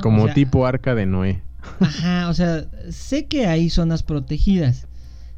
Como 0.01 0.27
tipo 0.33 0.65
arca 0.65 0.95
de 0.95 1.05
Noé. 1.05 1.43
Ajá, 1.79 2.29
o 2.29 2.33
sea, 2.33 2.65
sé 2.89 3.27
que 3.27 3.45
hay 3.45 3.69
zonas 3.69 4.03
protegidas, 4.03 4.87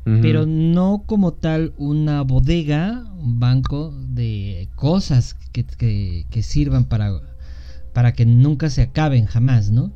pero 0.04 0.46
no 0.46 1.04
como 1.06 1.34
tal 1.34 1.74
una 1.78 2.22
bodega, 2.22 3.04
un 3.20 3.42
banco 3.42 3.94
de 4.08 4.70
cosas 4.76 5.36
que, 5.52 5.66
que, 6.30 6.44
sirvan 6.44 6.86
para, 6.86 7.12
para 7.94 8.14
que 8.14 8.26
nunca 8.26 8.70
se 8.70 8.82
acaben 8.82 9.26
jamás, 9.26 9.72
¿no? 9.72 9.92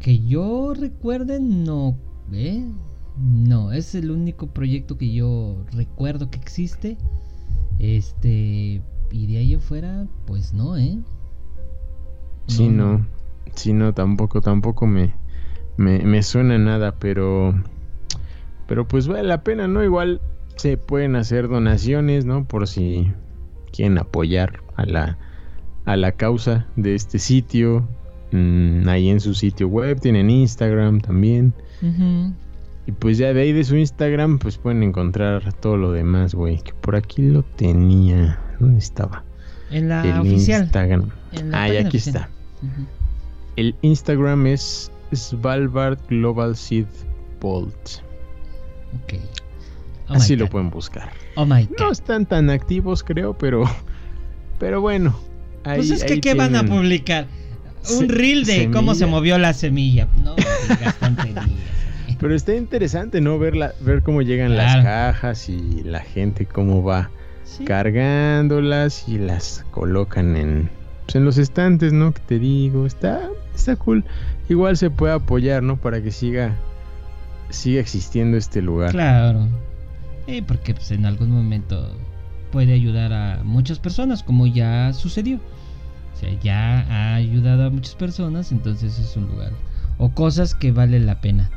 Que 0.00 0.24
yo 0.26 0.72
recuerde, 0.74 1.40
no, 1.40 1.98
¿eh? 2.32 2.64
No, 3.18 3.72
es 3.72 3.94
el 3.94 4.10
único 4.10 4.48
proyecto 4.48 4.96
que 4.96 5.12
yo 5.12 5.64
recuerdo 5.72 6.30
que 6.30 6.38
existe. 6.38 6.96
Este, 7.78 8.82
y 9.10 9.26
de 9.26 9.38
ahí 9.38 9.54
afuera, 9.54 10.06
pues 10.26 10.52
no, 10.52 10.76
¿eh? 10.76 10.98
Sí, 12.46 12.68
no. 12.68 13.06
Sí, 13.54 13.72
no, 13.72 13.92
tampoco, 13.94 14.40
tampoco 14.40 14.86
me, 14.86 15.14
me, 15.76 16.22
suena 16.22 16.58
nada, 16.58 16.94
pero. 16.98 17.54
Pero 18.66 18.86
pues 18.86 19.08
vale 19.08 19.22
la 19.22 19.42
pena, 19.42 19.68
¿no? 19.68 19.82
Igual 19.82 20.20
se 20.56 20.76
pueden 20.76 21.16
hacer 21.16 21.48
donaciones, 21.48 22.24
¿no? 22.24 22.44
Por 22.44 22.66
si 22.66 23.12
quieren 23.72 23.98
apoyar 23.98 24.60
a 24.76 24.84
la, 24.84 25.18
a 25.84 25.96
la 25.96 26.12
causa 26.12 26.66
de 26.76 26.94
este 26.94 27.18
sitio. 27.18 27.88
Mm, 28.32 28.88
ahí 28.88 29.08
en 29.08 29.20
su 29.20 29.34
sitio 29.34 29.68
web, 29.68 30.00
tienen 30.00 30.30
Instagram 30.30 31.00
también. 31.00 31.54
Y 32.86 32.92
pues 32.92 33.18
ya 33.18 33.32
de 33.32 33.40
ahí 33.40 33.52
de 33.52 33.64
su 33.64 33.76
Instagram, 33.76 34.38
pues 34.38 34.58
pueden 34.58 34.82
encontrar 34.82 35.52
todo 35.54 35.76
lo 35.76 35.92
demás, 35.92 36.34
güey. 36.34 36.58
Que 36.58 36.72
por 36.72 36.96
aquí 36.96 37.22
lo 37.22 37.42
tenía. 37.42 38.38
¿Dónde 38.58 38.78
estaba? 38.78 39.24
En 39.70 39.88
la 39.88 40.20
oficial. 40.20 40.62
Instagram. 40.62 41.10
ah, 41.52 41.68
y 41.68 41.76
aquí 41.76 41.96
está. 41.96 42.28
El 43.56 43.74
Instagram 43.82 44.46
es 44.46 44.90
Svalbard 45.14 45.98
Global 46.08 46.56
Seed 46.56 46.86
Vault. 47.40 48.00
Ok. 49.02 49.14
Oh 50.08 50.14
Así 50.14 50.36
lo 50.36 50.48
pueden 50.48 50.70
buscar. 50.70 51.10
Oh 51.34 51.44
my 51.44 51.64
God. 51.64 51.76
No 51.78 51.90
están 51.90 52.26
tan 52.26 52.50
activos, 52.50 53.02
creo, 53.02 53.36
pero. 53.36 53.64
Pero 54.58 54.80
bueno. 54.80 55.18
Ahí, 55.64 55.78
pues 55.78 55.90
es 55.90 56.04
que, 56.04 56.20
¿qué 56.20 56.34
van 56.34 56.54
a 56.54 56.64
publicar? 56.64 57.26
Un 57.98 58.08
reel 58.08 58.44
de 58.44 58.70
cómo 58.70 58.94
se 58.94 59.06
movió 59.06 59.38
la 59.38 59.52
semilla. 59.52 60.08
No, 60.22 60.34
Pero 62.18 62.34
está 62.34 62.54
interesante, 62.54 63.20
¿no? 63.20 63.38
Ver, 63.38 63.74
ver 63.80 64.02
cómo 64.02 64.22
llegan 64.22 64.56
las 64.56 64.82
cajas 64.82 65.48
y 65.48 65.82
la 65.84 66.00
gente 66.00 66.46
cómo 66.46 66.82
va 66.82 67.10
cargándolas 67.64 69.08
y 69.08 69.18
las 69.18 69.64
colocan 69.70 70.36
en, 70.36 70.70
pues, 71.06 71.16
en 71.16 71.24
los 71.24 71.38
estantes, 71.38 71.92
¿no? 71.92 72.12
Que 72.12 72.20
te 72.20 72.38
digo, 72.38 72.84
está, 72.84 73.30
está 73.54 73.76
cool. 73.76 74.04
Igual 74.48 74.76
se 74.76 74.90
puede 74.90 75.14
apoyar, 75.14 75.62
¿no? 75.62 75.76
Para 75.76 76.02
que 76.02 76.10
siga, 76.10 76.56
siga 77.48 77.80
existiendo 77.80 78.36
este 78.36 78.60
lugar. 78.60 78.90
Claro. 78.90 79.48
Eh, 80.26 80.42
porque 80.46 80.74
pues, 80.74 80.90
en 80.90 81.06
algún 81.06 81.30
momento 81.30 81.96
puede 82.50 82.72
ayudar 82.72 83.12
a 83.12 83.42
muchas 83.44 83.78
personas, 83.78 84.22
como 84.22 84.46
ya 84.46 84.92
sucedió. 84.92 85.36
O 85.36 86.18
sea, 86.18 86.32
ya 86.40 86.80
ha 86.90 87.14
ayudado 87.14 87.66
a 87.66 87.70
muchas 87.70 87.94
personas, 87.94 88.50
entonces 88.50 88.98
es 88.98 89.16
un 89.16 89.28
lugar. 89.28 89.52
O 89.98 90.10
cosas 90.10 90.54
que 90.54 90.72
vale 90.72 90.98
la 90.98 91.20
pena. 91.20 91.50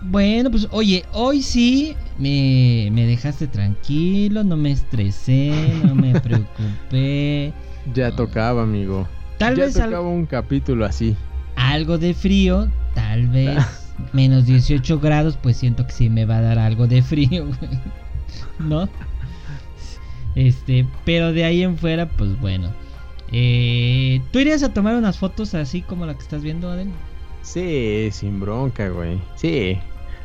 Bueno, 0.00 0.50
pues 0.50 0.68
oye, 0.70 1.04
hoy 1.12 1.42
sí 1.42 1.96
me, 2.18 2.90
dejaste 2.94 3.48
tranquilo, 3.48 4.44
no 4.44 4.56
me 4.56 4.70
estresé, 4.70 5.52
no 5.84 5.94
me 5.94 6.18
preocupé. 6.20 7.52
Ya 7.94 8.14
tocaba, 8.14 8.62
amigo. 8.62 9.08
Tal 9.38 9.56
ya 9.56 9.64
vez 9.64 9.74
tocaba 9.74 10.08
un 10.08 10.26
capítulo 10.26 10.84
así. 10.84 11.16
Algo 11.56 11.98
de 11.98 12.14
frío, 12.14 12.68
tal 12.94 13.28
vez. 13.30 13.58
menos 14.12 14.46
18 14.46 15.00
grados, 15.00 15.36
pues 15.42 15.56
siento 15.56 15.86
que 15.86 15.92
sí 15.92 16.08
me 16.08 16.24
va 16.24 16.38
a 16.38 16.42
dar 16.42 16.58
algo 16.58 16.86
de 16.86 17.02
frío, 17.02 17.46
¿no? 18.58 18.88
Este, 20.34 20.86
pero 21.04 21.32
de 21.32 21.44
ahí 21.44 21.62
en 21.62 21.76
fuera, 21.76 22.08
pues 22.08 22.38
bueno. 22.40 22.72
Eh, 23.30 24.22
¿Tú 24.30 24.38
irías 24.38 24.62
a 24.62 24.72
tomar 24.72 24.94
unas 24.94 25.18
fotos 25.18 25.54
así 25.54 25.82
como 25.82 26.06
la 26.06 26.14
que 26.14 26.22
estás 26.22 26.42
viendo, 26.42 26.70
Adel? 26.70 26.88
Sí, 27.48 28.10
sin 28.12 28.40
bronca, 28.40 28.90
güey. 28.90 29.18
Sí, 29.36 29.78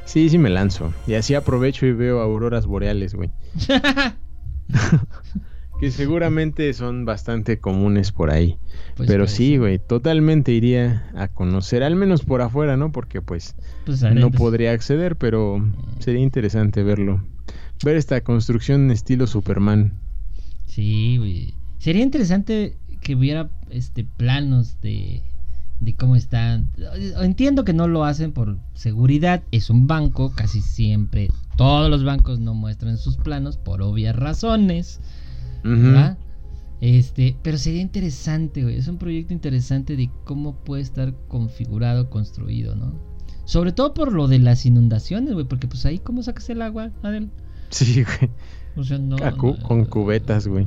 sí, 0.03 0.27
sí 0.27 0.37
me 0.37 0.49
lanzo. 0.49 0.93
Y 1.07 1.13
así 1.13 1.35
aprovecho 1.35 1.85
y 1.85 1.93
veo 1.93 2.19
auroras 2.19 2.65
boreales, 2.65 3.15
güey. 3.15 3.31
que 5.79 5.89
seguramente 5.89 6.73
son 6.73 7.05
bastante 7.05 7.59
comunes 7.59 8.11
por 8.11 8.29
ahí. 8.29 8.57
Pues 8.97 9.07
Pero 9.07 9.27
sí, 9.27 9.55
güey, 9.55 9.79
totalmente 9.79 10.51
iría 10.51 11.09
a 11.15 11.29
conocer, 11.29 11.83
al 11.83 11.95
menos 11.95 12.23
por 12.23 12.41
afuera, 12.41 12.75
¿no? 12.75 12.91
Porque 12.91 13.21
pues, 13.21 13.55
pues 13.85 14.01
no 14.01 14.29
podría 14.29 14.73
acceder, 14.73 15.15
pero 15.15 15.65
sería 15.99 16.21
interesante 16.21 16.83
verlo. 16.83 17.23
Ver 17.85 17.95
esta 17.95 18.19
construcción 18.19 18.81
en 18.81 18.91
estilo 18.91 19.27
Superman. 19.27 19.93
Sí, 20.67 21.19
güey. 21.19 21.53
Sería 21.79 22.01
interesante 22.01 22.75
que 22.99 23.15
hubiera 23.15 23.49
este 23.69 24.03
planos 24.03 24.81
de 24.81 25.23
de 25.83 25.95
cómo 25.95 26.15
están. 26.15 26.69
Entiendo 27.21 27.63
que 27.63 27.73
no 27.73 27.87
lo 27.87 28.05
hacen 28.05 28.31
por 28.31 28.57
seguridad, 28.73 29.43
es 29.51 29.69
un 29.69 29.87
banco, 29.87 30.33
casi 30.35 30.61
siempre 30.61 31.29
todos 31.55 31.89
los 31.89 32.03
bancos 32.03 32.39
no 32.39 32.53
muestran 32.53 32.97
sus 32.97 33.17
planos 33.17 33.57
por 33.57 33.81
obvias 33.81 34.15
razones. 34.15 34.99
Este, 36.81 37.37
pero 37.41 37.57
sería 37.57 37.81
interesante, 37.81 38.63
güey. 38.63 38.77
Es 38.77 38.87
un 38.87 38.97
proyecto 38.97 39.33
interesante 39.33 39.95
de 39.95 40.09
cómo 40.25 40.55
puede 40.55 40.81
estar 40.81 41.13
configurado, 41.27 42.09
construido, 42.09 42.75
¿no? 42.75 42.93
Sobre 43.45 43.71
todo 43.71 43.93
por 43.93 44.11
lo 44.11 44.27
de 44.27 44.39
las 44.39 44.65
inundaciones, 44.65 45.33
güey, 45.33 45.45
porque 45.45 45.67
pues 45.67 45.85
ahí 45.85 45.99
cómo 45.99 46.23
sacas 46.23 46.49
el 46.49 46.61
agua, 46.61 46.91
Adel. 47.01 47.29
Sí, 47.69 48.03
güey. 48.03 48.31
O 48.75 48.83
sea, 48.83 48.97
no, 48.97 49.15
con 49.37 49.85
cubetas, 49.85 50.47
güey. 50.47 50.65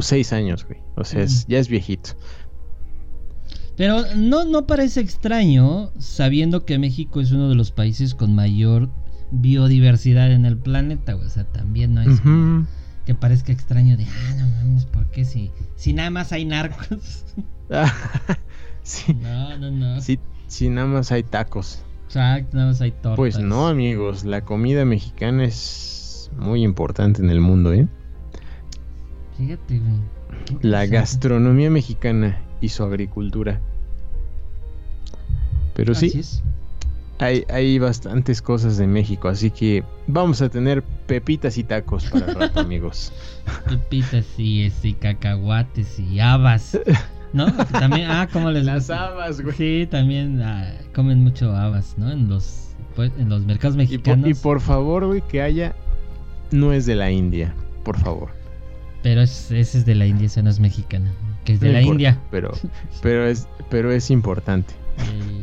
seis 0.01 0.33
años, 0.33 0.67
güey. 0.67 0.81
O 0.97 1.05
sea, 1.05 1.25
ya 1.47 1.59
es 1.59 1.69
viejito. 1.69 2.11
Pero 3.77 4.03
no, 4.17 4.45
no 4.45 4.67
parece 4.67 5.01
extraño, 5.01 5.91
sabiendo 5.99 6.65
que 6.65 6.79
México 6.79 7.21
es 7.21 7.33
uno 7.33 7.49
de 7.49 7.55
los 7.55 7.71
países 7.71 8.15
con 8.15 8.35
mayor 8.35 8.91
biodiversidad 9.31 10.31
en 10.31 10.45
el 10.45 10.59
planeta, 10.59 11.17
O 11.17 11.29
sea, 11.29 11.45
también 11.45 11.95
no 11.95 12.03
es 12.03 12.21
que 13.05 13.15
parezca 13.17 13.51
extraño 13.51 13.97
de, 13.97 14.05
ah, 14.05 14.35
no 14.39 14.47
mames, 14.47 14.87
¿por 14.87 15.07
qué 15.11 15.25
si, 15.25 15.51
si 15.75 15.93
nada 15.93 16.11
más 16.11 16.33
hay 16.33 16.45
narcos? 16.45 17.25
sí. 18.83 19.15
No, 19.23 19.59
no, 19.59 19.71
no. 19.71 20.01
Sí, 20.01 20.21
sí, 20.47 20.69
nada 20.69 20.87
más 20.87 21.11
hay 21.11 21.25
tacos. 21.25 21.83
Exacto, 22.07 22.57
nada 22.57 22.69
más 22.69 22.81
hay 22.81 22.93
tortas. 22.93 23.17
Pues 23.17 23.39
no, 23.39 23.67
amigos, 23.67 24.25
la 24.25 24.45
comida 24.45 24.85
mexicana 24.85 25.45
es 25.45 26.31
muy 26.37 26.63
importante 26.63 27.23
en 27.23 27.31
el 27.31 27.41
mundo, 27.41 27.73
¿eh? 27.73 27.89
Fíjate, 29.37 29.79
güey. 29.79 30.61
La 30.61 30.87
gastronomía 30.87 31.71
mexicana 31.71 32.39
y 32.63 32.71
su 32.71 32.83
agricultura. 32.85 33.61
Pero 35.75 35.95
Así 35.95 36.11
sí, 36.11 36.19
es. 36.21 36.43
hay, 37.19 37.45
hay 37.51 37.79
bastantes 37.79 38.43
cosas 38.43 38.77
de 38.79 38.87
México, 38.87 39.29
así 39.29 39.51
que 39.51 39.85
vamos 40.07 40.43
a 40.43 40.49
tener 40.49 40.83
pepitas 40.83 41.59
y 41.59 41.65
tacos 41.65 42.07
para 42.11 42.27
el 42.27 42.35
rato, 42.35 42.61
amigos. 42.61 43.13
Pepitas 43.69 44.27
y, 44.39 44.65
este, 44.65 44.89
y 44.89 44.95
cacahuates 44.95 45.99
y 45.99 46.21
habas. 46.21 46.79
¿No? 47.33 47.47
También, 47.79 48.11
ah, 48.11 48.29
¿cómo 48.33 48.51
les 48.51 48.65
Las 48.65 48.89
gusta? 48.89 49.07
habas, 49.09 49.41
güey. 49.41 49.57
Sí, 49.57 49.89
también 49.91 50.43
ah, 50.43 50.75
comen 50.95 51.23
mucho 51.23 51.57
habas, 51.57 51.97
¿no? 51.99 52.11
En 52.11 52.29
los, 52.29 52.77
pues, 52.95 53.13
en 53.19 53.29
los 53.31 53.45
mercados 53.47 53.77
Y 53.89 53.99
por, 53.99 54.19
mexicanos. 54.19 54.29
y 54.29 54.35
por 54.35 54.61
favor, 54.61 55.07
güey, 55.07 55.23
que 55.23 55.41
haya 55.43 55.75
nuez 56.51 56.85
de 56.87 56.95
la 56.97 57.11
India, 57.11 57.57
por 57.85 57.99
favor. 57.99 58.37
Pero 59.03 59.23
es, 59.23 59.51
ese 59.51 59.79
es 59.79 59.87
de 59.87 59.95
la 59.95 60.07
India, 60.07 60.27
ese 60.27 60.43
no 60.43 60.51
es 60.51 60.61
mexicana. 60.61 61.17
Que 61.45 61.55
es 61.55 61.61
de 61.61 61.69
No 61.69 61.73
la 61.73 61.81
importa, 61.81 61.95
India. 61.95 62.19
Pero, 62.31 62.53
pero 63.03 63.27
es, 63.27 63.49
pero 63.71 63.93
es 63.93 64.11
importante. 64.11 64.75
Eh, 64.99 65.43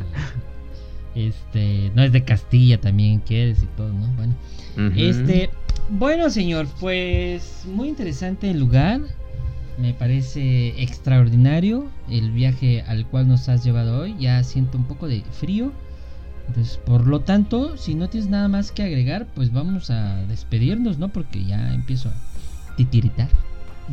este, 1.28 1.90
no 1.94 2.02
es 2.02 2.12
de 2.12 2.24
Castilla 2.24 2.80
también, 2.80 3.20
quieres 3.20 3.62
y 3.62 3.66
todo, 3.76 3.92
¿no? 3.92 4.06
Bueno. 4.14 4.34
Este, 4.96 5.50
bueno, 5.90 6.30
señor, 6.30 6.68
pues 6.78 7.64
muy 7.66 7.88
interesante 7.88 8.50
el 8.50 8.60
lugar. 8.60 9.00
Me 9.78 9.94
parece 9.94 10.80
extraordinario 10.82 11.90
el 12.10 12.30
viaje 12.30 12.82
al 12.82 13.06
cual 13.06 13.28
nos 13.28 13.48
has 13.48 13.64
llevado 13.64 14.02
hoy. 14.02 14.14
Ya 14.18 14.42
siento 14.44 14.78
un 14.78 14.84
poco 14.84 15.08
de 15.08 15.22
frío. 15.32 15.72
Entonces, 16.46 16.78
por 16.78 17.06
lo 17.06 17.20
tanto, 17.20 17.76
si 17.76 17.94
no 17.94 18.08
tienes 18.08 18.28
nada 18.28 18.48
más 18.48 18.72
que 18.72 18.82
agregar, 18.82 19.26
pues 19.34 19.52
vamos 19.52 19.90
a 19.90 20.16
despedirnos, 20.26 20.98
¿no? 20.98 21.08
Porque 21.08 21.44
ya 21.44 21.74
empiezo 21.74 22.08
a 22.08 22.76
titiritar. 22.76 23.28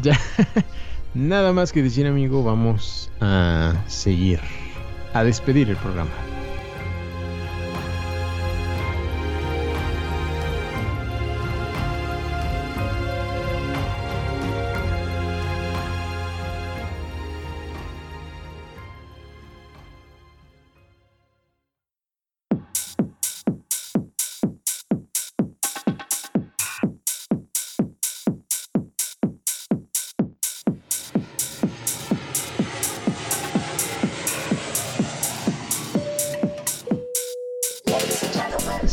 Ya. 0.02 0.20
Nada 1.18 1.52
más 1.52 1.72
que 1.74 1.82
decir, 1.82 2.06
amigo, 2.06 2.44
vamos 2.44 3.10
a 3.22 3.74
seguir, 3.88 4.40
a 5.16 5.24
despedir 5.24 5.68
el 5.68 5.76
programa. 5.78 6.12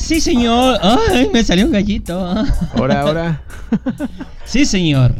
Sí, 0.04 0.20
señor. 0.20 0.78
Ay, 0.82 1.28
me 1.32 1.42
salió 1.42 1.64
un 1.66 1.72
gallito. 1.72 2.18
Ahora, 2.74 3.00
ahora. 3.02 3.42
Sí, 4.44 4.66
señor. 4.66 5.14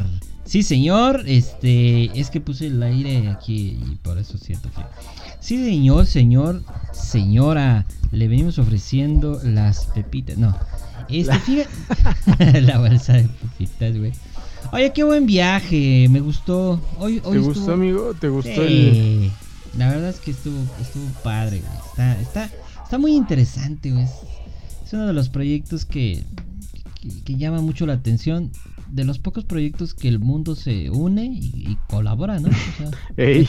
Sí, 0.45 0.63
señor. 0.63 1.23
Este, 1.27 2.19
es 2.19 2.29
que 2.31 2.41
puse 2.41 2.67
el 2.67 2.83
aire 2.83 3.29
aquí 3.31 3.79
y 3.91 3.97
por 4.03 4.19
eso 4.19 4.37
siento 4.37 4.69
frío. 4.69 4.87
Sí, 5.41 5.57
señor, 5.65 6.07
señor, 6.07 6.63
señora. 6.93 7.87
Le 8.13 8.29
venimos 8.29 8.59
ofreciendo 8.59 9.41
las 9.43 9.87
pepitas. 9.87 10.37
No. 10.37 10.57
Este, 11.09 11.39
fíjate. 11.41 12.61
la 12.63 12.79
bolsa 12.79 13.15
de 13.15 13.25
pepitas, 13.25 13.97
güey. 13.97 14.13
Oye, 14.73 14.93
qué 14.93 15.03
buen 15.05 15.25
viaje. 15.27 16.07
Me 16.11 16.21
gustó. 16.21 16.81
Hoy, 16.99 17.21
hoy 17.25 17.33
¿Te 17.33 17.39
estuvo- 17.39 17.45
gustó, 17.55 17.73
amigo? 17.73 18.13
¿Te 18.21 18.29
gustó 18.29 18.63
el.? 18.63 18.69
Sí. 18.69 19.33
La 19.79 19.89
verdad 19.89 20.11
es 20.11 20.17
que 20.21 20.31
estuvo, 20.33 20.59
estuvo 20.81 21.05
padre, 21.23 21.61
güey. 21.61 21.79
Está, 21.91 22.21
está, 22.21 22.51
está 22.85 22.99
muy 22.99 23.13
interesante, 23.17 23.91
güey. 23.91 24.07
Uno 24.95 25.07
de 25.07 25.13
los 25.13 25.29
proyectos 25.29 25.85
que, 25.85 26.25
que, 27.01 27.23
que 27.25 27.37
llama 27.37 27.61
mucho 27.61 27.87
la 27.87 27.95
atención. 27.95 28.51
De 28.89 29.05
los 29.05 29.19
pocos 29.19 29.45
proyectos 29.45 29.93
que 29.93 30.09
el 30.09 30.21
mundo 30.21 30.55
se 30.55 30.89
une 30.91 31.25
y, 31.25 31.71
y 31.71 31.79
colabora, 31.89 32.39
¿no? 32.39 32.49
O 32.49 32.53
sea, 32.79 32.91
Ey, 33.17 33.49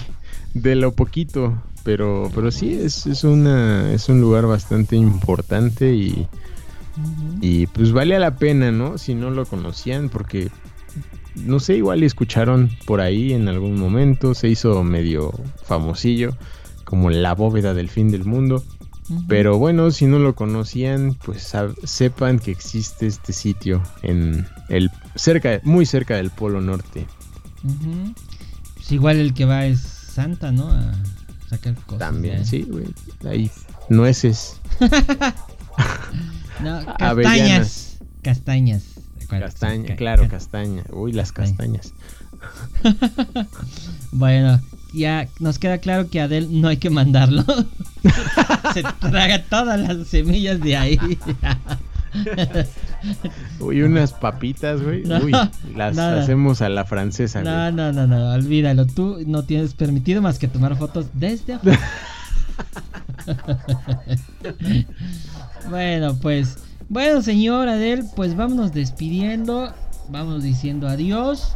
de 0.56 0.76
lo 0.76 0.94
poquito. 0.94 1.62
Pero, 1.84 2.32
pero 2.34 2.50
sí, 2.50 2.74
es, 2.74 3.06
es, 3.06 3.24
una, 3.24 3.94
es 3.94 4.10
un 4.10 4.20
lugar 4.20 4.48
bastante 4.48 4.96
importante 4.96 5.94
y, 5.94 6.28
ujú. 6.98 7.38
y 7.42 7.68
pues 7.68 7.92
vale 7.92 8.18
la 8.18 8.38
pena, 8.38 8.72
¿no? 8.72 8.98
Si 8.98 9.14
no 9.14 9.30
lo 9.30 9.46
conocían, 9.46 10.10
porque 10.10 10.50
no 11.36 11.60
sé, 11.60 11.78
igual 11.78 12.02
escucharon 12.04 12.72
por 12.86 13.02
ahí 13.02 13.34
en 13.34 13.48
algún 13.48 13.78
momento, 13.78 14.34
se 14.34 14.48
hizo 14.48 14.84
medio 14.84 15.32
famosillo, 15.64 16.36
como 16.86 17.10
la 17.12 17.36
bóveda 17.36 17.74
del 17.74 17.90
fin 17.90 18.10
del 18.10 18.26
mundo. 18.26 18.64
Pero 19.28 19.58
bueno, 19.60 19.92
si 19.92 20.06
no 20.08 20.18
lo 20.20 20.34
conocían, 20.36 21.14
pues 21.24 21.54
sepan 21.84 22.40
que 22.40 22.50
existe 22.52 23.06
este 23.06 23.34
sitio 23.34 23.84
en 24.02 24.48
el 24.70 24.90
cerca, 25.16 25.60
muy 25.64 25.86
cerca 25.86 26.16
del 26.16 26.32
Polo 26.32 26.60
Norte. 26.60 27.06
Pues 28.76 28.92
igual 28.92 29.18
el 29.18 29.34
que 29.34 29.46
va 29.46 29.66
es 29.66 29.80
Santa, 29.82 30.52
¿no? 30.52 30.70
A 30.72 30.92
sacar 31.50 31.76
cosas. 31.76 32.00
También, 32.00 32.40
de- 32.40 32.46
sí, 32.46 32.64
güey. 32.64 32.86
Hay 33.28 33.52
nueces, 33.90 34.60
No, 36.64 36.84
castañas. 36.98 37.98
Castañas. 38.24 38.84
Castaña, 39.30 39.88
ca- 39.90 39.96
claro, 39.98 40.24
ca- 40.24 40.30
castaña. 40.30 40.84
Uy, 40.92 41.12
las 41.12 41.32
castañas. 41.32 41.94
Bueno, 44.12 44.60
ya 44.96 45.28
nos 45.40 45.60
queda 45.60 45.80
claro 45.80 46.10
que 46.10 46.22
a 46.22 46.26
Adel 46.26 46.62
no 46.62 46.68
hay 46.70 46.78
que 46.78 46.90
mandarlo. 46.90 47.44
Se 48.74 48.84
traga 49.00 49.44
todas 49.44 49.80
las 49.80 50.08
semillas 50.08 50.60
de 50.62 50.78
ahí. 50.78 51.00
Uy, 53.60 53.82
unas 53.82 54.14
papitas, 54.14 54.82
güey. 54.82 55.04
No, 55.04 55.20
Uy, 55.20 55.32
las 55.76 55.96
nada. 55.96 56.22
hacemos 56.22 56.62
a 56.62 56.70
la 56.70 56.86
francesa, 56.86 57.42
güey. 57.42 57.54
No, 57.54 57.72
no, 57.72 57.92
no, 57.92 58.08
no, 58.08 58.32
olvídalo. 58.34 58.86
Tú 58.86 59.20
no 59.26 59.44
tienes 59.44 59.74
permitido 59.74 60.22
más 60.22 60.40
que 60.40 60.48
tomar 60.48 60.78
fotos 60.78 61.08
desde 61.14 61.54
afuera. 61.54 61.80
bueno, 65.70 66.18
pues, 66.22 66.58
bueno, 66.90 67.22
señor 67.22 67.68
Adel, 67.68 68.06
pues 68.16 68.36
vámonos 68.36 68.74
despidiendo. 68.74 69.74
Vamos 70.10 70.44
diciendo 70.44 70.88
adiós. 70.88 71.56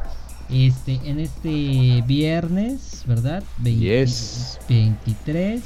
Este, 0.51 0.99
en 1.03 1.19
este 1.19 2.03
viernes, 2.07 3.03
¿verdad? 3.05 3.43
Veinte- 3.59 3.81
Yes. 4.05 4.59
23. 4.67 5.61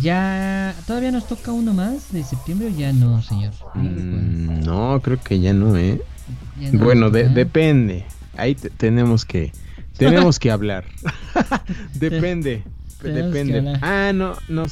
Ya, 0.00 0.74
todavía 0.86 1.10
nos 1.10 1.26
toca 1.26 1.50
uno 1.50 1.74
más 1.74 2.12
de 2.12 2.22
septiembre 2.22 2.68
o 2.68 2.70
ya 2.70 2.92
no, 2.92 3.20
señor. 3.22 3.52
Mm, 3.74 4.60
no, 4.64 5.00
creo 5.02 5.20
que 5.20 5.40
ya 5.40 5.52
no, 5.52 5.76
¿eh? 5.76 6.00
Ya 6.60 6.70
no 6.70 6.84
Bueno, 6.84 7.10
de- 7.10 7.28
depende. 7.28 8.04
Ahí 8.36 8.54
te- 8.54 8.70
tenemos 8.70 9.24
que 9.24 9.52
tenemos 9.96 10.38
que 10.38 10.50
hablar. 10.52 10.84
depende. 11.94 12.62
Depende. 13.02 13.58
hablar. 13.58 13.78
Ah, 13.82 14.12
no, 14.14 14.36
no. 14.48 14.62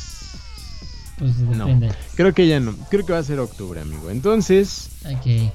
Pues 1.19 1.37
No. 1.39 1.67
Creo 2.15 2.33
que 2.33 2.47
ya 2.47 2.61
no. 2.61 2.75
Creo 2.89 3.05
que 3.05 3.13
va 3.13 3.19
a 3.19 3.25
ser 3.25 3.41
octubre, 3.41 3.81
amigo. 3.81 4.11
Entonces, 4.11 4.91
Ok. 5.05 5.53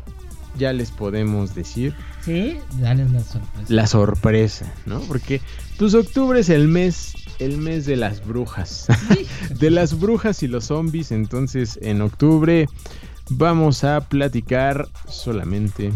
ya 0.58 0.74
les 0.74 0.92
podemos 0.92 1.56
decir 1.56 1.96
Sí, 2.26 2.58
dale 2.80 3.08
la 3.10 3.22
sorpresa. 3.22 3.66
la 3.68 3.88
sorpresa, 3.88 4.74
¿no? 4.86 5.02
Porque 5.02 5.42
pues 5.78 5.94
octubre 5.94 6.40
es 6.40 6.50
el 6.50 6.68
mes 6.68 7.14
el 7.40 7.58
mes 7.58 7.86
de 7.86 7.96
las 7.96 8.26
brujas. 8.26 8.88
de 9.60 9.70
las 9.70 10.00
brujas 10.00 10.44
y 10.44 10.48
los 10.48 10.66
zombies, 10.66 11.12
entonces 11.12 11.80
en 11.82 12.02
octubre 12.02 12.68
vamos 13.30 13.84
a 13.84 14.02
platicar 14.02 14.88
solamente 15.08 15.92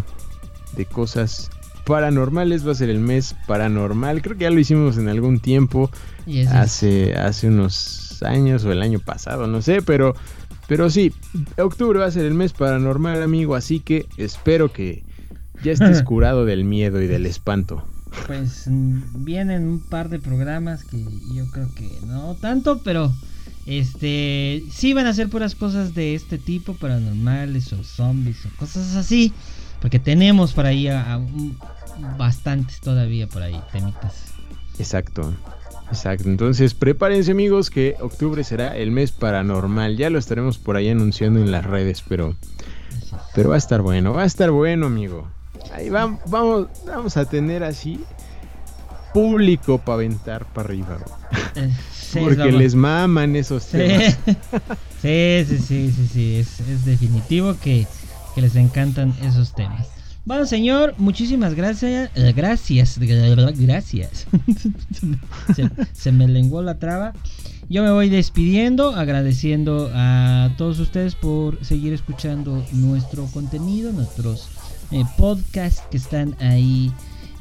de 0.76 0.86
cosas 0.86 1.50
paranormales, 1.86 2.68
va 2.68 2.72
a 2.74 2.76
ser 2.76 2.90
el 2.90 3.00
mes 3.00 3.36
paranormal. 3.48 4.22
Creo 4.22 4.38
que 4.38 4.44
ya 4.44 4.50
lo 4.50 4.60
hicimos 4.60 4.98
en 4.98 5.08
algún 5.08 5.40
tiempo, 5.40 5.90
Y 6.26 6.46
hace 6.46 7.16
hace 7.16 7.48
unos 7.48 8.22
años 8.24 8.66
o 8.66 8.72
el 8.72 8.82
año 8.82 9.00
pasado, 9.00 9.48
no 9.48 9.62
sé, 9.62 9.82
pero 9.82 10.14
pero 10.68 10.90
sí, 10.90 11.14
octubre 11.58 12.00
va 12.00 12.08
a 12.08 12.12
ser 12.12 12.26
el 12.26 12.34
mes 12.34 12.52
paranormal, 12.52 13.24
amigo, 13.24 13.56
así 13.56 13.80
que 13.80 14.06
espero 14.18 14.74
que 14.74 15.07
ya 15.64 15.72
estés 15.72 16.02
curado 16.04 16.46
del 16.46 16.64
miedo 16.64 17.02
y 17.02 17.08
del 17.08 17.26
espanto. 17.26 17.84
Pues 18.26 18.64
mm, 18.68 19.24
vienen 19.26 19.68
un 19.68 19.80
par 19.80 20.10
de 20.10 20.20
programas 20.20 20.84
que 20.84 21.04
yo 21.34 21.46
creo 21.52 21.70
que 21.76 21.90
no 22.06 22.36
tanto, 22.36 22.82
pero 22.84 23.12
este 23.66 24.64
sí 24.72 24.94
van 24.94 25.08
a 25.08 25.14
ser 25.14 25.30
puras 25.30 25.56
cosas 25.56 25.94
de 25.94 26.16
este 26.16 26.38
tipo, 26.38 26.74
paranormales 26.74 27.72
o 27.74 27.84
zombies 27.84 28.46
o 28.46 28.50
cosas 28.58 28.96
así, 28.96 29.34
porque 29.82 30.00
tenemos 30.00 30.54
por 30.54 30.66
ahí 30.66 30.88
a, 30.88 31.14
a 31.14 31.18
un- 31.18 31.58
bastantes 32.18 32.80
todavía 32.80 33.28
por 33.28 33.42
ahí 33.42 33.60
temitas. 33.72 34.26
Exacto. 34.80 35.34
Exacto, 35.90 36.28
entonces 36.28 36.74
prepárense 36.74 37.32
amigos 37.32 37.70
que 37.70 37.96
octubre 38.02 38.44
será 38.44 38.76
el 38.76 38.92
mes 38.92 39.14
paranormal. 39.14 39.96
Ya 39.96 40.10
lo 40.10 40.20
estaremos 40.20 40.58
por 40.58 40.76
ahí 40.76 40.90
anunciando 40.90 41.40
en 41.40 41.50
las 41.50 41.64
redes, 41.66 42.04
pero, 42.06 42.36
pero 43.34 43.50
va 43.50 43.56
a 43.56 43.58
estar 43.58 43.82
bueno, 43.82 44.12
va 44.12 44.24
a 44.24 44.26
estar 44.26 44.52
bueno 44.52 44.88
amigo. 44.88 45.30
Ahí 45.74 45.90
vamos, 45.90 46.20
vamos, 46.28 46.68
vamos 46.86 47.18
a 47.18 47.26
tener 47.26 47.64
así 47.64 48.00
público 49.14 49.78
para 49.80 49.96
aventar 49.96 50.46
para 50.46 50.70
arriba. 50.70 50.98
Eh, 51.56 51.72
Porque 52.14 52.52
les 52.52 52.76
maman 52.76 53.36
esos 53.36 53.66
temas. 53.68 54.18
Sí, 55.02 55.46
sí, 55.48 55.58
sí, 55.60 55.92
sí, 55.92 56.08
sí, 56.12 56.36
es, 56.38 56.84
definitivo 56.84 57.56
que, 57.62 57.86
les 58.36 58.56
encantan 58.56 59.14
esos 59.24 59.54
temas. 59.54 59.88
Bueno, 60.26 60.48
señor, 60.48 60.96
muchísimas 60.98 61.54
gracias. 61.54 62.10
Eh, 62.16 62.34
gracias, 62.36 62.98
gracias. 63.00 64.28
se, 65.56 65.70
se, 65.94 66.12
me 66.12 66.28
lenguó 66.28 66.64
la 66.64 66.80
traba. 66.80 67.14
Yo 67.70 67.84
me 67.84 67.92
voy 67.92 68.10
despidiendo, 68.10 68.96
agradeciendo 68.96 69.92
a 69.94 70.50
todos 70.58 70.80
ustedes 70.80 71.14
por 71.14 71.64
seguir 71.64 71.94
escuchando 71.94 72.66
nuestro 72.72 73.26
contenido, 73.26 73.92
nuestros 73.92 74.50
eh, 74.92 75.04
podcasts 75.18 75.84
que 75.92 75.98
están 75.98 76.36
ahí 76.40 76.92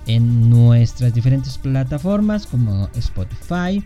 en 0.06 0.50
nuestras 0.50 1.12
diferentes 1.12 1.58
plataformas 1.58 2.46
como 2.46 2.88
Spotify, 2.94 3.82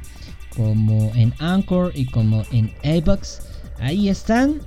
como 0.57 1.11
en 1.15 1.33
Anchor 1.39 1.93
y 1.95 2.07
como 2.07 2.45
en 2.53 2.73
iBox. 2.83 3.41
Ahí 3.79 4.09
están. 4.09 4.61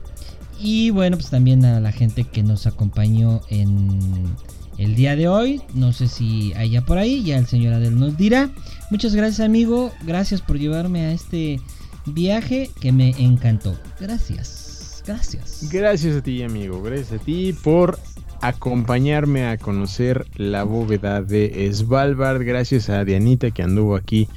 Y 0.59 0.89
bueno, 0.91 1.17
pues 1.17 1.29
también 1.29 1.65
a 1.65 1.79
la 1.79 1.91
gente 1.91 2.23
que 2.23 2.43
nos 2.43 2.67
acompañó 2.67 3.41
en 3.49 4.35
el 4.77 4.95
día 4.95 5.15
de 5.15 5.27
hoy. 5.27 5.61
No 5.73 5.93
sé 5.93 6.07
si 6.07 6.53
haya 6.53 6.85
por 6.85 6.97
ahí, 6.97 7.23
ya 7.23 7.37
el 7.37 7.47
señor 7.47 7.73
Adel 7.73 7.99
nos 7.99 8.17
dirá. 8.17 8.49
Muchas 8.89 9.15
gracias 9.15 9.41
amigo, 9.41 9.91
gracias 10.05 10.41
por 10.41 10.57
llevarme 10.57 11.01
a 11.05 11.11
este 11.11 11.59
viaje 12.05 12.69
que 12.79 12.91
me 12.91 13.09
encantó. 13.21 13.77
Gracias, 13.99 15.03
gracias. 15.05 15.69
Gracias 15.71 16.17
a 16.17 16.21
ti 16.21 16.43
amigo, 16.43 16.81
gracias 16.81 17.21
a 17.21 17.23
ti 17.23 17.53
por 17.63 17.99
acompañarme 18.43 19.45
a 19.45 19.57
conocer 19.57 20.27
la 20.35 20.65
bóveda 20.65 21.21
de 21.21 21.69
Svalbard. 21.73 22.43
Gracias 22.43 22.89
a 22.89 23.05
Dianita 23.05 23.51
que 23.51 23.63
anduvo 23.63 23.95
aquí, 23.95 24.27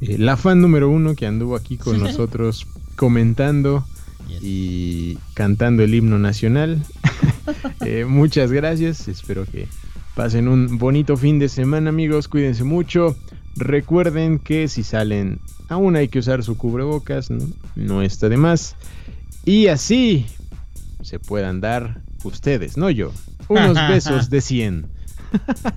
eh, 0.00 0.16
la 0.16 0.36
fan 0.36 0.60
número 0.60 0.88
uno 0.88 1.16
que 1.16 1.26
anduvo 1.26 1.56
aquí 1.56 1.76
con 1.76 1.98
nosotros 2.04 2.68
comentando 2.94 3.84
y 4.40 5.18
cantando 5.34 5.82
el 5.82 5.94
himno 5.94 6.18
nacional. 6.18 6.82
Eh, 7.84 8.04
muchas 8.04 8.52
gracias, 8.52 9.08
espero 9.08 9.44
que 9.44 9.66
pasen 10.14 10.46
un 10.46 10.78
bonito 10.78 11.16
fin 11.16 11.40
de 11.40 11.48
semana 11.48 11.90
amigos, 11.90 12.28
cuídense 12.28 12.62
mucho. 12.62 13.16
Recuerden 13.56 14.38
que 14.38 14.68
si 14.68 14.84
salen 14.84 15.40
aún 15.68 15.96
hay 15.96 16.06
que 16.06 16.20
usar 16.20 16.44
su 16.44 16.56
cubrebocas, 16.56 17.30
no, 17.30 17.44
no 17.74 18.02
está 18.02 18.28
de 18.28 18.36
más. 18.36 18.76
Y 19.44 19.66
así 19.66 20.26
se 21.02 21.18
puedan 21.18 21.60
dar 21.60 22.00
ustedes, 22.22 22.76
no 22.76 22.88
yo 22.88 23.12
unos 23.48 23.76
besos 23.88 24.28
de 24.28 24.40
100. 24.40 24.84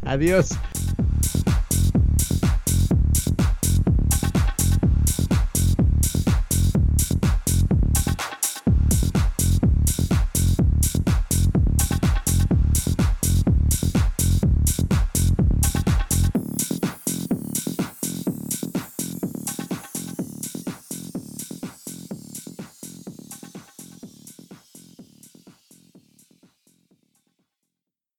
Adiós. 0.05 0.49